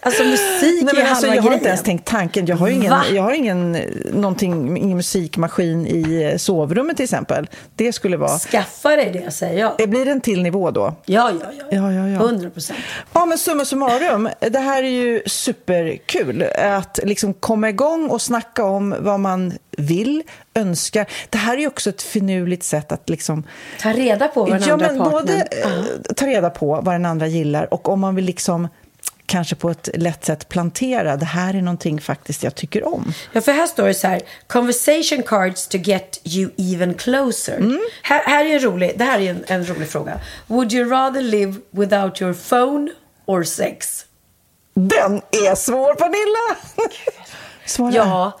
alltså 0.00 0.22
musik 0.24 0.82
Nej, 0.82 0.90
är 0.90 0.94
men 0.94 1.06
alltså, 1.06 1.26
halva 1.26 1.34
jag 1.34 1.42
har 1.42 1.52
inte 1.54 1.68
ens 1.68 1.82
tänkt 1.82 2.04
tanken. 2.04 2.46
Jag 2.46 2.56
har 2.56 2.68
ju 2.68 2.74
ingen, 2.74 2.90
Va? 2.90 3.02
jag 3.12 3.22
har 3.22 3.32
ingen, 3.32 3.74
eh, 3.74 3.82
någonting, 4.12 4.76
ingen 4.76 4.96
musikmaskin 4.96 5.86
i 5.86 6.30
eh, 6.32 6.36
sovrummet 6.36 6.96
till 6.96 7.04
exempel. 7.04 7.48
Det 7.74 7.92
skulle 7.92 8.16
vara... 8.16 8.38
Skaffa 8.38 8.96
dig 8.96 9.10
det 9.24 9.30
säger 9.30 9.60
jag. 9.60 9.72
Det 9.78 9.86
blir 9.86 10.08
en 10.08 10.20
till 10.20 10.42
nivå 10.42 10.70
då. 10.70 10.94
Ja, 11.04 11.30
ja, 11.40 11.46
ja. 11.58 11.64
Ja, 11.70 11.92
ja, 11.92 12.08
ja. 12.08 12.20
100 12.20 12.50
procent. 12.50 12.78
Ja, 13.12 13.26
men 13.26 13.38
summa 13.38 13.64
summarum, 13.64 14.28
det 14.40 14.58
här 14.58 14.82
är 14.82 14.88
ju 14.88 15.22
superkul. 15.26 16.42
Att 16.58 16.98
liksom 17.02 17.34
komma 17.34 17.68
igång 17.68 18.10
och 18.10 18.22
snacka 18.22 18.64
om 18.64 18.94
vad 19.00 19.20
man 19.20 19.52
vill, 19.76 20.22
önskar. 20.54 21.06
Det 21.30 21.38
här 21.38 21.54
är 21.54 21.60
ju 21.60 21.66
också 21.66 21.90
ett 21.90 22.02
finurligt 22.02 22.62
sätt 22.62 22.92
att 22.92 23.08
liksom... 23.08 23.44
Ta 23.80 23.92
reda 23.92 24.28
på 24.28 24.40
vad 24.40 24.50
den 24.50 24.62
ja, 24.68 24.72
andra 24.72 24.88
men 24.88 24.98
partnern... 24.98 25.22
både 25.22 25.34
eh, 25.42 26.14
ta 26.16 26.26
reda 26.26 26.50
på 26.50 26.80
vad 26.80 26.94
den 26.94 27.06
andra 27.06 27.26
gillar 27.26 27.74
och 27.74 27.88
om 27.88 28.00
man 28.00 28.14
vill 28.14 28.24
liksom 28.24 28.68
kanske 29.26 29.54
på 29.54 29.70
ett 29.70 29.88
lätt 29.94 30.24
sätt 30.24 30.48
plantera, 30.48 31.16
det 31.16 31.24
här 31.24 31.54
är 31.54 31.62
någonting 31.62 32.00
faktiskt 32.00 32.42
jag 32.42 32.54
tycker 32.54 32.86
om. 32.86 33.12
Ja, 33.32 33.40
för 33.40 33.52
här 33.52 33.66
står 33.66 33.86
det 33.86 33.94
så 33.94 34.06
här. 34.06 34.22
Conversation 34.46 35.22
cards 35.22 35.68
to 35.68 35.78
get 35.78 36.20
you 36.24 36.50
even 36.56 36.94
closer. 36.94 37.56
Mm. 37.56 37.80
Här, 38.02 38.22
här 38.24 38.44
är 38.44 38.54
en 38.54 38.60
rolig, 38.60 38.92
det 38.96 39.04
här 39.04 39.20
är 39.20 39.30
en, 39.30 39.44
en 39.46 39.68
rolig 39.68 39.88
fråga. 39.88 40.20
Would 40.46 40.72
you 40.72 40.90
rather 40.90 41.22
live 41.22 41.54
without 41.70 42.22
your 42.22 42.34
phone 42.34 42.90
or 43.26 43.42
sex? 43.42 44.04
Den 44.74 45.22
är 45.30 45.54
svår, 45.54 45.94
Pernilla! 45.94 46.56
Svara. 47.66 47.92
Ja, 47.94 48.40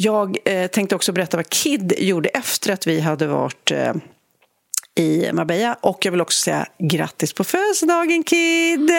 Jag 0.00 0.36
eh, 0.44 0.66
tänkte 0.66 0.94
också 0.96 1.12
berätta 1.12 1.36
vad 1.36 1.48
Kid 1.48 1.92
gjorde 1.98 2.28
efter 2.28 2.72
att 2.72 2.86
vi 2.86 3.00
hade 3.00 3.26
varit 3.26 3.70
eh, 3.70 3.92
i 4.94 5.32
Marbella. 5.32 5.76
Och 5.80 6.04
jag 6.04 6.12
vill 6.12 6.20
också 6.20 6.38
säga 6.38 6.66
grattis 6.78 7.32
på 7.32 7.44
födelsedagen 7.44 8.22
Kid! 8.22 8.90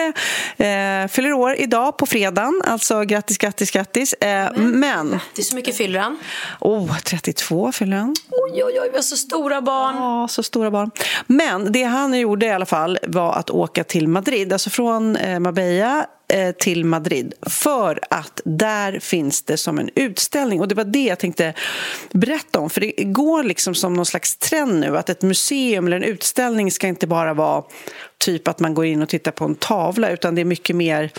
Eh, 0.57 1.07
fyller 1.09 1.33
år 1.33 1.55
idag 1.55 1.97
på 1.97 2.05
fredagen, 2.05 2.61
alltså 2.65 3.01
grattis, 3.03 3.37
grattis, 3.37 3.71
grattis. 3.71 4.13
Eh, 4.13 4.51
men, 4.57 5.19
Det 5.35 5.41
är 5.41 5.43
så 5.43 5.55
mycket 5.55 5.77
fyller 5.77 5.99
han. 5.99 6.17
oh, 6.59 6.97
32 6.97 7.71
fyller 7.71 7.97
han. 7.97 8.15
Oj, 8.29 8.63
oj, 8.63 8.79
oj, 8.81 8.89
vi 8.91 8.97
har 8.97 9.03
så 9.03 9.17
stora 9.17 9.61
barn. 9.61 9.95
Ja, 9.95 10.27
så 10.27 10.43
stora 10.43 10.71
barn. 10.71 10.91
Men 11.27 11.71
det 11.71 11.83
han 11.83 12.19
gjorde 12.19 12.45
i 12.45 12.51
alla 12.51 12.65
fall 12.65 12.99
var 13.07 13.33
att 13.33 13.49
åka 13.49 13.83
till 13.83 14.07
Madrid, 14.07 14.53
alltså 14.53 14.69
från 14.69 15.15
eh, 15.15 15.39
Marbella 15.39 16.05
Eh, 16.33 16.51
till 16.51 16.85
Madrid. 16.85 17.33
För 17.41 17.99
att 18.09 18.41
där 18.45 18.99
finns 18.99 19.41
det 19.41 19.57
som 19.57 19.79
en 19.79 19.89
utställning. 19.95 20.61
Och 20.61 20.67
det 20.67 20.75
var 20.75 20.83
det 20.83 21.03
jag 21.03 21.19
tänkte 21.19 21.53
berätta 22.11 22.59
om. 22.59 22.69
För 22.69 22.81
det 22.81 22.93
går 23.03 23.43
liksom 23.43 23.75
som 23.75 23.93
någon 23.93 24.05
slags 24.05 24.37
trend 24.37 24.79
nu. 24.79 24.97
Att 24.97 25.09
ett 25.09 25.21
museum 25.21 25.87
eller 25.87 25.97
en 25.97 26.03
utställning 26.03 26.71
ska 26.71 26.87
inte 26.87 27.07
bara 27.07 27.33
vara 27.33 27.63
typ 28.17 28.47
att 28.47 28.59
man 28.59 28.73
går 28.73 28.85
in 28.85 29.01
och 29.01 29.09
tittar 29.09 29.31
på 29.31 29.45
en 29.45 29.55
tavla. 29.55 30.09
Utan 30.09 30.35
det 30.35 30.41
är 30.41 30.45
mycket 30.45 30.75
mer 30.75 31.11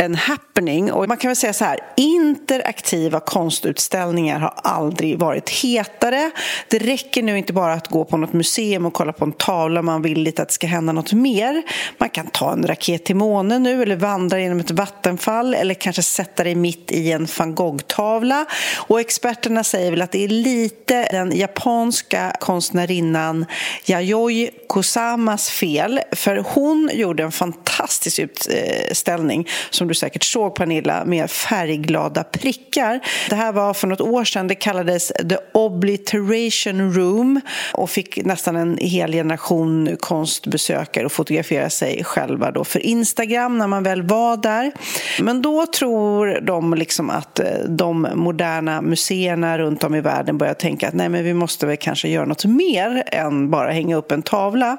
en 0.00 0.14
happening. 0.14 0.92
Och 0.92 1.08
man 1.08 1.16
kan 1.16 1.28
väl 1.28 1.36
säga 1.36 1.52
så 1.52 1.64
här, 1.64 1.80
interaktiva 1.96 3.20
konstutställningar 3.20 4.38
har 4.38 4.54
aldrig 4.56 5.18
varit 5.18 5.50
hetare. 5.50 6.30
Det 6.68 6.78
räcker 6.78 7.22
nu 7.22 7.38
inte 7.38 7.52
bara 7.52 7.72
att 7.72 7.88
gå 7.88 8.04
på 8.04 8.16
något 8.16 8.32
museum 8.32 8.86
och 8.86 8.92
kolla 8.92 9.12
på 9.12 9.24
en 9.24 9.32
tavla 9.32 9.82
man 9.82 10.02
vill 10.02 10.22
lite 10.22 10.42
att 10.42 10.48
det 10.48 10.54
ska 10.54 10.66
hända 10.66 10.92
något 10.92 11.12
mer. 11.12 11.62
Man 11.98 12.08
kan 12.08 12.26
ta 12.26 12.52
en 12.52 12.66
raket 12.66 13.04
till 13.04 13.16
månen 13.16 13.62
nu 13.62 13.82
eller 13.82 13.96
vandra 13.96 14.40
genom 14.40 14.60
ett 14.60 14.70
vattenfall 14.70 15.54
eller 15.54 15.74
kanske 15.74 16.02
sätta 16.02 16.44
dig 16.44 16.54
mitt 16.54 16.92
i 16.92 17.12
en 17.12 17.28
van 17.38 17.54
Gogh-tavla. 17.54 18.46
Och 18.76 19.00
experterna 19.00 19.64
säger 19.64 19.90
väl 19.90 20.02
att 20.02 20.12
det 20.12 20.24
är 20.24 20.28
lite 20.28 21.08
den 21.10 21.36
japanska 21.36 22.36
konstnärinnan 22.40 23.46
Yayoi 23.86 24.50
Kusamas 24.68 25.50
fel 25.50 26.00
för 26.12 26.36
hon 26.36 26.90
gjorde 26.92 27.22
en 27.22 27.32
fantastisk 27.32 28.18
utställning 28.18 29.40
eh, 29.40 29.46
som 29.70 29.89
du 29.90 29.94
säkert 29.94 30.22
såg 30.22 30.54
Pernilla, 30.54 31.04
med 31.04 31.30
färgglada 31.30 32.24
prickar. 32.24 33.00
Det 33.28 33.36
här 33.36 33.52
var 33.52 33.74
för 33.74 33.86
något 33.86 34.00
år 34.00 34.24
sedan. 34.24 34.48
Det 34.48 34.54
kallades 34.54 35.12
The 35.28 35.36
Obliteration 35.52 36.94
Room 36.94 37.40
och 37.72 37.90
fick 37.90 38.24
nästan 38.24 38.56
en 38.56 38.78
hel 38.80 39.12
generation 39.12 39.96
konstbesökare 40.00 41.06
att 41.06 41.12
fotografera 41.12 41.70
sig 41.70 42.04
själva 42.04 42.50
då 42.50 42.64
för 42.64 42.86
Instagram 42.86 43.58
när 43.58 43.66
man 43.66 43.82
väl 43.82 44.02
var 44.02 44.36
där. 44.36 44.72
Men 45.20 45.42
då 45.42 45.66
tror 45.66 46.40
de 46.40 46.74
liksom 46.74 47.10
att 47.10 47.38
eh, 47.38 47.46
de 47.68 48.08
moderna 48.14 48.82
museerna 48.82 49.58
runt 49.58 49.84
om 49.84 49.94
i 49.94 50.00
världen 50.00 50.38
börjar 50.38 50.54
tänka 50.54 50.88
att 50.88 50.94
nej, 50.94 51.08
men 51.08 51.24
vi 51.24 51.34
måste 51.34 51.66
väl 51.66 51.76
kanske 51.76 52.08
göra 52.08 52.26
något 52.26 52.44
mer 52.44 53.02
än 53.06 53.50
bara 53.50 53.70
hänga 53.70 53.96
upp 53.96 54.12
en 54.12 54.22
tavla. 54.22 54.76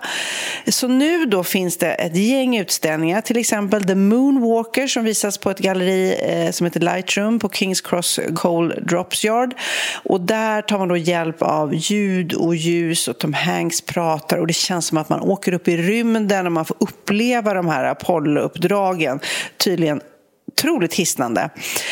Så 0.67 0.87
nu 0.87 1.25
då 1.25 1.43
finns 1.43 1.77
det 1.77 1.91
ett 1.91 2.15
gäng 2.15 2.57
utställningar, 2.57 3.21
till 3.21 3.37
exempel 3.37 3.83
The 3.83 3.95
Moonwalker 3.95 4.87
som 5.01 5.05
visas 5.05 5.37
på 5.37 5.51
ett 5.51 5.59
galleri 5.59 6.15
eh, 6.19 6.51
som 6.51 6.65
heter 6.65 6.79
Lightroom 6.79 7.39
på 7.39 7.49
Kings 7.49 7.81
Cross 7.81 8.19
Coal 8.35 8.73
Drops 8.81 9.25
Yard. 9.25 9.53
Och 10.03 10.21
där 10.21 10.61
tar 10.61 10.77
man 10.77 10.87
då 10.87 10.97
hjälp 10.97 11.41
av 11.41 11.75
ljud 11.75 12.33
och 12.33 12.55
ljus 12.55 13.07
och 13.07 13.17
Tom 13.17 13.33
Hanks 13.33 13.81
pratar 13.81 14.37
och 14.37 14.47
det 14.47 14.53
känns 14.53 14.85
som 14.87 14.97
att 14.97 15.09
man 15.09 15.21
åker 15.21 15.53
upp 15.53 15.67
i 15.67 15.77
rymden 15.77 16.45
och 16.45 16.51
man 16.51 16.65
får 16.65 16.77
uppleva 16.79 17.53
de 17.53 17.67
här 17.67 17.83
Apollo-uppdragen. 17.83 19.19
Tydligen 19.57 20.01
otroligt 20.47 20.93
hisnande. 20.93 21.49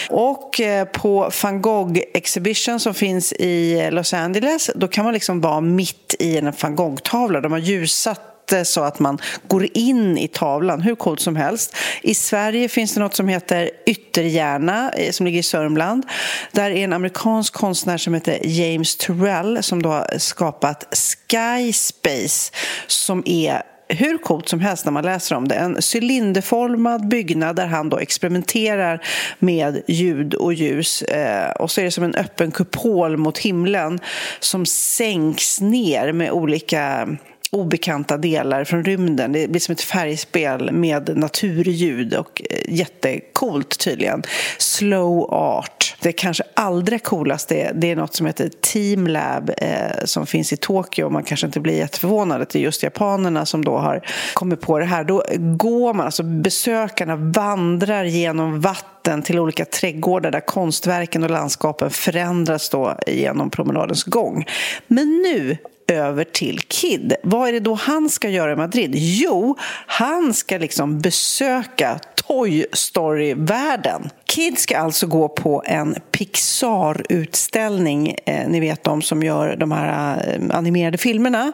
Och 0.10 0.62
eh, 0.62 0.86
på 0.86 1.32
van 1.44 1.62
Gogh 1.62 2.00
Exhibition 2.14 2.80
som 2.80 2.94
finns 2.94 3.34
i 3.34 3.80
eh, 3.80 3.92
Los 3.92 4.14
Angeles 4.14 4.72
då 4.76 4.88
kan 4.88 5.06
man 5.06 5.14
liksom 5.14 5.42
vara 5.42 5.62
mitt 5.62 6.16
i 6.20 6.38
en 6.38 6.54
van 6.62 6.76
Gogh-tavla. 6.76 7.42
De 7.42 7.52
har 7.52 7.60
ljusat 7.60 8.29
så 8.64 8.84
att 8.84 9.00
man 9.00 9.18
går 9.48 9.68
in 9.74 10.18
i 10.18 10.28
tavlan, 10.28 10.82
hur 10.82 10.96
coolt 10.96 11.20
som 11.20 11.36
helst. 11.36 11.76
I 12.02 12.14
Sverige 12.14 12.70
finns 12.70 12.94
det 12.94 13.00
något 13.00 13.16
som 13.16 13.28
heter 13.28 13.70
Ytterhjärna 13.86 14.92
eh, 14.92 15.12
som 15.12 15.26
ligger 15.26 15.40
i 15.40 15.44
Sörmland. 15.44 16.06
Där 16.52 16.72
är 16.72 16.84
en 16.84 16.94
amerikansk 16.94 17.54
konstnär 17.54 17.98
som 17.98 18.14
heter 18.14 18.40
James 18.44 18.98
Turrell 18.98 19.64
som 19.64 19.82
då 19.82 19.90
har 19.90 20.18
skapat 20.18 20.98
Sky 21.28 21.74
Space 21.74 22.52
som 22.88 23.24
är 23.26 23.62
hur 23.90 24.18
coolt 24.18 24.50
som 24.50 24.60
helst 24.60 24.86
när 24.86 24.92
man 24.92 25.06
läser 25.06 25.36
om 25.36 25.48
det. 25.48 25.56
En 25.56 25.78
cylinderformad 25.94 27.08
byggnad 27.08 27.56
där 27.56 27.68
han 27.68 27.90
då 27.90 27.98
experimenterar 27.98 29.06
med 29.40 29.82
ljud 29.88 30.34
och 30.34 30.54
ljus. 30.54 31.02
Eh, 31.02 31.52
och 31.52 31.72
så 31.72 31.82
är 31.82 31.86
det 31.86 31.92
som 31.92 32.04
en 32.04 32.16
öppen 32.16 32.52
kupol 32.52 33.18
mot 33.18 33.38
himlen 33.38 34.00
som 34.40 34.66
sänks 34.66 35.62
ner 35.62 36.12
med 36.12 36.32
olika 36.32 37.08
obekanta 37.52 38.18
delar 38.18 38.64
från 38.64 38.84
rymden. 38.84 39.32
Det 39.32 39.50
blir 39.50 39.60
som 39.60 39.74
ett 39.74 39.82
färgspel 39.82 40.72
med 40.72 41.18
naturljud 41.18 42.14
och 42.14 42.42
eh, 42.50 42.74
jättekult 42.74 43.80
tydligen. 43.80 44.24
Slow 44.58 45.34
art. 45.34 45.96
Det 46.02 46.12
kanske 46.12 46.44
allra 46.54 47.00
coolaste 47.00 47.72
det 47.76 47.92
är 47.92 47.96
något 47.96 48.16
som 48.16 48.26
heter 48.26 48.50
Team 48.62 49.08
Lab 49.08 49.52
eh, 49.58 50.06
som 50.06 50.26
finns 50.26 50.54
i 50.54 50.58
Tokyo. 50.58 51.10
Man 51.10 51.24
kanske 51.24 51.46
inte 51.46 51.60
blir 51.60 51.78
jätteförvånad 51.78 52.42
att 52.42 52.50
det 52.50 52.60
är 52.60 52.64
just 52.64 52.84
japanerna 52.84 53.46
som 53.46 53.66
då 53.66 53.78
har 53.78 54.06
kommit 54.34 54.62
på 54.62 54.80
det 54.80 54.86
här. 54.86 55.04
Då 55.04 55.24
går 55.40 55.94
man, 55.94 56.06
alltså 56.06 56.24
besökarna 56.24 57.16
vandrar 57.16 58.04
genom 58.04 58.62
vatten 58.62 59.22
till 59.22 59.40
olika 59.40 59.66
trädgårdar 59.66 60.32
där 60.32 60.40
konstverken 60.40 61.24
och 61.24 61.30
landskapen 61.30 61.90
förändras 61.90 62.70
då 62.70 62.96
genom 63.08 63.50
promenadens 63.50 64.04
gång. 64.04 64.46
Men 64.88 65.08
nu 65.08 65.58
över 65.90 66.24
till 66.24 66.60
Kid. 66.60 67.14
Vad 67.24 67.50
är 67.50 67.54
det 67.54 67.60
då 67.60 67.74
han 67.74 68.10
ska 68.10 68.30
göra 68.30 68.52
i 68.52 68.56
Madrid? 68.56 68.92
Jo, 68.96 69.58
han 69.86 70.34
ska 70.34 70.58
liksom 70.58 71.00
besöka 71.00 72.00
Toy 72.28 72.66
Story-världen. 72.74 74.10
Kid 74.26 74.60
ska 74.60 74.78
alltså 74.78 75.08
gå 75.08 75.30
på 75.30 75.64
en 75.66 75.96
Pixar-utställning, 76.12 78.16
eh, 78.26 78.48
ni 78.48 78.60
vet 78.60 78.84
de 78.84 79.02
som 79.02 79.24
gör 79.24 79.56
de 79.56 79.72
här 79.72 80.18
eh, 80.28 80.42
animerade 80.58 80.98
filmerna. 80.98 81.52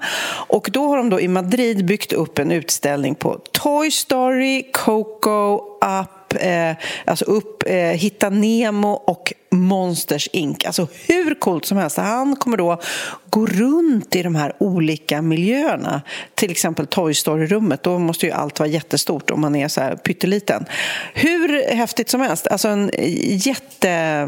Och 0.47 0.69
då 0.73 0.88
har 0.88 0.97
de 0.97 1.09
då 1.09 1.19
i 1.19 1.27
Madrid 1.27 1.86
byggt 1.86 2.13
upp 2.13 2.39
en 2.39 2.51
utställning 2.51 3.15
på 3.15 3.39
Toy 3.51 3.91
Story, 3.91 4.71
Coco, 4.71 5.61
Up 6.01 6.14
eh, 6.38 6.75
alltså 7.05 7.25
upp 7.25 7.63
eh, 7.65 7.75
Hitta 7.75 8.29
Nemo 8.29 8.91
och 8.91 9.33
Monsters 9.49 10.29
Inc. 10.33 10.65
Alltså 10.65 10.88
hur 11.07 11.36
coolt 11.39 11.65
som 11.65 11.77
helst. 11.77 11.97
Han 11.97 12.36
kommer 12.36 12.57
då 12.57 12.81
gå 13.29 13.45
runt 13.45 14.15
i 14.15 14.23
de 14.23 14.36
här 14.36 14.53
olika 14.59 15.21
miljöerna. 15.21 16.01
Till 16.36 16.51
exempel 16.51 16.88
Toy 16.88 17.13
Story-rummet. 17.13 17.83
Då 17.83 17.99
måste 17.99 18.25
ju 18.25 18.31
allt 18.31 18.59
vara 18.59 18.69
jättestort 18.69 19.31
om 19.31 19.41
man 19.41 19.55
är 19.55 19.67
så 19.67 19.81
här 19.81 19.95
pytteliten. 19.95 20.65
Hur 21.13 21.75
häftigt 21.75 22.09
som 22.09 22.21
helst. 22.21 22.47
Alltså 22.47 22.67
en 22.67 22.91
jätte 23.27 24.27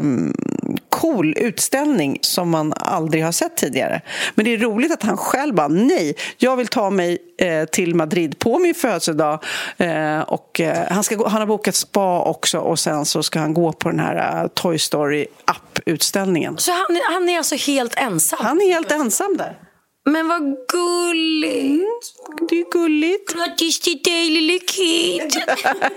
jättecool 0.98 1.34
utställning 1.36 2.18
som 2.20 2.50
man 2.50 2.72
aldrig 2.76 3.24
har 3.24 3.32
sett 3.32 3.56
tidigare. 3.56 4.00
Men 4.34 4.44
det 4.44 4.54
är 4.54 4.58
roligt 4.58 4.92
att 4.92 5.02
han 5.02 5.16
själv 5.16 5.54
bara 5.54 5.68
nej, 5.68 6.14
jag 6.36 6.56
vill 6.56 6.66
ta 6.66 6.90
mig 6.90 7.18
eh, 7.38 7.64
till 7.64 7.94
Madrid 7.94 8.38
på 8.38 8.58
min 8.58 8.74
födelsedag. 8.74 9.44
Eh, 9.76 10.20
och, 10.20 10.60
eh, 10.60 10.90
han, 10.90 11.04
ska 11.04 11.14
gå, 11.14 11.28
han 11.28 11.40
har 11.40 11.46
bokat 11.46 11.74
spa 11.74 12.22
också 12.22 12.58
och 12.58 12.78
sen 12.78 13.04
så 13.04 13.22
ska 13.22 13.38
han 13.38 13.54
gå 13.54 13.72
på 13.72 13.90
den 13.90 14.00
här 14.00 14.42
uh, 14.42 14.48
Toy 14.48 14.78
Story 14.78 15.26
app-utställningen. 15.44 16.58
Så 16.58 16.72
han, 16.72 17.00
han 17.12 17.28
är 17.28 17.38
alltså 17.38 17.56
helt 17.56 17.94
ensam? 17.98 18.38
Han 18.42 18.60
är 18.60 18.68
helt 18.68 18.92
ensam 18.92 19.36
där. 19.36 19.67
Men 20.08 20.28
vad 20.28 20.42
gulligt! 20.68 22.14
Det 22.48 22.60
är 22.60 22.70
gulligt. 22.72 23.34
Grattis 23.34 23.80
till 23.80 24.02
dig, 24.04 24.30
lille 24.30 24.58
Kid! 24.58 25.32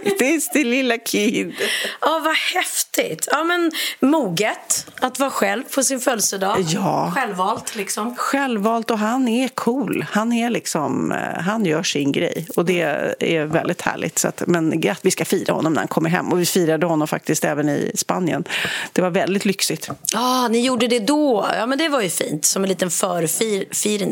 Grattis 0.03 0.49
till 0.49 0.69
lilla 0.69 0.97
Kid! 0.97 1.53
Ja, 2.01 2.21
vad 2.23 2.35
häftigt. 2.35 3.27
Ja, 3.31 3.43
men 3.43 3.71
moget 3.99 4.87
att 5.01 5.19
vara 5.19 5.29
själv 5.29 5.63
på 5.63 5.83
sin 5.83 5.99
födelsedag. 5.99 6.65
Ja. 6.67 7.11
Självvalt, 7.15 7.75
liksom. 7.75 8.15
Självvalt, 8.15 8.91
och 8.91 8.97
han 8.97 9.27
är 9.27 9.47
cool. 9.47 10.05
Han 10.11 10.33
är 10.33 10.49
liksom, 10.49 11.11
eh, 11.11 11.41
han 11.41 11.65
gör 11.65 11.83
sin 11.83 12.11
grej 12.11 12.47
och 12.55 12.65
det 12.65 12.81
är 13.19 13.45
väldigt 13.45 13.81
härligt. 13.81 14.19
Så 14.19 14.27
att, 14.27 14.43
men 14.47 14.83
vi 15.01 15.11
ska 15.11 15.25
fira 15.25 15.53
honom 15.53 15.73
när 15.73 15.81
han 15.81 15.87
kommer 15.87 16.09
hem 16.09 16.31
och 16.31 16.39
vi 16.39 16.45
firade 16.45 16.85
honom 16.85 17.07
faktiskt 17.07 17.45
även 17.45 17.69
i 17.69 17.91
Spanien. 17.95 18.43
Det 18.93 19.01
var 19.01 19.09
väldigt 19.09 19.45
lyxigt. 19.45 19.89
Ja, 20.13 20.47
ni 20.47 20.65
gjorde 20.65 20.87
det 20.87 20.99
då. 20.99 21.49
Ja, 21.57 21.65
men 21.65 21.77
det 21.77 21.89
var 21.89 22.01
ju 22.01 22.09
fint. 22.09 22.45
Som 22.45 22.63
en 22.63 22.69
liten 22.69 22.91
förfir 22.91 23.65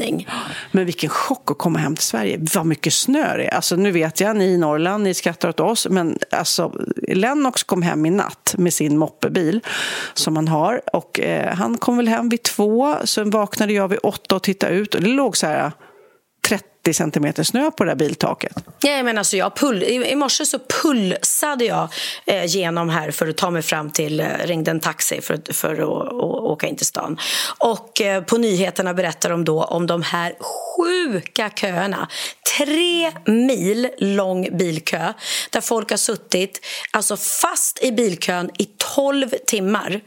förvirring. 0.10 0.28
Men 0.72 0.86
vilken 0.86 1.10
chock 1.10 1.52
att 1.52 1.58
komma 1.58 1.80
hem 1.80 1.96
till 1.96 2.06
Sverige. 2.06 2.40
Vad 2.56 2.66
mycket 2.66 2.94
snö 2.94 3.38
det 3.38 3.46
är. 3.46 3.54
Alltså, 3.54 3.76
nu 3.76 3.92
vet 3.92 4.20
jag, 4.20 4.36
ni 4.36 4.46
i 4.46 4.58
Norrland, 4.58 5.04
ni 5.04 5.14
skrattar 5.14 5.50
åt 5.50 5.60
oss, 5.60 5.88
men 5.90 6.18
alltså, 6.32 6.74
Lennox 7.08 7.64
kom 7.64 7.82
hem 7.82 8.06
i 8.06 8.10
natt 8.10 8.56
med 8.58 8.74
sin 8.74 8.98
moppebil 8.98 9.62
som 10.14 10.36
han 10.36 10.48
har. 10.48 10.82
Och, 10.94 11.20
eh, 11.20 11.56
han 11.56 11.78
kom 11.78 11.98
väl 11.98 12.08
hem 12.08 12.30
vid 12.30 12.44
två, 12.44 12.96
sen 13.04 13.30
vaknade 13.30 13.74
jag 13.74 13.88
vid 13.88 14.00
åtta 14.04 14.36
och 14.36 14.44
tittade 14.44 14.74
ut 14.74 14.96
och 14.96 15.02
det 15.02 15.10
låg 15.10 15.38
så 15.38 15.48
här 15.48 15.72
30 16.90 16.94
centimeter 16.94 17.44
snö 17.44 17.72
på 17.72 17.84
det 17.84 17.92
där 17.92 17.96
biltaket. 17.96 18.56
Ja, 18.82 19.04
men 19.04 19.18
alltså 19.18 19.38
jag 19.38 19.56
pull, 19.56 19.84
i, 19.84 20.12
I 20.12 20.16
morse 20.16 20.46
så 20.46 20.60
pulsade 20.82 21.66
jag 21.66 21.90
eh, 22.26 22.46
genom 22.46 22.90
här 22.90 23.12
för 23.12 23.28
att 23.28 23.38
ta 23.38 23.52
mig 23.52 23.62
fram 23.62 23.90
till... 23.90 24.20
Eh, 24.20 24.26
ringde 24.44 24.72
en 24.72 24.80
taxi 24.80 25.22
för, 25.22 25.54
för 25.54 25.74
att 25.74 26.14
och, 26.14 26.52
åka 26.52 26.68
in 26.68 26.76
till 26.76 26.86
stan. 26.86 27.18
Och 27.58 28.02
eh, 28.02 28.24
på 28.24 28.38
nyheterna 28.38 28.94
berättar 28.94 29.30
de 29.30 29.46
då 29.46 29.64
om 29.64 29.88
de 29.88 30.02
här 30.02 30.34
sjuka 30.40 31.50
köerna. 31.50 32.08
Tre 32.58 33.12
mil 33.26 33.90
lång 33.98 34.58
bilkö 34.58 35.14
där 35.50 35.62
folk 35.62 35.90
har 35.90 35.98
suttit 35.98 36.66
alltså 36.92 37.18
fast 37.18 37.84
i 37.84 37.92
bilkön 37.92 38.50
i 38.58 38.68
12 38.96 39.30
timmar. 39.48 40.02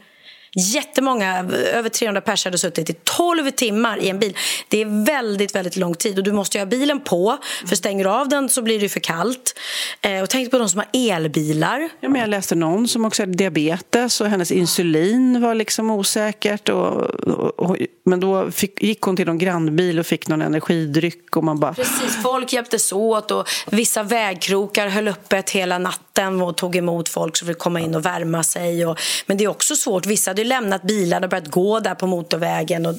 Jättemånga, 0.55 1.39
över 1.73 1.89
300 1.89 2.21
personer 2.21 2.51
hade 2.51 2.57
suttit 2.57 2.89
i 2.89 2.93
12 3.03 3.51
timmar 3.51 3.97
i 3.97 4.09
en 4.09 4.19
bil. 4.19 4.37
Det 4.67 4.81
är 4.81 5.05
väldigt, 5.05 5.55
väldigt 5.55 5.75
lång 5.75 5.95
tid 5.95 6.17
och 6.17 6.23
du 6.23 6.31
måste 6.31 6.59
ha 6.59 6.65
bilen 6.65 6.99
på 6.99 7.37
för 7.65 7.75
stänger 7.75 8.03
du 8.03 8.09
av 8.09 8.29
den 8.29 8.49
så 8.49 8.61
blir 8.61 8.79
det 8.79 8.89
för 8.89 8.99
kallt. 8.99 9.59
Eh, 10.01 10.21
och 10.21 10.29
tänk 10.29 10.51
på 10.51 10.57
de 10.57 10.69
som 10.69 10.79
har 10.79 10.87
elbilar. 10.93 11.89
Ja, 11.99 12.09
men 12.09 12.21
jag 12.21 12.29
läste 12.29 12.55
någon 12.55 12.87
som 12.87 13.05
också 13.05 13.21
hade 13.21 13.33
diabetes 13.33 14.21
och 14.21 14.27
hennes 14.27 14.51
insulin 14.51 15.41
var 15.41 15.55
liksom 15.55 15.91
osäkert. 15.91 16.69
Och, 16.69 17.01
och, 17.01 17.59
och 17.59 17.77
men 18.05 18.19
då 18.19 18.51
fick, 18.51 18.83
gick 18.83 19.01
hon 19.01 19.15
till 19.15 19.25
någon 19.25 19.37
grannbil 19.37 19.99
och 19.99 20.05
fick 20.05 20.27
någon 20.27 20.41
energidryck 20.41 21.37
och 21.37 21.43
man 21.43 21.59
bara... 21.59 21.73
Precis, 21.73 22.21
folk 22.23 22.53
hjälptes 22.53 22.91
åt 22.91 23.31
och 23.31 23.47
vissa 23.71 24.03
vägkrokar 24.03 24.87
höll 24.87 25.07
öppet 25.07 25.49
hela 25.49 25.77
natten 25.77 26.41
och 26.41 26.57
tog 26.57 26.75
emot 26.75 27.09
folk 27.09 27.37
som 27.37 27.47
ville 27.47 27.59
komma 27.59 27.79
in 27.79 27.95
och 27.95 28.05
värma 28.05 28.43
sig. 28.43 28.85
Och, 28.85 28.99
men 29.25 29.37
det 29.37 29.43
är 29.43 29.47
också 29.47 29.75
svårt, 29.75 30.05
vissa 30.05 30.31
hade 30.31 30.42
lämnat 30.43 30.83
bilarna 30.83 31.25
och 31.25 31.29
börjat 31.29 31.47
gå 31.47 31.79
där 31.79 31.95
på 31.95 32.07
motorvägen 32.07 32.85
och, 32.85 32.95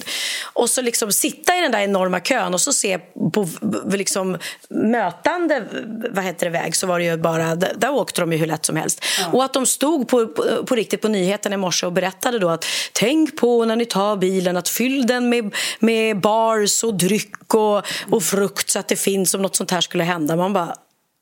och 0.52 0.70
så 0.70 0.82
liksom 0.82 1.12
sitta 1.12 1.58
i 1.58 1.60
den 1.60 1.72
där 1.72 1.80
enorma 1.80 2.20
kön 2.20 2.54
och 2.54 2.60
så 2.60 2.72
se 2.72 2.98
på 3.32 3.48
liksom 3.90 4.38
mötande 4.68 5.64
vad 6.10 6.24
heter 6.24 6.46
det, 6.46 6.52
väg 6.52 6.76
så 6.76 6.86
var 6.86 6.98
det 6.98 7.04
ju 7.04 7.16
bara, 7.16 7.54
där 7.54 7.90
åkte 7.90 8.20
de 8.20 8.32
ju 8.32 8.38
hur 8.38 8.46
lätt 8.46 8.66
som 8.66 8.76
helst. 8.76 9.04
Ja. 9.20 9.30
Och 9.32 9.44
att 9.44 9.52
de 9.52 9.66
stod 9.66 10.08
på, 10.08 10.26
på, 10.26 10.64
på 10.64 10.74
riktigt 10.74 11.02
på 11.02 11.08
nyheterna 11.08 11.54
i 11.54 11.58
morse 11.58 11.86
och 11.86 11.92
berättade 11.92 12.38
då 12.38 12.48
att 12.48 12.64
tänk 12.92 13.40
på 13.40 13.64
när 13.64 13.76
ni 13.76 13.84
tar 13.84 14.16
bilen 14.16 14.56
att 14.56 14.68
fyll 14.68 15.06
den 15.06 15.28
med, 15.28 15.54
med 15.78 16.20
bars 16.20 16.84
och 16.84 16.94
dryck 16.94 17.54
och, 17.54 17.86
och 18.10 18.22
frukt 18.22 18.70
så 18.70 18.78
att 18.78 18.88
det 18.88 18.96
finns 18.96 19.34
om 19.34 19.42
något 19.42 19.56
sånt 19.56 19.70
här 19.70 19.80
skulle 19.80 20.04
hända. 20.04 20.36
Man 20.36 20.52
bara, 20.52 20.74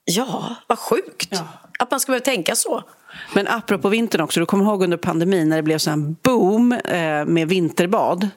ja, 0.05 0.57
vad 0.67 0.79
sjukt. 0.79 1.29
Ja. 1.31 1.49
att 1.79 1.91
man 1.91 2.01
ska 2.01 2.13
behöva 2.13 2.25
tänka 2.25 2.55
så. 2.55 2.85
Men 3.35 3.49
apropå 3.49 3.89
vintern 3.89 4.21
också, 4.21 4.41
du 4.41 4.47
kommer 4.47 4.65
ihåg 4.65 4.83
under 4.83 4.97
pandemin 4.97 5.49
när 5.49 5.57
det 5.57 5.63
blev 5.63 5.79
sån 5.79 6.17
boom 6.23 6.73
eh, 6.73 7.25
med 7.25 7.49
vinterbad? 7.49 8.29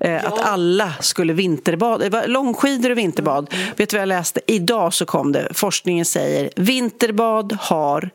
Eh, 0.00 0.10
ja. 0.10 0.20
Att 0.20 0.40
alla 0.40 0.92
skulle 1.00 1.32
vinterbada, 1.32 2.04
det 2.04 2.10
var 2.10 2.26
långskidor 2.26 2.90
och 2.90 2.98
vinterbad. 2.98 3.48
Mm. 3.52 3.66
Vet 3.76 3.90
du 3.90 3.96
vad 3.96 4.02
jag 4.02 4.08
läste? 4.08 4.40
Idag 4.46 4.94
så 4.94 5.06
kom 5.06 5.32
det, 5.32 5.48
forskningen 5.54 6.04
säger 6.04 6.50
vinterbad 6.56 7.58
har 7.60 8.10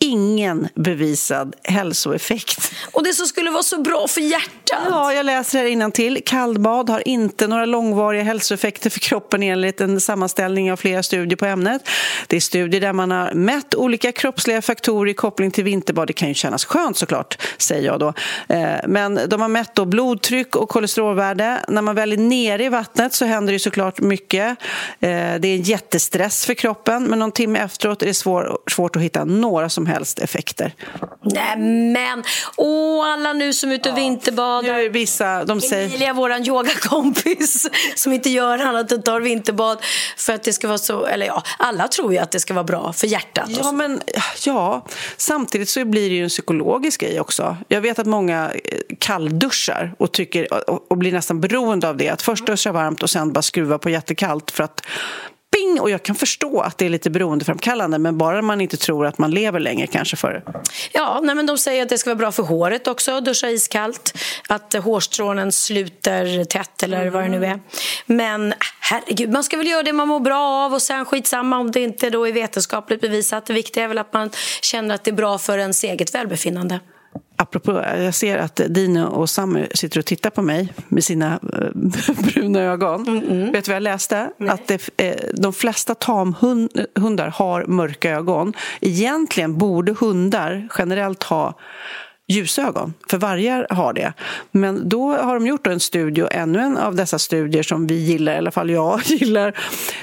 ingen 0.00 0.68
bevisad 0.74 1.56
hälsoeffekt. 1.62 2.72
Och 2.92 3.04
det 3.04 3.12
som 3.12 3.26
skulle 3.26 3.50
vara 3.50 3.62
så 3.62 3.82
bra 3.82 4.08
för 4.08 4.20
hjärtat! 4.20 4.86
Ja, 4.90 5.12
jag 5.12 5.26
läser 5.26 5.58
här 5.58 5.90
till. 5.90 6.22
Kallbad 6.26 6.90
har 6.90 7.08
inte 7.08 7.46
några 7.46 7.64
långvariga 7.64 8.22
hälsoeffekter 8.22 8.90
för 8.90 9.00
kroppen 9.00 9.42
enligt 9.42 9.80
en 9.80 10.00
sammanställning 10.00 10.72
av 10.72 10.76
flera 10.76 11.02
studier 11.02 11.36
på 11.36 11.46
ämnet. 11.46 11.88
Det 12.26 12.36
är 12.36 12.40
studier 12.40 12.80
där 12.80 12.92
man 12.92 13.10
har 13.10 13.32
mätt 13.34 13.74
olika 13.74 14.12
kroppsliga 14.12 14.62
faktorer 14.62 15.10
i 15.10 15.14
koppling 15.14 15.50
till 15.50 15.64
vinterbad. 15.64 16.06
Det 16.06 16.12
kan 16.12 16.28
ju 16.28 16.34
kännas 16.34 16.64
skönt 16.64 16.96
såklart, 16.96 17.38
säger 17.58 17.86
jag 17.86 18.00
då. 18.00 18.12
Eh, 18.48 18.76
men 18.86 19.20
de 19.28 19.40
har 19.40 19.48
mätt 19.48 19.74
då 19.74 19.84
blodtryck 19.84 20.56
och 20.56 20.68
kolesterolvärde. 20.68 21.64
När 21.68 21.82
man 21.82 21.94
väl 21.94 22.12
är 22.12 22.16
nere 22.16 22.64
i 22.64 22.68
vattnet 22.68 23.14
så 23.14 23.24
händer 23.24 23.52
det 23.52 23.58
såklart 23.58 24.00
mycket. 24.00 24.48
Eh, 25.00 25.08
det 25.10 25.48
är 25.48 25.54
en 25.54 25.62
jättestress 25.62 26.46
för 26.46 26.54
kroppen, 26.54 27.04
men 27.04 27.18
någon 27.18 27.32
timme 27.32 27.58
efteråt 27.58 28.02
är 28.02 28.06
det 28.06 28.14
svårt 28.70 28.96
att 28.96 29.02
hitta 29.02 29.24
några 29.24 29.68
som 29.68 29.86
helst 29.88 29.97
effekter. 30.18 30.74
Nej 31.22 31.56
men, 31.92 32.24
åh 32.56 33.06
alla 33.06 33.32
nu 33.32 33.52
som 33.52 33.70
är 33.70 33.74
ute 33.74 33.90
och 33.90 33.98
ja. 33.98 34.02
vinterbadar. 34.02 34.74
Nu 34.74 34.88
vissa, 34.88 35.44
de 35.44 35.60
säger... 35.60 35.88
Emilia, 35.88 36.12
våran 36.12 36.46
yogakompis 36.46 37.68
som 37.96 38.12
inte 38.12 38.30
gör 38.30 38.58
annat 38.58 38.92
än 38.92 39.02
tar 39.02 39.20
vinterbad 39.20 39.78
för 40.16 40.32
att 40.32 40.42
det 40.42 40.52
ska 40.52 40.68
vara 40.68 40.78
så, 40.78 41.06
eller 41.06 41.26
ja, 41.26 41.42
alla 41.58 41.88
tror 41.88 42.12
ju 42.12 42.18
att 42.18 42.30
det 42.30 42.40
ska 42.40 42.54
vara 42.54 42.64
bra 42.64 42.92
för 42.92 43.06
hjärtat. 43.06 43.48
Ja, 43.48 43.72
men 43.72 44.00
ja, 44.44 44.86
samtidigt 45.16 45.68
så 45.68 45.84
blir 45.84 46.10
det 46.10 46.16
ju 46.16 46.22
en 46.22 46.28
psykologisk 46.28 47.00
grej 47.00 47.20
också. 47.20 47.56
Jag 47.68 47.80
vet 47.80 47.98
att 47.98 48.06
många 48.06 48.50
eh, 48.50 48.78
kallduschar 48.98 49.94
och, 49.98 50.12
tycker, 50.12 50.70
och, 50.70 50.90
och 50.90 50.96
blir 50.96 51.12
nästan 51.12 51.40
beroende 51.40 51.88
av 51.88 51.96
det. 51.96 52.08
Att 52.08 52.22
först 52.22 52.46
duscha 52.46 52.72
varmt 52.72 53.02
och 53.02 53.10
sen 53.10 53.32
bara 53.32 53.42
skruva 53.42 53.78
på 53.78 53.90
jättekallt 53.90 54.50
för 54.50 54.64
att 54.64 54.80
ping! 55.68 55.80
Och 55.80 55.90
jag 55.90 56.02
kan 56.02 56.16
förstå 56.16 56.60
att 56.60 56.78
det 56.78 56.86
är 56.86 56.90
lite 56.90 57.10
beroendeframkallande 57.10 57.98
men 57.98 58.18
bara 58.18 58.42
man 58.42 58.60
inte 58.60 58.76
tror 58.76 59.06
att 59.06 59.18
man 59.18 59.30
lever 59.30 59.60
längre 59.60 59.86
kanske 59.86 60.16
för 60.16 60.44
Ja, 60.92 61.20
nej, 61.22 61.34
men 61.34 61.46
de 61.46 61.58
säger 61.58 61.82
att 61.82 61.88
det 61.88 61.98
ska 61.98 62.10
vara 62.10 62.18
bra 62.18 62.32
för 62.32 62.42
håret 62.42 62.86
också, 62.86 63.20
duscha 63.20 63.50
iskallt. 63.50 64.18
Att 64.48 64.74
hårstrånen 64.74 65.52
sluter 65.52 66.44
tätt 66.44 66.82
eller 66.82 67.00
mm. 67.00 67.12
vad 67.12 67.22
det 67.22 67.28
nu 67.28 67.46
är. 67.46 67.60
Men 68.06 68.52
äh, 68.52 68.58
herregud, 68.80 69.32
man 69.32 69.44
ska 69.44 69.56
väl 69.56 69.66
göra 69.66 69.82
det 69.82 69.92
man 69.92 70.08
mår 70.08 70.20
bra 70.20 70.64
av 70.64 70.74
och 70.74 70.82
sen 70.82 71.04
skitsamma 71.04 71.58
om 71.58 71.70
det 71.70 71.80
inte 71.80 72.10
då 72.10 72.28
är 72.28 72.32
vetenskapligt 72.32 73.00
bevisat. 73.00 73.46
Det 73.46 73.52
viktiga 73.52 73.84
är 73.84 73.88
väl 73.88 73.98
att 73.98 74.12
man 74.12 74.30
känner 74.62 74.94
att 74.94 75.04
det 75.04 75.10
är 75.10 75.14
bra 75.14 75.38
för 75.38 75.58
ens 75.58 75.84
eget 75.84 76.14
välbefinnande. 76.14 76.80
Apropå, 77.40 77.72
jag 77.96 78.14
ser 78.14 78.38
att 78.38 78.60
Dino 78.68 79.04
och 79.04 79.30
Sammy 79.30 79.66
sitter 79.74 79.98
och 79.98 80.04
tittar 80.04 80.30
på 80.30 80.42
mig 80.42 80.72
med 80.88 81.04
sina 81.04 81.40
eh, 81.52 82.14
bruna 82.34 82.60
ögon. 82.60 83.08
Mm 83.08 83.22
-mm. 83.22 83.52
Vet 83.52 83.64
du 83.64 83.70
vad 83.70 83.76
jag 83.76 83.82
läste? 83.82 84.30
Nej. 84.36 84.50
Att 84.50 84.66
det, 84.66 84.90
eh, 84.96 85.16
de 85.34 85.52
flesta 85.52 85.94
tamhundar 85.94 87.28
har 87.28 87.64
mörka 87.64 88.10
ögon. 88.10 88.52
Egentligen 88.80 89.58
borde 89.58 89.92
hundar 89.92 90.68
generellt 90.78 91.22
ha 91.22 91.54
ljusögon, 92.28 92.94
för 93.10 93.18
vargar 93.18 93.66
har 93.70 93.92
det. 93.92 94.12
Men 94.50 94.88
då 94.88 95.16
har 95.16 95.34
de 95.34 95.46
gjort 95.46 95.66
en 95.66 95.80
studie, 95.80 96.26
ännu 96.30 96.60
en 96.60 96.76
av 96.76 96.94
dessa 96.94 97.18
studier 97.18 97.62
som 97.62 97.86
vi 97.86 97.94
gillar, 97.94 98.34
i 98.34 98.36
alla 98.36 98.50
fall 98.50 98.70
jag 98.70 99.00
gillar, 99.04 99.58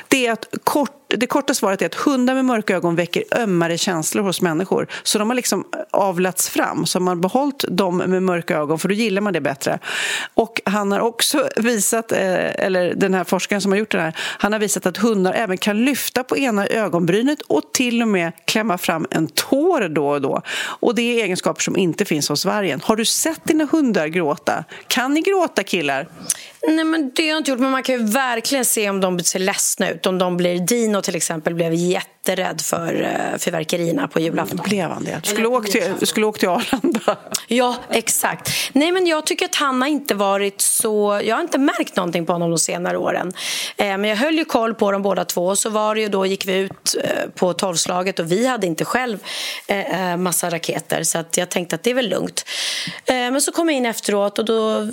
det 0.07 0.27
är 0.27 0.31
att 0.31 0.47
kort 0.63 1.04
det 1.07 1.27
korta 1.27 1.53
svaret 1.53 1.81
är 1.81 1.85
att 1.85 1.95
hundar 1.95 2.33
med 2.33 2.45
mörka 2.45 2.75
ögon 2.75 2.95
väcker 2.95 3.23
ömmare 3.35 3.77
känslor 3.77 4.23
hos 4.23 4.41
människor. 4.41 4.87
Så 5.03 5.19
de 5.19 5.29
har 5.29 5.35
liksom 5.35 5.65
avlats 5.91 6.49
fram, 6.49 6.85
så 6.85 6.99
man 6.99 7.17
har 7.17 7.21
behållit 7.21 7.65
dem 7.69 7.97
med 7.97 8.23
mörka 8.23 8.57
ögon 8.57 8.79
för 8.79 8.89
då 8.89 8.93
gillar 8.93 9.21
man 9.21 9.33
det 9.33 9.41
bättre. 9.41 9.79
Och 10.33 10.61
han 10.65 10.91
har 10.91 10.99
också 10.99 11.49
visat, 11.55 12.11
eh, 12.11 12.65
eller 12.65 12.93
den 12.95 13.13
här 13.13 13.23
forskaren 13.23 13.61
som 13.61 13.71
har 13.71 13.79
gjort 13.79 13.91
det 13.91 14.01
här, 14.01 14.13
han 14.17 14.53
har 14.53 14.59
visat 14.59 14.85
att 14.85 14.97
hundar 14.97 15.33
även 15.33 15.57
kan 15.57 15.85
lyfta 15.85 16.23
på 16.23 16.37
ena 16.37 16.67
ögonbrynet 16.67 17.41
och 17.41 17.61
till 17.73 18.01
och 18.01 18.07
med 18.07 18.31
klämma 18.45 18.77
fram 18.77 19.07
en 19.09 19.27
tår 19.27 19.89
då 19.89 20.07
och 20.07 20.21
då. 20.21 20.41
Och 20.57 20.95
det 20.95 21.01
är 21.01 21.23
egenskaper 21.23 21.61
som 21.61 21.77
inte 21.77 22.05
finns 22.05 22.29
hos 22.29 22.45
vargen. 22.45 22.81
Har 22.83 22.95
du 22.95 23.05
sett 23.05 23.43
dina 23.43 23.67
hundar 23.71 24.07
gråta? 24.07 24.63
Kan 24.87 25.13
ni 25.13 25.21
gråta 25.21 25.63
killar? 25.63 26.07
Nej, 26.67 26.85
men 26.85 27.11
det 27.15 27.21
har 27.21 27.29
jag 27.29 27.37
inte 27.37 27.51
gjort, 27.51 27.59
men 27.59 27.71
man 27.71 27.83
kan 27.83 27.95
ju 27.95 28.03
verkligen 28.05 28.65
se 28.65 28.89
om 28.89 29.01
de 29.01 29.19
ser 29.19 29.39
ledsna 29.39 29.89
ut. 29.89 30.05
Om 30.05 30.17
de 30.17 30.37
blir... 30.37 30.59
Dino 30.59 31.01
till 31.01 31.15
exempel 31.15 31.55
blev 31.55 31.73
jätterädd 31.73 32.61
för 32.61 33.01
uh, 33.01 33.37
fyrverkerierna 33.37 34.07
på 34.07 34.19
julafton. 34.19 34.59
Blev 34.63 34.89
han 34.89 35.03
det? 35.03 35.19
Du 35.23 35.29
skulle 35.29 35.47
åka 35.47 35.71
till, 35.71 36.07
skulle 36.07 36.25
åka 36.25 36.39
till 36.39 36.49
Arlanda. 36.49 37.17
Ja, 37.47 37.75
exakt. 37.89 38.51
Nej, 38.73 38.91
men 38.91 39.07
jag 39.07 39.25
tycker 39.25 39.45
att 39.45 39.55
han 39.55 39.81
har 39.81 39.89
inte 39.89 40.15
varit 40.15 40.61
så... 40.61 41.21
Jag 41.23 41.35
har 41.35 41.41
inte 41.41 41.57
märkt 41.57 41.95
någonting 41.95 42.25
på 42.25 42.33
honom 42.33 42.49
de 42.49 42.59
senare 42.59 42.97
åren. 42.97 43.33
Eh, 43.77 43.85
men 43.85 44.03
jag 44.03 44.17
höll 44.17 44.35
ju 44.35 44.45
koll 44.45 44.73
på 44.73 44.91
dem 44.91 45.01
båda 45.01 45.25
två. 45.25 45.55
Så 45.55 45.69
var 45.69 45.95
det 45.95 46.01
ju 46.01 46.07
då 46.07 46.25
gick 46.25 46.45
vi 46.45 46.53
ut 46.57 46.95
eh, 47.03 47.29
på 47.35 47.53
tolvslaget 47.53 48.19
och 48.19 48.31
vi 48.31 48.47
hade 48.47 48.67
inte 48.67 48.85
själv 48.85 49.17
eh, 49.67 50.11
eh 50.11 50.17
massa 50.17 50.49
raketer. 50.49 51.03
Så 51.03 51.17
att 51.17 51.37
jag 51.37 51.49
tänkte 51.49 51.75
att 51.75 51.83
det 51.83 51.89
är 51.89 51.93
väl 51.93 52.09
lugnt. 52.09 52.45
Eh, 53.05 53.15
men 53.15 53.41
så 53.41 53.51
kom 53.51 53.69
jag 53.69 53.77
in 53.77 53.85
efteråt 53.85 54.39
och 54.39 54.45
då 54.45 54.81
eh, 54.81 54.87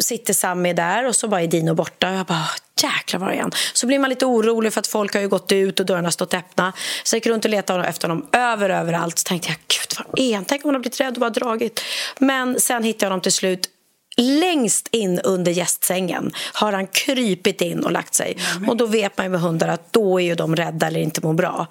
sitter 0.00 0.32
Sammy 0.32 0.72
där 0.72 0.83
där 0.84 1.06
och 1.06 1.16
så 1.16 1.28
bara 1.28 1.42
är 1.42 1.46
Dino 1.46 1.74
borta. 1.74 2.10
Och 2.10 2.16
jag 2.16 2.26
bara, 2.26 2.48
jäklar 2.82 3.20
var 3.20 3.30
är 3.30 3.40
han? 3.40 3.52
Så 3.72 3.86
blir 3.86 3.98
man 3.98 4.10
lite 4.10 4.26
orolig 4.26 4.72
för 4.72 4.80
att 4.80 4.86
folk 4.86 5.14
har 5.14 5.20
ju 5.20 5.28
gått 5.28 5.52
ut 5.52 5.80
och 5.80 5.86
dörrarna 5.86 6.06
har 6.06 6.10
stått 6.10 6.34
öppna. 6.34 6.72
Så 7.04 7.14
jag 7.14 7.18
gick 7.18 7.26
runt 7.26 7.44
och 7.44 7.50
letade 7.50 7.84
efter 7.84 8.08
honom 8.08 8.26
över, 8.32 8.70
överallt. 8.70 9.18
Så 9.18 9.24
tänkte 9.24 9.48
jag, 9.48 9.56
gud 9.56 9.98
var 9.98 10.20
är 10.24 10.34
han? 10.34 10.44
Tänk 10.44 10.64
om 10.64 10.68
han 10.68 10.74
har 10.74 10.80
blivit 10.80 11.00
rädd 11.00 11.14
och 11.14 11.20
bara 11.20 11.30
dragit. 11.30 11.80
Men 12.18 12.60
sen 12.60 12.82
hittade 12.82 13.04
jag 13.04 13.10
honom 13.10 13.20
till 13.20 13.32
slut 13.32 13.70
Längst 14.16 14.88
in 14.90 15.20
under 15.20 15.52
gästsängen 15.52 16.32
har 16.52 16.72
han 16.72 16.86
krypit 16.86 17.60
in 17.60 17.84
och 17.84 17.92
lagt 17.92 18.14
sig. 18.14 18.36
Mm. 18.56 18.68
Och 18.68 18.76
Då 18.76 18.86
vet 18.86 19.18
man 19.18 19.26
ju 19.26 19.30
med 19.30 19.40
hundar 19.40 19.68
att 19.68 19.92
då 19.92 20.20
är 20.20 20.24
ju 20.24 20.34
de 20.34 20.56
rädda 20.56 20.86
eller 20.86 21.00
inte 21.00 21.20
mår 21.20 21.32
bra. 21.34 21.66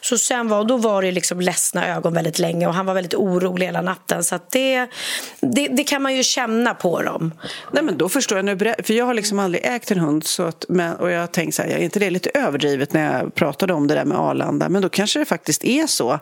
Så 0.00 0.18
sen 0.18 0.48
var, 0.48 0.64
då 0.64 0.76
var 0.76 1.02
det 1.02 1.12
liksom 1.12 1.40
ledsna 1.40 1.88
ögon 1.88 2.14
väldigt 2.14 2.38
länge 2.38 2.66
och 2.66 2.74
han 2.74 2.86
var 2.86 2.94
väldigt 2.94 3.14
orolig 3.14 3.66
hela 3.66 3.82
natten. 3.82 4.24
Så 4.24 4.38
det, 4.50 4.86
det, 5.40 5.68
det, 5.68 5.84
kan 5.84 6.02
man 6.02 6.16
ju 6.16 6.22
känna 6.22 6.74
på 6.74 7.02
dem. 7.02 7.32
Nej, 7.72 7.82
men 7.82 7.98
då 7.98 8.08
förstår 8.08 8.38
jag 8.38 8.44
nu, 8.44 8.58
för 8.58 8.92
jag 8.94 9.06
har 9.06 9.14
liksom 9.14 9.38
aldrig 9.38 9.64
ägt 9.66 9.90
en 9.90 9.98
hund 9.98 10.24
så 10.24 10.42
att, 10.42 10.64
men, 10.68 10.96
och 10.96 11.10
jag 11.10 11.32
tänkte 11.32 11.56
så 11.56 11.62
här, 11.62 11.70
är 11.70 11.78
inte 11.78 11.98
det 11.98 12.10
lite 12.10 12.30
överdrivet 12.34 12.92
när 12.92 13.20
jag 13.20 13.34
pratade 13.34 13.74
om 13.74 13.86
det 13.86 13.94
där 13.94 14.04
med 14.04 14.18
Arlanda? 14.18 14.68
Men 14.68 14.82
då 14.82 14.88
kanske 14.88 15.18
det 15.18 15.24
faktiskt 15.24 15.64
är 15.64 15.86
så. 15.86 16.20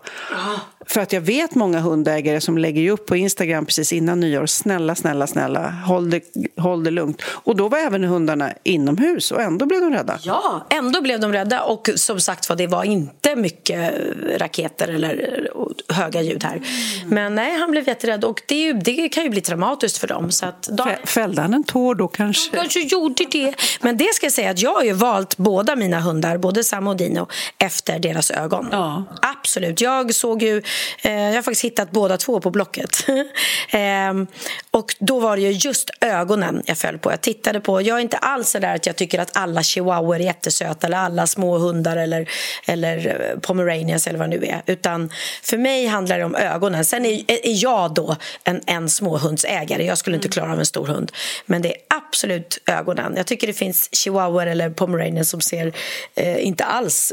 För 0.87 1.01
att 1.01 1.13
jag 1.13 1.21
vet 1.21 1.55
många 1.55 1.81
hundägare 1.81 2.41
som 2.41 2.59
lägger 2.59 2.91
upp 2.91 3.07
på 3.07 3.17
Instagram 3.17 3.67
precis 3.67 3.93
innan 3.93 4.21
nyår, 4.21 4.47
snälla, 4.47 4.95
snälla, 4.95 5.27
snälla, 5.27 5.62
håll 5.71 6.11
det, 6.11 6.23
håll 6.57 6.85
det 6.85 6.91
lugnt. 6.91 7.23
Och 7.25 7.57
då 7.57 7.69
var 7.69 7.79
även 7.79 8.05
hundarna 8.05 8.53
inomhus 8.63 9.31
och 9.31 9.43
ändå 9.43 9.67
blev 9.67 9.81
de 9.81 9.91
rädda. 9.91 10.19
Ja, 10.23 10.67
ändå 10.71 11.01
blev 11.01 11.21
de 11.21 11.33
rädda 11.33 11.63
och 11.63 11.91
som 11.97 12.21
sagt 12.21 12.49
var, 12.49 12.57
det 12.57 12.67
var 12.67 12.85
inte 12.85 13.37
mycket 13.37 13.95
raketer 14.39 14.89
eller 14.89 15.49
höga 15.89 16.23
ljud 16.23 16.45
här. 16.45 16.57
Mm. 16.57 16.67
Men 17.07 17.35
nej, 17.35 17.59
han 17.59 17.71
blev 17.71 17.89
jätterädd 17.89 18.25
och 18.25 18.43
det, 18.49 18.55
ju, 18.55 18.73
det, 18.73 19.09
kan 19.09 19.25
ju 19.25 19.31
bli 19.31 19.41
traumatiskt 19.41 19.99
för 19.99 20.09
dem. 20.09 20.33
Så 20.33 20.47
att 20.47 20.69
de... 20.73 20.89
Fällde 21.05 21.43
han 21.43 21.55
en 21.55 21.65
tår 21.65 21.95
då 21.95 22.09
kanske? 22.09 22.57
De 22.57 22.57
kanske 22.57 22.81
gjorde 22.81 23.25
det. 23.31 23.55
Men 23.81 23.97
det 23.97 24.15
ska 24.15 24.27
jag 24.27 24.33
säga 24.33 24.51
att 24.51 24.63
jag 24.63 24.75
har 24.75 24.83
ju 24.83 24.93
valt 24.93 25.37
båda 25.37 25.77
mina 25.77 26.01
hundar, 26.01 26.39
både 26.39 26.65
Sam 26.65 26.87
och 26.87 26.97
Dino, 26.97 27.29
efter 27.59 27.99
deras 27.99 28.31
ögon. 28.31 28.69
Ja. 28.73 29.05
Absolut. 29.23 29.81
Jag 29.81 30.15
såg 30.15 30.43
ju 30.43 30.63
Eh, 31.03 31.13
jag 31.13 31.35
har 31.35 31.43
faktiskt 31.43 31.65
hittat 31.65 31.91
båda 31.91 32.17
två 32.17 32.41
på 32.41 32.51
Blocket. 32.51 33.07
Ehm, 33.71 34.27
och 34.71 34.95
då 34.99 35.21
var 35.21 35.37
det 35.37 35.43
ju 35.43 35.52
just 35.53 35.91
ögonen 36.01 36.63
jag 36.67 36.79
föll 36.79 36.99
på. 36.99 37.11
Jag 37.11 37.21
tittade 37.21 37.61
på, 37.61 37.83
jag 37.83 37.97
är 37.97 38.01
inte 38.01 38.17
alls 38.17 38.51
så 38.51 38.59
där 38.59 38.75
att 38.75 38.87
jag 38.87 38.97
tycker 38.97 39.19
att 39.19 39.37
alla 39.37 39.63
chihuahuor 39.63 40.15
är 40.17 40.21
jättesöta 40.21 40.87
eller 40.87 40.99
alla 40.99 41.27
små 41.27 41.59
hundar 41.59 41.97
eller, 41.97 42.29
eller 42.67 43.07
eh, 43.07 43.41
pomeranians 43.41 44.07
eller 44.07 44.19
vad 44.19 44.31
det 44.31 44.37
nu 44.39 44.47
är. 44.47 44.63
Utan 44.67 45.11
för 45.43 45.59
mig 45.59 45.87
handlar 45.87 46.19
det 46.19 46.25
om 46.25 46.35
ögonen. 46.35 46.85
Sen 46.85 47.07
är, 47.07 47.31
är 47.31 47.63
jag 47.63 47.95
då 47.95 48.17
en, 48.45 48.61
en 48.67 48.89
småhundsägare. 48.89 49.85
Jag 49.85 49.99
skulle 49.99 50.17
inte 50.17 50.29
mm. 50.29 50.33
klara 50.33 50.53
av 50.53 50.59
en 50.59 50.67
stor 50.67 50.87
hund. 50.87 51.13
Men 51.47 51.63
det 51.63 51.69
är 51.69 51.79
absolut 51.89 52.59
ögonen. 52.67 53.13
Jag 53.17 53.27
tycker 53.27 53.47
det 53.47 53.53
finns 53.53 53.89
chihuahuor 53.93 54.47
eller 54.47 54.71
pomeranians 54.71 55.31
som 55.31 55.41
ser 55.41 55.73
eh, 56.15 56.47
inte 56.47 56.65
alls 56.65 57.13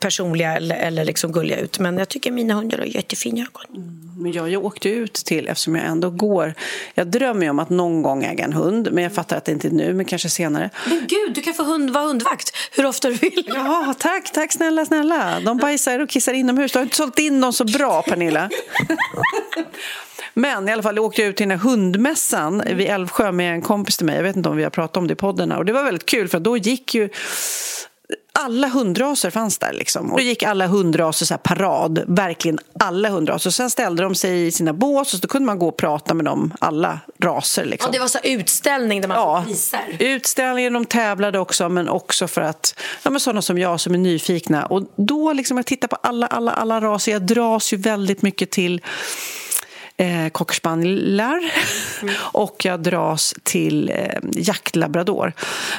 personliga 0.00 0.56
eller, 0.56 0.76
eller 0.76 1.04
liksom 1.04 1.32
gulliga 1.32 1.58
ut. 1.58 1.78
Men 1.78 1.98
jag 1.98 2.08
tycker 2.08 2.30
mina 2.30 2.54
hundar 2.54 2.78
har 2.78 2.84
jättefina 2.84 3.40
ögon. 3.40 3.76
Mm. 3.76 4.02
Men 4.22 4.32
jag, 4.32 4.50
jag 4.50 4.64
åkte 4.64 4.88
ut 4.88 5.14
till, 5.14 5.48
eftersom 5.48 5.76
jag 5.76 5.86
ändå 5.86 6.10
går... 6.10 6.54
Jag 6.94 7.06
drömmer 7.06 7.41
ju 7.44 7.50
om 7.50 7.58
att 7.58 7.70
någon 7.70 8.02
gång 8.02 8.24
äga 8.24 8.44
en 8.44 8.52
hund, 8.52 8.88
men 8.92 9.04
jag 9.04 9.14
fattar 9.14 9.36
att 9.36 9.44
det 9.44 9.52
inte 9.52 9.68
är 9.68 9.72
nu, 9.72 9.94
men 9.94 10.04
kanske 10.04 10.28
senare. 10.28 10.70
Men 10.86 10.98
gud, 10.98 11.34
du 11.34 11.40
kan 11.40 11.54
få 11.54 11.62
hund, 11.62 11.90
vara 11.90 12.04
hundvakt 12.04 12.56
hur 12.76 12.86
ofta 12.86 13.08
du 13.08 13.14
vill. 13.14 13.44
Ja, 13.46 13.94
tack, 13.98 14.32
tack 14.32 14.52
snälla, 14.52 14.86
snälla. 14.86 15.40
De 15.40 15.58
bajsar 15.58 15.98
och 15.98 16.08
kissar 16.08 16.32
inomhus. 16.32 16.72
Du 16.72 16.78
har 16.78 16.82
inte 16.84 16.96
sålt 16.96 17.18
in 17.18 17.40
dem 17.40 17.52
så 17.52 17.64
bra, 17.64 18.02
Pernilla. 18.02 18.50
Men 20.34 20.68
i 20.68 20.72
alla 20.72 20.82
fall 20.82 20.96
jag 20.96 21.04
åkte 21.04 21.22
jag 21.22 21.28
ut 21.28 21.36
till 21.36 21.48
den 21.48 21.58
här 21.58 21.68
hundmässan 21.68 22.62
vid 22.66 22.86
Älvsjö 22.86 23.32
med 23.32 23.54
en 23.54 23.62
kompis 23.62 23.96
till 23.96 24.06
mig. 24.06 24.16
Jag 24.16 24.22
vet 24.22 24.36
inte 24.36 24.48
om 24.48 24.56
vi 24.56 24.62
har 24.62 24.70
pratat 24.70 24.96
om 24.96 25.06
det 25.06 25.12
i 25.12 25.16
podden. 25.16 25.52
Och 25.52 25.64
det 25.64 25.72
var 25.72 25.84
väldigt 25.84 26.06
kul 26.06 26.28
för 26.28 26.40
då 26.40 26.56
gick 26.56 26.94
ju 26.94 27.08
alla 28.32 28.68
hundraser 28.68 29.30
fanns 29.30 29.58
där. 29.58 29.72
Liksom. 29.72 30.12
Och 30.12 30.18
då 30.18 30.24
gick 30.24 30.42
alla 30.42 30.66
hundraser 30.66 31.26
så 31.26 31.38
parad, 31.38 32.04
verkligen 32.06 32.58
alla 32.80 33.08
hundraser. 33.08 33.50
Sen 33.50 33.70
ställde 33.70 34.02
de 34.02 34.14
sig 34.14 34.46
i 34.46 34.52
sina 34.52 34.72
bås 34.72 35.14
och 35.14 35.20
så 35.20 35.28
kunde 35.28 35.46
man 35.46 35.58
gå 35.58 35.68
och 35.68 35.76
prata 35.76 36.14
med 36.14 36.24
dem, 36.24 36.54
alla 36.60 37.00
raser. 37.22 37.64
Liksom. 37.64 37.88
Ja, 37.88 37.92
det 37.92 37.98
var 37.98 38.08
så 38.08 38.18
utställning 38.22 39.00
där 39.00 39.08
man 39.08 39.16
ja, 39.16 39.44
priser. 39.46 39.96
Utställningen, 39.98 40.72
de 40.72 40.84
tävlade 40.84 41.38
också, 41.38 41.68
men 41.68 41.88
också 41.88 42.28
för 42.28 42.40
att 42.40 42.74
ja, 43.02 43.10
men 43.10 43.20
sådana 43.20 43.42
som 43.42 43.58
jag 43.58 43.80
som 43.80 43.94
är 43.94 43.98
nyfikna. 43.98 44.66
Och 44.66 44.82
då 44.96 45.32
liksom, 45.32 45.56
jag 45.56 45.66
tittar 45.66 45.88
på 45.88 45.96
alla, 45.96 46.26
alla, 46.26 46.52
alla 46.52 46.80
raser, 46.80 47.12
jag 47.12 47.22
dras 47.22 47.72
ju 47.72 47.76
väldigt 47.76 48.22
mycket 48.22 48.50
till 48.50 48.80
eh, 50.02 50.28
cockspanilar 50.28 51.40
mm. 52.02 52.14
och 52.20 52.64
jag 52.64 52.80
dras 52.80 53.34
till 53.42 53.90
eh, 53.90 53.96
jaktlabrador. 54.32 55.32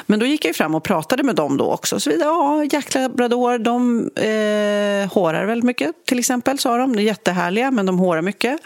Men 0.06 0.20
då 0.20 0.26
gick 0.26 0.44
jag 0.44 0.56
fram 0.56 0.74
och 0.74 0.82
pratade 0.82 1.22
med 1.22 1.36
dem 1.36 1.56
då 1.56 1.70
också. 1.72 2.00
Så 2.00 2.10
vidare, 2.10 2.28
ja, 2.28 2.64
jaktlabrador, 2.64 3.58
de 3.58 4.10
eh, 4.16 5.12
hårar 5.12 5.44
väldigt 5.44 5.64
mycket 5.64 6.06
till 6.06 6.18
exempel, 6.18 6.58
sa 6.58 6.76
de. 6.76 6.92
De 6.92 6.98
är 6.98 7.04
jättehärliga, 7.04 7.70
men 7.70 7.86
de 7.86 7.98
hårar 7.98 8.22
mycket. 8.22 8.60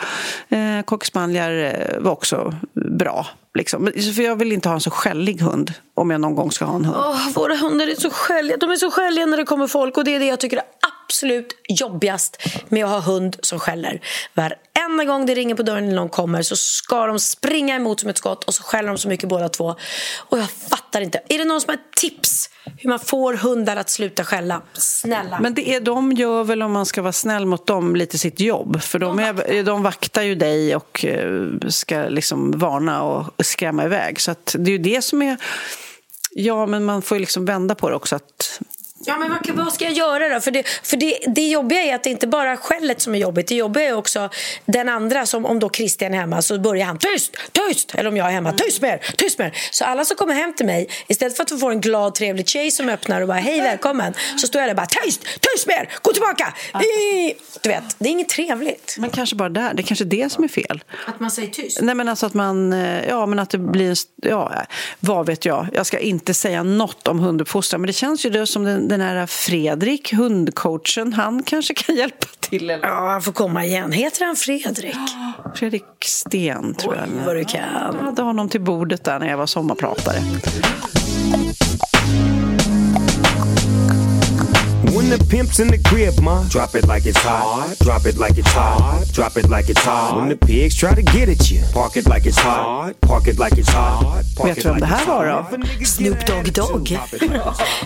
Eh, 0.49 0.83
cockspanilar 0.85 1.53
eh, 1.53 2.01
var 2.01 2.13
också 2.13 2.55
bra. 2.73 3.27
Liksom. 3.55 3.87
För 4.17 4.23
jag 4.23 4.37
vill 4.37 4.53
inte 4.53 4.69
ha 4.69 4.75
en 4.75 4.81
så 4.81 4.91
skällig 4.91 5.41
hund 5.41 5.73
om 5.95 6.11
jag 6.11 6.21
någon 6.21 6.35
gång 6.35 6.53
ska 6.53 6.65
ha 6.65 6.77
en 6.77 6.85
hund. 6.85 6.97
Oh, 6.97 7.33
våra 7.35 7.57
hundar 7.57 7.87
är 7.87 7.95
så 7.95 8.11
skälliga. 8.11 8.57
De 8.57 8.71
är 8.71 8.77
så 8.77 8.91
skälliga 8.91 9.27
när 9.27 9.37
det 9.37 9.45
kommer 9.45 9.67
folk 9.67 9.97
och 9.97 10.05
det 10.05 10.15
är 10.15 10.19
det 10.19 10.27
jag 10.27 10.41
tycker 10.41 10.57
är 10.57 10.63
absolut 11.09 11.57
jobbigast 11.69 12.43
med 12.69 12.85
att 12.85 12.91
ha 12.91 13.01
hund 13.01 13.37
som 13.43 13.59
skäller. 13.59 14.01
Varenda 14.35 15.05
gång 15.05 15.27
det 15.27 15.35
ringer 15.35 15.55
på 15.55 15.63
dörren 15.63 15.85
eller 15.85 15.97
någon 15.97 16.09
kommer 16.09 16.43
så 16.43 16.57
ska 16.57 17.07
de 17.07 17.21
springa 17.21 17.77
emot 17.77 18.01
som 18.01 18.11
ett 18.11 18.19
skott 18.19 18.45
och 18.45 18.55
så 18.55 18.63
skäller 18.63 18.89
de 18.89 18.99
så 18.99 19.09
mycket 19.09 19.29
båda 19.29 19.49
två. 19.49 19.77
Och 20.17 20.39
jag 20.39 20.51
fattar 20.51 21.01
inte. 21.01 21.21
Är 21.29 21.39
det 21.39 21.45
någon 21.45 21.61
som 21.61 21.71
har 21.71 21.79
tips 21.97 22.51
hur 22.77 22.91
man 22.91 22.99
får 22.99 23.35
hundar 23.35 23.77
att 23.77 23.91
sluta 23.91 24.25
skälla? 24.25 24.63
Snälla. 24.73 25.41
Men 25.41 25.55
det 25.55 25.75
är, 25.75 25.81
de 25.81 26.13
gör 26.13 26.45
väl, 26.45 26.63
om 26.63 26.73
man 26.73 26.87
ska 26.87 27.03
vara 27.03 27.13
snäll 27.13 27.47
mot 27.47 27.67
dem, 27.67 27.97
lite 27.97 28.19
sitt 28.19 28.41
jobb. 28.41 28.83
För 28.83 28.99
de, 28.99 29.19
är, 29.19 29.63
de 29.63 29.83
vaktar 29.83 30.23
ju 30.23 30.35
dig 30.35 30.77
och 30.77 31.05
eh, 31.05 31.49
ska 31.69 32.03
liksom 32.09 32.51
varna 32.59 33.03
och 33.03 33.47
skrämma 33.47 33.85
iväg. 33.85 34.21
Så 34.21 34.35
det 34.53 34.71
är 34.71 34.73
ju 34.73 34.79
det 34.79 35.03
som 35.03 35.23
är... 35.23 35.37
Ja, 36.31 36.67
men 36.67 36.85
man 36.85 37.03
får 37.03 37.17
ju 37.17 37.21
liksom 37.21 37.45
vända 37.45 37.75
på 37.75 37.89
det 37.89 37.97
också. 37.97 38.17
Att 38.17 38.61
Ja, 39.09 39.19
men 39.19 39.31
vad, 39.31 39.65
vad, 39.65 39.73
ska 39.73 39.85
jag 39.85 39.93
göra 39.93 40.35
då? 40.35 40.41
För, 40.41 40.51
det, 40.51 40.69
för 40.83 40.97
det, 40.97 41.19
det 41.27 41.49
jobbiga 41.49 41.83
är 41.83 41.95
att 41.95 42.03
det 42.03 42.11
inte 42.11 42.27
bara 42.27 42.53
är 42.53 42.57
skället 42.57 43.01
som 43.01 43.15
är 43.15 43.19
jobbigt. 43.19 43.49
Det 43.49 43.55
jobbiga 43.55 43.85
är 43.85 43.97
också 43.97 44.31
den 44.65 44.89
andra, 44.89 45.27
som 45.27 45.47
om 45.47 45.59
då 45.59 45.71
Christian 45.71 46.15
är 46.15 46.19
hemma 46.19 46.43
så 46.43 46.59
börjar 46.59 46.87
han 46.87 46.99
tyst, 46.99 47.37
tyst! 47.53 47.95
Eller 47.95 48.09
om 48.09 48.17
jag 48.17 48.27
är 48.27 48.31
hemma, 48.31 48.53
tyst 48.53 48.83
med 48.83 48.91
er, 48.91 49.01
tyst 49.17 49.39
med 49.39 49.47
er! 49.47 49.59
Så 49.71 49.85
alla 49.85 50.05
som 50.05 50.17
kommer 50.17 50.35
hem 50.35 50.53
till 50.55 50.67
mig, 50.67 50.89
istället 51.07 51.37
för 51.37 51.43
att 51.43 51.61
få 51.61 51.71
en 51.71 51.81
glad 51.81 52.15
trevlig 52.15 52.49
tjej 52.49 52.71
som 52.71 52.89
öppnar 52.89 53.21
och 53.21 53.29
bara 53.29 53.39
hej 53.39 53.61
välkommen, 53.61 54.15
så 54.37 54.47
står 54.47 54.61
jag 54.61 54.71
där 54.71 54.75
bara 54.75 54.87
tyst, 54.87 55.25
tyst 55.25 55.67
med 55.67 55.77
er, 55.77 55.89
gå 56.03 56.13
tillbaka! 56.13 56.55
Du 57.63 57.69
vet, 57.69 57.97
det 57.99 58.09
är 58.09 58.13
inget 58.13 58.29
trevligt. 58.29 58.97
Men 58.99 59.11
kanske 59.11 59.37
bara 59.37 59.49
där, 59.49 59.75
det 59.75 59.83
är 59.83 59.87
kanske 59.87 60.05
det 60.05 60.33
som 60.33 60.45
är 60.45 60.49
fel. 60.49 60.85
Att 61.07 61.21
man 61.21 61.31
säger 61.31 61.49
tyst? 61.49 61.79
Nej 61.83 61.95
men 61.95 62.09
alltså 62.09 62.27
att 62.27 62.35
man, 62.35 62.73
eh, 62.73 63.09
ja 63.09 63.27
men 63.27 63.39
att 63.39 63.51
det 63.51 63.59
blir, 63.59 63.97
ja 64.23 64.65
vad 65.01 65.27
vet 65.27 65.45
jag. 65.45 65.67
Jag 65.73 65.87
ska 65.87 65.99
inte 65.99 66.35
säga 66.35 66.63
något 66.63 67.09
om 67.09 67.19
hunduppfostran 67.19 67.81
men 67.81 67.87
det 67.87 67.93
känns 67.93 68.25
ju 68.25 68.47
som 68.47 68.65
den 68.65 68.98
den 68.99 69.17
här 69.17 69.27
Fredrik, 69.27 70.15
hundcoachen, 70.15 71.13
han 71.13 71.43
kanske 71.43 71.75
kan 71.75 71.97
hjälpa 71.97 72.27
till? 72.41 72.71
Eller? 72.71 72.89
Ja, 72.89 73.09
han 73.11 73.23
får 73.23 73.33
komma 73.33 73.65
igen. 73.65 73.93
Heter 73.93 74.25
han 74.27 74.37
Fredrik? 74.37 74.97
Fredrik 75.55 75.85
Sten, 76.05 76.75
tror 76.75 76.93
Oj, 76.93 76.99
jag. 77.19 77.27
vad 77.27 77.37
du 77.37 77.45
kan. 77.45 77.61
Jag 77.93 78.05
hade 78.05 78.23
honom 78.23 78.49
till 78.49 78.61
bordet 78.61 79.05
där 79.05 79.19
när 79.19 79.29
jag 79.29 79.37
var 79.37 79.47
sommarpratare. 79.47 80.19
When 85.09 85.19
the 85.19 85.25
pimp's 85.25 85.59
in 85.59 85.69
the 85.69 85.79
crib, 85.79 86.21
ma, 86.21 86.45
drop 86.51 86.75
it 86.75 86.87
like 86.87 87.09
it's 87.09 87.19
hot. 87.25 87.79
Drop 87.81 88.07
it 88.07 88.19
like 88.19 88.39
it's 88.39 88.53
hot. 88.53 89.07
Drop 89.15 89.37
it 89.39 89.49
like 89.49 89.71
it's 89.71 89.85
hot. 89.85 90.17
When 90.17 90.29
the 90.29 90.37
pigs 90.37 90.77
try 90.77 90.95
to 90.95 91.03
get 91.03 91.29
at 91.29 91.51
you, 91.51 91.63
park 91.73 91.97
it 91.97 92.07
like 92.07 92.27
it's 92.27 92.39
hot. 92.39 92.93
Park 93.01 93.27
it 93.27 93.39
like 93.39 93.57
it's 93.57 93.71
hot. 93.71 94.25
Vet 94.45 94.63
du 94.63 94.69
vem 94.69 94.81
det 94.81 94.87
här 94.87 95.07
var 95.07 95.27
då? 95.27 95.85
Snoop 95.85 96.27
Dogg 96.27 96.53
Dogg. 96.53 96.99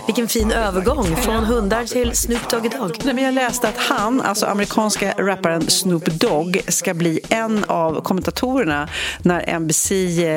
Vilken 0.05 0.27
fin 0.27 0.51
övergång 0.51 1.15
från 1.15 1.43
hundar 1.43 1.83
till 1.83 2.15
Snoop 2.15 2.49
Dogg 2.49 2.71
Dogg. 2.71 2.91
Nej, 3.03 3.13
men 3.13 3.23
jag 3.23 3.33
läste 3.33 3.67
att 3.69 3.77
han, 3.77 4.21
alltså 4.21 4.45
amerikanska 4.45 5.13
rapparen 5.17 5.69
Snoop 5.69 6.05
Dogg, 6.05 6.61
ska 6.67 6.93
bli 6.93 7.19
en 7.29 7.63
av 7.67 8.01
kommentatorerna 8.01 8.89
när 9.21 9.59
NBC 9.59 9.91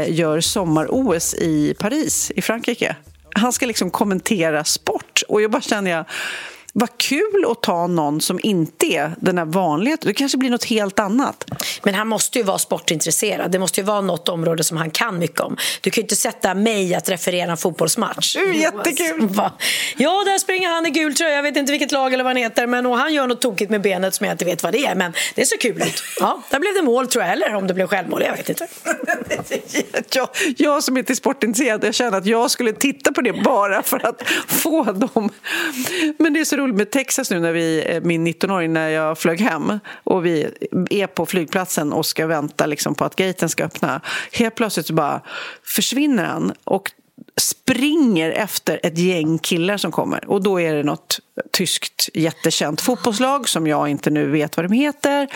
gör 0.09 0.41
sommar-OS 0.41 1.35
i 1.35 1.75
Paris 1.79 2.33
i 2.37 2.43
Frankrike. 2.43 2.97
Han 3.35 3.53
ska 3.53 3.67
liksom 3.67 3.91
kommentera 3.91 4.65
sport 4.65 5.23
och 5.29 5.43
jag 5.43 5.51
bara 5.51 5.63
känner 5.63 5.91
jag 5.91 6.05
vad 6.79 6.99
kul 6.99 7.45
att 7.51 7.63
ta 7.63 7.87
någon 7.87 8.21
som 8.21 8.41
inte 8.43 8.87
är 8.87 9.15
den 9.21 9.39
här 9.39 9.45
vanliga. 9.45 9.97
Det 10.01 10.15
kanske 10.15 10.39
blir 10.39 10.51
något 10.51 10.65
helt 10.65 10.99
annat. 10.99 11.45
Men 11.83 11.95
han 11.95 12.09
måste 12.09 12.39
ju 12.39 12.45
vara 12.45 12.59
sportintresserad. 12.59 13.51
Det 13.51 13.59
måste 13.59 13.81
ju 13.81 13.85
vara 13.85 14.01
något 14.01 14.29
område 14.29 14.65
som 14.65 14.77
han 14.77 14.91
kan 14.91 15.19
mycket 15.19 15.41
om. 15.41 15.57
Du 15.81 15.91
kan 15.91 16.01
ju 16.01 16.03
inte 16.03 16.17
sätta 16.17 16.55
mig 16.55 16.95
att 16.95 17.09
referera 17.09 17.51
en 17.51 17.57
fotbollsmatch. 17.57 18.37
Mm, 18.37 18.55
jättekul! 18.55 19.29
Ja, 19.97 20.25
där 20.25 20.39
springer 20.39 20.69
han 20.69 20.87
i 20.87 20.91
gul 20.91 21.15
tröja. 21.15 21.35
Jag 21.35 21.43
vet 21.43 21.57
inte 21.57 21.73
vilket 21.73 21.93
lag 21.93 22.13
eller 22.13 22.25
vad 22.25 22.31
han 22.31 22.37
heter. 22.37 22.67
Men, 22.67 22.87
och 22.87 22.99
han 22.99 23.15
gör 23.15 23.27
något 23.27 23.41
tokigt 23.41 23.71
med 23.71 23.81
benet 23.81 24.15
som 24.15 24.27
jag 24.27 24.35
inte 24.35 24.45
vet 24.45 24.63
vad 24.63 24.73
det 24.73 24.87
är. 24.87 24.95
Men 24.95 25.13
det 25.35 25.47
ser 25.47 25.57
kul 25.57 25.83
ut. 25.83 26.03
Ja, 26.21 26.43
där 26.51 26.61
blev 26.61 26.75
det 26.75 26.83
mål 26.83 27.07
tror 27.07 27.25
jag. 27.25 27.33
Eller 27.33 27.55
om 27.55 27.67
det 27.67 27.75
blev 27.75 27.87
självmål. 27.87 28.23
Jag 28.23 28.37
vet 28.37 28.49
inte. 28.49 28.67
jag, 30.15 30.29
jag 30.57 30.85
som 30.85 30.97
inte 30.97 31.13
är 31.13 31.15
sportintresserad, 31.15 31.85
jag 31.85 31.95
känner 31.95 32.19
att 32.19 32.27
jag 32.27 32.51
skulle 32.51 32.73
titta 32.73 33.13
på 33.13 33.21
det 33.21 33.33
bara 33.33 33.83
för 33.83 34.07
att 34.07 34.23
få 34.47 34.83
dem. 34.83 35.31
Men 36.19 36.33
det 36.33 36.41
är 36.41 36.45
så 36.45 36.57
roligt 36.57 36.66
roligt 36.67 36.77
med 36.77 36.91
Texas 36.91 37.31
nu 37.31 37.41
när 37.41 37.53
vi, 37.53 37.85
eh, 37.87 38.03
min 38.03 38.27
19-åring, 38.27 38.73
när 38.73 38.89
jag 38.89 39.19
flög 39.19 39.41
hem 39.41 39.79
och 40.05 40.27
vi 40.27 40.49
är 40.91 41.07
på 41.07 41.27
flygplatsen 41.27 41.93
och 41.93 42.07
ska 42.07 42.27
vänta 42.27 42.67
liksom 42.67 42.95
på 42.95 43.05
att 43.05 43.17
gaten 43.17 43.49
ska 43.49 43.65
öppna. 43.65 44.01
Helt 44.33 44.55
plötsligt 44.55 44.87
så 44.87 44.95
bara 44.95 45.21
försvinner 45.65 46.25
han 46.25 46.53
och 46.65 46.91
springer 47.37 48.31
efter 48.31 48.81
ett 48.83 48.99
gäng 48.99 49.39
killar 49.39 49.77
som 49.77 49.93
kommer. 49.93 50.31
Och 50.31 50.43
då 50.43 50.61
är 50.61 50.75
det 50.75 50.83
något 50.83 51.21
tyskt 51.53 52.09
jättekänt 52.15 52.81
fotbollslag 52.81 53.49
som 53.49 53.67
jag 53.67 53.89
inte 53.89 54.11
nu 54.11 54.31
vet 54.31 54.57
vad 54.57 54.65
de 54.65 54.73
heter. 54.73 55.29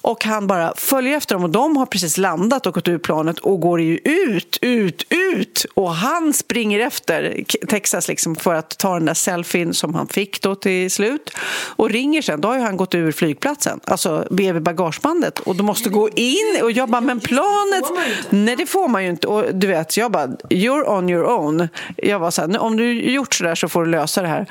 Och 0.00 0.24
han 0.24 0.46
bara 0.46 0.74
följer 0.76 1.16
efter 1.16 1.34
dem 1.34 1.44
och 1.44 1.50
de 1.50 1.76
har 1.76 1.86
precis 1.86 2.18
landat 2.18 2.66
och 2.66 2.74
gått 2.74 2.88
ur 2.88 2.98
planet 2.98 3.38
och 3.38 3.60
går 3.60 3.80
ju 3.80 3.98
ut, 4.04 4.58
ut, 4.60 5.06
ut! 5.10 5.66
Och 5.74 5.94
han 5.94 6.32
springer 6.32 6.80
efter 6.80 7.44
Texas 7.68 8.08
liksom 8.08 8.36
för 8.36 8.54
att 8.54 8.78
ta 8.78 8.94
den 8.94 9.06
där 9.06 9.14
selfien 9.14 9.74
som 9.74 9.94
han 9.94 10.08
fick 10.08 10.42
då 10.42 10.54
till 10.54 10.90
slut 10.90 11.30
och 11.76 11.90
ringer 11.90 12.22
sen. 12.22 12.40
Då 12.40 12.48
har 12.48 12.54
ju 12.54 12.62
han 12.62 12.76
gått 12.76 12.94
ur 12.94 13.12
flygplatsen, 13.12 13.80
alltså 13.84 14.26
bredvid 14.30 14.62
bagagebandet 14.62 15.38
och 15.38 15.56
de 15.56 15.66
måste 15.66 15.88
gå 15.88 16.08
in 16.08 16.58
och 16.62 16.72
jag 16.72 16.88
bara, 16.88 17.00
men 17.00 17.20
planet... 17.20 17.84
Nej, 18.30 18.56
det 18.56 18.66
får 18.66 18.88
man 18.88 19.04
ju 19.04 19.10
inte. 19.10 19.26
Och 19.26 19.54
du 19.54 19.66
vet, 19.66 19.96
jag 19.96 20.12
bara, 20.12 20.26
you're 20.50 20.88
on 20.88 21.10
your 21.10 21.24
own. 21.24 21.68
Jag 21.96 22.18
var 22.18 22.30
så 22.30 22.40
här, 22.40 22.58
om 22.58 22.76
du 22.76 23.10
gjort 23.10 23.34
så 23.34 23.44
där 23.44 23.54
så 23.54 23.68
får 23.68 23.84
du 23.84 23.90
lösa 23.90 24.22
det 24.22 24.28
här. 24.28 24.46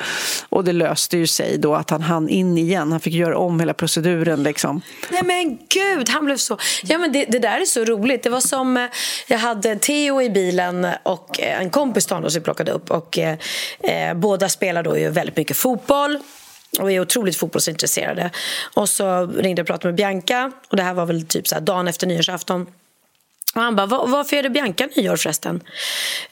Och 0.50 0.61
det 0.62 0.74
löste 0.74 1.18
ju 1.18 1.28
sig 1.28 1.58
då 1.58 1.76
att 1.76 1.90
han 1.90 2.02
hann 2.02 2.30
in 2.30 2.58
igen. 2.58 2.92
Han 2.92 3.00
fick 3.00 3.14
göra 3.14 3.38
om 3.38 3.60
hela 3.60 3.74
proceduren 3.74 4.44
liksom. 4.44 4.82
Nej 5.10 5.22
men 5.24 5.58
gud, 5.70 6.10
han 6.10 6.26
blev 6.26 6.38
så... 6.38 6.58
Ja 6.84 6.98
men 6.98 7.12
det, 7.12 7.26
det 7.26 7.40
där 7.40 7.62
är 7.62 7.66
så 7.66 7.84
roligt. 7.84 8.24
Det 8.24 8.30
var 8.30 8.40
som, 8.40 8.78
eh, 8.78 8.86
jag 9.28 9.38
hade 9.38 9.76
Theo 9.76 10.22
i 10.22 10.30
bilen 10.30 10.88
och 11.04 11.40
eh, 11.42 11.62
en 11.62 11.70
kompis 11.70 12.06
till 12.06 12.16
honom 12.16 12.32
som 12.32 12.44
plockade 12.44 12.72
upp 12.72 12.92
och 12.92 13.18
eh, 13.18 13.38
eh, 13.84 14.14
båda 14.14 14.50
spelar 14.50 14.84
då 14.84 14.98
ju 14.98 15.10
väldigt 15.10 15.38
mycket 15.38 15.58
fotboll 15.58 16.20
och 16.80 16.92
är 16.92 17.00
otroligt 17.00 17.38
fotbollsintresserade. 17.38 18.30
Och 18.74 18.90
så 18.90 19.26
ringde 19.26 19.60
jag 19.60 19.64
och 19.64 19.68
pratade 19.68 19.88
med 19.88 19.96
Bianca 19.96 20.52
och 20.70 20.78
det 20.78 20.84
här 20.84 20.94
var 20.94 21.06
väl 21.06 21.28
typ 21.28 21.48
så 21.48 21.60
dagen 21.60 21.88
efter 21.88 22.08
nyårsafton. 22.08 22.68
Och 23.56 23.62
han 23.62 23.76
bara, 23.76 23.86
varför 23.86 24.38
är 24.38 24.44
det 24.44 24.50
Bianca 24.50 24.90
nyår 24.96 25.16
förresten? 25.16 25.64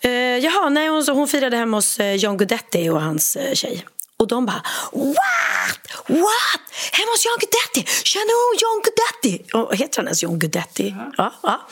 Eh, 0.01 0.11
jaha, 0.11 0.69
nej, 0.69 0.87
hon, 0.87 1.05
hon 1.07 1.27
firade 1.27 1.57
hemma 1.57 1.77
hos 1.77 1.99
John 2.15 2.37
Guidetti 2.37 2.89
och 2.89 3.01
hans 3.01 3.35
eh, 3.35 3.53
tjej. 3.53 3.85
Och 4.19 4.27
de 4.27 4.45
bara 4.45 4.63
What? 4.91 5.79
What? 6.07 6.61
Hemma 6.91 7.11
hos 7.11 7.25
John 7.25 7.39
Guidetti? 7.39 8.03
Känner 8.03 8.33
hon 8.39 8.57
John 8.61 8.81
Guidetti? 8.83 9.51
Och 9.53 9.75
heter 9.75 9.97
han 9.97 10.05
ens 10.05 10.23
John 10.23 10.39
Guidetti? 10.39 10.89
Mm. 10.89 11.11
Ja, 11.17 11.33
ja. 11.43 11.67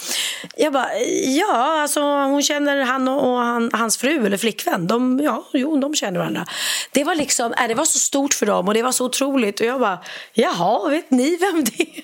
Jag 0.57 0.73
bara, 0.73 0.99
ja, 1.25 1.81
alltså 1.81 2.01
hon 2.01 2.43
känner 2.43 2.81
han 2.81 3.07
och, 3.07 3.31
och 3.31 3.37
han, 3.37 3.69
hans 3.73 3.97
fru 3.97 4.25
eller 4.25 4.37
flickvän. 4.37 4.87
De, 4.87 5.19
ja, 5.23 5.47
jo, 5.53 5.79
de 5.79 5.95
känner 5.95 6.19
varandra. 6.19 6.45
Det 6.91 7.03
var 7.03 7.15
liksom, 7.15 7.53
äh, 7.53 7.67
det 7.67 7.75
var 7.75 7.85
så 7.85 7.99
stort 7.99 8.33
för 8.33 8.45
dem 8.45 8.67
och 8.67 8.73
det 8.73 8.81
var 8.81 8.91
så 8.91 9.05
otroligt. 9.05 9.59
Och 9.59 9.65
jag 9.65 9.79
bara, 9.79 9.99
jaha, 10.33 10.89
vet 10.89 11.11
ni 11.11 11.37
vem 11.37 11.63
det 11.63 11.81
är? 11.81 12.03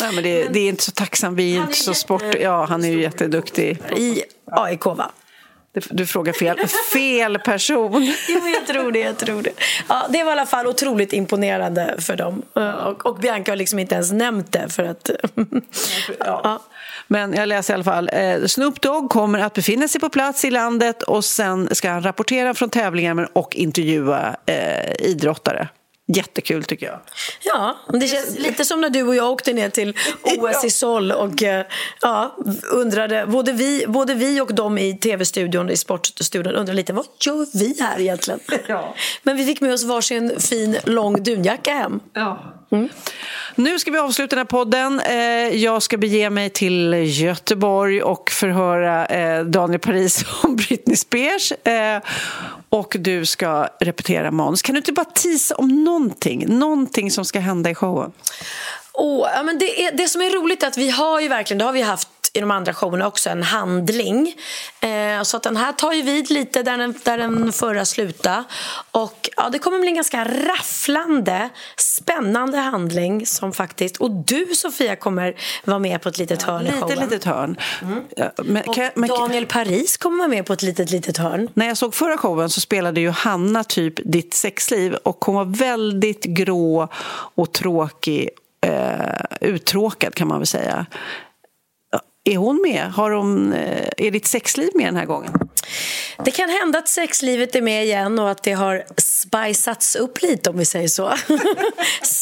Nej, 0.00 0.12
men 0.14 0.24
det, 0.24 0.48
det 0.48 0.60
är 0.60 0.68
inte 0.68 0.82
så 0.82 0.92
tacksam. 0.92 1.34
Vi 1.34 1.56
är 1.56 1.62
inte 1.62 1.78
så 1.78 1.94
sport... 1.94 2.22
Ja, 2.40 2.64
han 2.64 2.84
är 2.84 2.88
ju 2.88 3.02
jätteduktig. 3.02 3.78
I 3.96 4.22
AIK, 4.50 4.84
va? 4.84 5.10
Du 5.90 6.06
frågar 6.06 6.32
fel, 6.32 6.58
fel 6.92 7.38
person. 7.38 8.14
Jo, 8.28 8.40
jag 8.48 8.66
tror 8.66 8.92
det. 8.92 8.98
Jag 8.98 9.16
tror 9.18 9.42
det. 9.42 9.52
Ja, 9.88 10.06
det 10.10 10.22
var 10.24 10.30
i 10.30 10.32
alla 10.32 10.46
fall 10.46 10.66
otroligt 10.66 11.12
imponerande 11.12 11.94
för 11.98 12.16
dem. 12.16 12.42
Och, 12.86 13.06
och 13.06 13.18
Bianca 13.18 13.52
har 13.52 13.56
liksom 13.56 13.78
inte 13.78 13.94
ens 13.94 14.12
nämnt 14.12 14.52
det. 14.52 14.68
För 14.68 14.84
att, 14.84 15.10
ja. 16.18 16.62
Men 17.06 17.32
jag 17.32 17.48
läser 17.48 17.72
i 17.72 17.74
alla 17.74 17.84
fall. 17.84 18.10
Eh, 18.12 18.44
Snoop 18.46 18.80
Dogg 18.80 19.10
kommer 19.10 19.38
att 19.38 19.54
befinna 19.54 19.88
sig 19.88 20.00
på 20.00 20.08
plats 20.08 20.44
i 20.44 20.50
landet 20.50 21.02
och 21.02 21.24
sen 21.24 21.74
ska 21.74 21.90
han 21.90 22.02
rapportera 22.02 22.54
från 22.54 22.70
tävlingar 22.70 23.28
och 23.32 23.56
intervjua 23.56 24.36
eh, 24.46 25.06
idrottare. 25.06 25.68
Jättekul 26.08 26.64
tycker 26.64 26.86
jag. 26.86 27.00
Ja, 27.42 27.78
det 27.88 28.06
känns 28.06 28.38
lite 28.38 28.64
som 28.64 28.80
när 28.80 28.90
du 28.90 29.02
och 29.02 29.14
jag 29.14 29.30
åkte 29.30 29.52
ner 29.52 29.70
till 29.70 29.94
OS 30.22 30.64
i 30.64 30.70
Sol 30.70 31.12
och 31.12 31.42
eh, 31.42 31.66
ja, 32.00 32.36
undrade, 32.72 33.26
både 33.26 33.52
vi, 33.52 33.84
både 33.88 34.14
vi 34.14 34.40
och 34.40 34.54
de 34.54 34.78
i 34.78 34.98
tv-studion, 34.98 35.70
i 35.70 35.76
sportstudion 35.76 36.54
undrade 36.54 36.72
lite, 36.72 36.92
vad 36.92 37.06
gör 37.20 37.58
vi 37.58 37.76
här 37.80 38.00
egentligen? 38.00 38.40
Ja. 38.66 38.94
Men 39.22 39.36
vi 39.36 39.44
fick 39.44 39.60
med 39.60 39.72
oss 39.72 39.84
varsin 39.84 40.40
fin 40.40 40.76
lång 40.84 41.22
dunjacka 41.22 41.72
hem. 41.72 42.00
Ja. 42.12 42.55
Mm. 42.70 42.88
Nu 43.54 43.78
ska 43.78 43.90
vi 43.90 43.98
avsluta 43.98 44.36
den 44.36 44.38
här 44.38 44.44
podden. 44.44 45.00
Eh, 45.00 45.16
jag 45.62 45.82
ska 45.82 45.96
bege 45.96 46.30
mig 46.30 46.50
till 46.50 46.92
Göteborg 47.06 48.02
och 48.02 48.30
förhöra 48.30 49.06
eh, 49.06 49.44
Daniel 49.44 49.80
Paris 49.80 50.24
om 50.42 50.56
Britney 50.56 50.96
Spears. 50.96 51.52
Eh, 51.52 52.00
och 52.68 52.96
du 52.98 53.26
ska 53.26 53.68
repetera 53.80 54.30
manus. 54.30 54.62
Kan 54.62 54.74
du 54.74 54.78
inte 54.78 54.92
bara 54.92 55.04
tisa 55.04 55.54
om 55.54 55.84
någonting, 55.84 56.58
någonting 56.58 57.10
som 57.10 57.24
ska 57.24 57.40
hända 57.40 57.70
i 57.70 57.74
showen? 57.74 58.12
Oh, 58.98 59.28
ja, 59.34 59.42
men 59.42 59.58
det, 59.58 59.84
är, 59.84 59.92
det 59.92 60.08
som 60.08 60.22
är 60.22 60.30
roligt 60.30 60.62
är 60.62 60.66
att 60.66 60.78
vi 60.78 60.90
har 60.90 61.20
ju 61.20 61.28
verkligen, 61.28 61.58
det 61.58 61.64
har 61.64 61.72
vi 61.72 61.82
haft 61.82 62.08
i 62.36 62.40
de 62.40 62.50
andra 62.50 62.74
showerna 62.74 63.06
också, 63.06 63.30
en 63.30 63.42
handling. 63.42 64.34
Eh, 64.80 65.22
så 65.22 65.36
att 65.36 65.42
den 65.42 65.56
här 65.56 65.72
tar 65.72 65.92
ju 65.92 66.02
vid 66.02 66.30
lite 66.30 66.62
där 66.62 66.76
den, 66.76 66.94
där 67.04 67.18
den 67.18 67.52
förra 67.52 67.84
slutade. 67.84 68.44
Och 68.90 69.30
ja, 69.36 69.48
det 69.48 69.58
kommer 69.58 69.78
bli 69.78 69.88
en 69.88 69.94
ganska 69.94 70.24
rafflande, 70.24 71.48
spännande 71.76 72.58
handling 72.58 73.26
som 73.26 73.52
faktiskt... 73.52 73.96
Och 73.96 74.10
du, 74.10 74.46
Sofia, 74.54 74.96
kommer 74.96 75.34
vara 75.64 75.78
med 75.78 76.02
på 76.02 76.08
ett 76.08 76.18
litet 76.18 76.42
hörn 76.42 76.66
ja, 76.66 76.72
i 76.72 76.80
showen. 76.80 76.88
Lite 76.88 77.04
litet 77.04 77.24
hörn. 77.24 77.56
Mm. 77.82 78.02
Ja, 78.16 78.32
men, 78.36 78.62
och 78.62 78.78
jag, 78.78 78.90
men, 78.94 79.08
Daniel 79.08 79.46
Paris 79.46 79.96
kommer 79.96 80.18
vara 80.18 80.28
med 80.28 80.46
på 80.46 80.52
ett 80.52 80.62
litet 80.62 80.90
litet 80.90 81.16
hörn. 81.16 81.48
När 81.54 81.66
jag 81.66 81.76
såg 81.76 81.94
förra 81.94 82.18
showen 82.18 82.50
så 82.50 82.60
spelade 82.60 83.00
ju 83.00 83.10
Hanna 83.10 83.64
typ 83.64 83.94
ditt 84.04 84.34
sexliv 84.34 84.94
och 84.94 85.24
hon 85.24 85.34
var 85.34 85.44
väldigt 85.44 86.24
grå 86.24 86.88
och 87.34 87.52
tråkig 87.52 88.30
eh, 88.66 89.48
uttråkad 89.48 90.14
kan 90.14 90.28
man 90.28 90.38
väl 90.38 90.46
säga. 90.46 90.86
Är 92.24 92.36
hon 92.36 92.62
med? 92.62 92.92
Har 92.92 93.10
hon, 93.10 93.52
eh, 93.52 93.88
är 93.96 94.10
ditt 94.10 94.26
sexliv 94.26 94.70
med 94.74 94.86
den 94.86 94.96
här 94.96 95.06
gången? 95.06 95.32
Det 96.24 96.30
kan 96.30 96.48
hända 96.48 96.78
att 96.78 96.88
sexlivet 96.88 97.54
är 97.54 97.62
med 97.62 97.84
igen 97.84 98.18
och 98.18 98.30
att 98.30 98.42
det 98.42 98.52
har 98.52 98.84
spicats 98.96 99.96
upp 99.96 100.22
lite 100.22 100.50
om 100.50 100.58
vi 100.58 100.64
säger 100.64 100.88
så. 100.88 101.12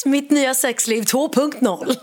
Mitt 0.08 0.30
nya 0.30 0.54
sexliv 0.54 1.02
2.0. 1.02 1.96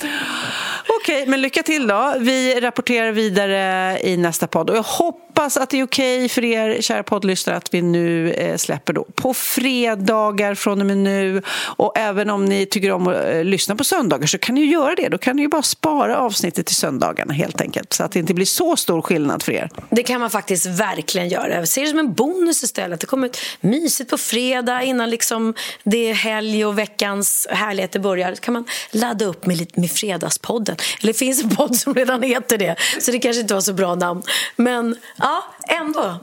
Okej, 1.00 1.26
men 1.26 1.40
lycka 1.40 1.62
till 1.62 1.86
då. 1.86 2.14
Vi 2.18 2.60
rapporterar 2.60 3.12
vidare 3.12 3.98
i 4.02 4.16
nästa 4.16 4.46
podd 4.46 4.70
och 4.70 4.76
jag 4.76 4.82
hoppas 4.82 5.56
att 5.56 5.70
det 5.70 5.80
är 5.80 5.84
okej 5.84 6.28
för 6.28 6.44
er 6.44 6.82
kära 6.82 7.02
poddlyssnare 7.02 7.56
att 7.56 7.74
vi 7.74 7.82
nu 7.82 8.32
eh, 8.32 8.56
släpper 8.56 8.92
då 8.92 9.04
på 9.14 9.34
fredagar 9.34 10.54
från 10.54 10.80
och 10.80 10.86
med 10.86 10.96
nu 10.96 11.42
och 11.76 11.98
även 11.98 12.30
om 12.30 12.44
ni 12.44 12.66
tycker 12.66 12.92
om 12.92 13.08
att 13.08 13.16
eh, 13.16 13.44
lyssna 13.44 13.76
på 13.76 13.84
söndagar 13.84 14.26
så 14.26 14.38
kan 14.38 14.54
ni 14.54 14.60
ju 14.60 14.72
göra 14.72 14.94
det. 14.94 15.08
Då 15.08 15.18
kan 15.18 15.36
ni 15.36 15.42
ju 15.42 15.48
bara 15.48 15.62
spara 15.62 16.18
avsnittet 16.18 16.66
till 16.66 16.76
söndagarna 16.76 17.32
helt 17.32 17.60
enkelt 17.60 17.92
så 17.92 18.04
att 18.04 18.12
det 18.12 18.18
inte 18.18 18.34
blir 18.34 18.46
så 18.46 18.76
stor 18.76 19.02
skillnad 19.02 19.42
för 19.42 19.52
er. 19.52 19.70
Det 19.90 20.02
kan 20.02 20.20
man 20.20 20.29
faktiskt 20.30 20.66
verkligen 20.66 21.28
göra. 21.28 21.54
Jag 21.54 21.68
ser 21.68 21.82
det 21.82 21.88
som 21.88 21.98
en 21.98 22.14
bonus 22.14 22.62
istället. 22.62 23.00
Det 23.00 23.06
kommer 23.06 23.26
ut 23.26 23.38
mysigt 23.60 24.10
på 24.10 24.18
fredag 24.18 24.82
innan 24.82 25.10
liksom 25.10 25.54
det 25.84 26.10
är 26.10 26.14
helg 26.14 26.64
och 26.64 26.78
veckans 26.78 27.46
härligheter 27.50 28.00
börjar. 28.00 28.30
Då 28.30 28.36
kan 28.36 28.54
man 28.54 28.64
ladda 28.90 29.24
upp 29.24 29.46
med, 29.46 29.78
med 29.78 29.90
Fredagspodden. 29.90 30.76
Eller 31.00 31.12
det 31.12 31.18
finns 31.18 31.42
en 31.42 31.56
podd 31.56 31.76
som 31.76 31.94
redan 31.94 32.22
heter 32.22 32.58
det, 32.58 32.76
så 33.00 33.10
det 33.10 33.18
kanske 33.18 33.40
inte 33.40 33.54
var 33.54 33.60
så 33.60 33.72
bra 33.72 33.94
namn. 33.94 34.22
Men 34.56 34.96
ja, 35.16 35.44
ändå. 35.80 36.16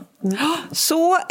Så, 0.72 1.16
eh, 1.16 1.22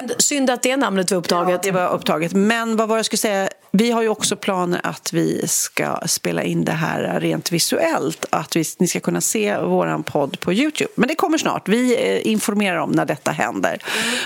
synd, 0.00 0.14
synd, 0.18 0.50
att 0.50 0.62
det 0.62 0.76
namnet 0.76 1.10
var 1.10 1.18
upptaget. 1.18 1.60
Ja, 1.64 1.72
det 1.72 1.78
var 1.78 1.88
upptaget. 1.88 2.32
Men 2.32 2.76
vad 2.76 2.88
var 2.88 2.96
jag 2.96 3.06
skulle 3.06 3.18
säga? 3.18 3.48
Vi 3.70 3.90
har 3.90 4.02
ju 4.02 4.08
också 4.08 4.36
planer 4.36 4.80
att 4.84 5.12
vi 5.12 5.48
ska 5.48 6.00
spela 6.06 6.42
in 6.42 6.64
det 6.64 6.72
här 6.72 7.20
rent 7.20 7.52
visuellt. 7.52 8.26
Att 8.30 8.56
vi, 8.56 8.64
ni 8.78 8.86
ska 8.86 9.00
kunna 9.00 9.20
se 9.20 9.58
vår 9.58 10.02
podd 10.02 10.40
på 10.40 10.52
Youtube. 10.52 10.90
Men 10.94 11.08
det 11.08 11.14
kommer 11.14 11.38
snart. 11.38 11.68
Vi 11.68 11.94
eh, 11.94 12.30
informerar 12.32 12.76
om 12.78 12.90
när 12.90 13.04
detta 13.04 13.30
händer. 13.30 13.82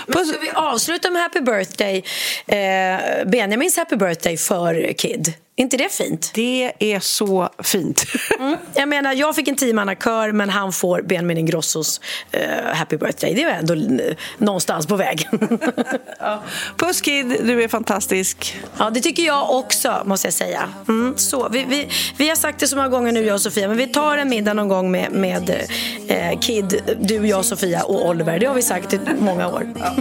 Mm. 0.07 0.25
ska 0.25 0.39
vi 0.39 0.51
avsluta 0.51 1.09
med 1.09 1.21
Happy 1.21 1.39
Birthday, 1.39 2.03
eh, 2.47 3.27
Benjamins 3.27 3.77
Happy 3.77 3.95
Birthday 3.95 4.37
för 4.37 4.93
Kid? 4.93 5.33
Inte 5.55 5.77
det 5.77 5.91
fint? 5.91 6.31
Det 6.33 6.73
är 6.79 6.99
så 6.99 7.49
fint. 7.63 8.05
Mm. 8.39 8.57
Jag 8.73 8.89
menar, 8.89 9.13
jag 9.13 9.35
fick 9.35 9.47
en 9.47 9.55
tiomannakör 9.55 10.31
men 10.31 10.49
han 10.49 10.71
får 10.71 11.01
Benjamin 11.01 11.37
Ingrossos 11.37 12.01
uh, 12.35 12.73
Happy 12.73 12.97
Birthday. 12.97 13.33
Det 13.33 13.43
är 13.43 13.59
ändå 13.59 13.73
uh, 13.73 14.13
någonstans 14.37 14.87
på 14.87 14.95
väg. 14.95 15.29
ja. 16.19 16.43
Puss 16.77 17.01
Kid, 17.01 17.37
du 17.43 17.63
är 17.63 17.67
fantastisk. 17.67 18.59
Ja, 18.77 18.89
det 18.89 19.01
tycker 19.01 19.23
jag 19.23 19.49
också 19.49 20.01
måste 20.05 20.27
jag 20.27 20.33
säga. 20.33 20.69
Mm. 20.87 21.17
Så, 21.17 21.49
vi, 21.49 21.63
vi, 21.63 21.89
vi 22.17 22.29
har 22.29 22.35
sagt 22.35 22.59
det 22.59 22.67
så 22.67 22.75
många 22.75 22.89
gånger 22.89 23.11
nu 23.11 23.25
jag 23.25 23.33
och 23.33 23.41
Sofia 23.41 23.67
men 23.67 23.77
vi 23.77 23.87
tar 23.87 24.17
en 24.17 24.29
middag 24.29 24.53
någon 24.53 24.67
gång 24.67 24.91
med, 24.91 25.11
med 25.11 25.49
uh, 25.49 26.39
Kid, 26.39 26.95
du, 26.99 27.27
jag, 27.27 27.45
Sofia 27.45 27.83
och 27.83 28.09
Oliver. 28.09 28.39
Det 28.39 28.45
har 28.45 28.55
vi 28.55 28.61
sagt 28.61 28.93
i 28.93 28.99
många 29.19 29.47
år. 29.47 29.73
Ja. 29.79 29.95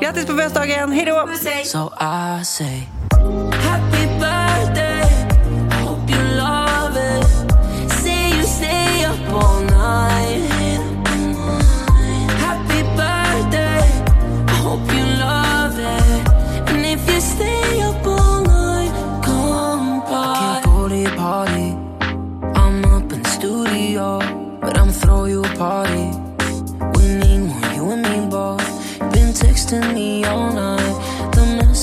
Grattis 0.00 0.26
på 0.26 0.32
födelsedagen, 0.32 0.92
hej 0.92 1.04
då! 1.04 1.28
So 1.64 1.90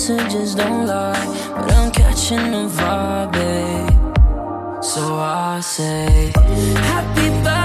messages 0.08 0.54
don't 0.54 0.86
lie, 0.86 1.52
but 1.56 1.72
I'm 1.74 1.92
catching 1.92 2.52
the 2.52 2.70
vibe, 2.70 3.32
babe. 3.32 3.85
So 4.86 5.16
I 5.16 5.62
say, 5.62 6.32
Happy 6.36 7.30
birthday. 7.44 7.65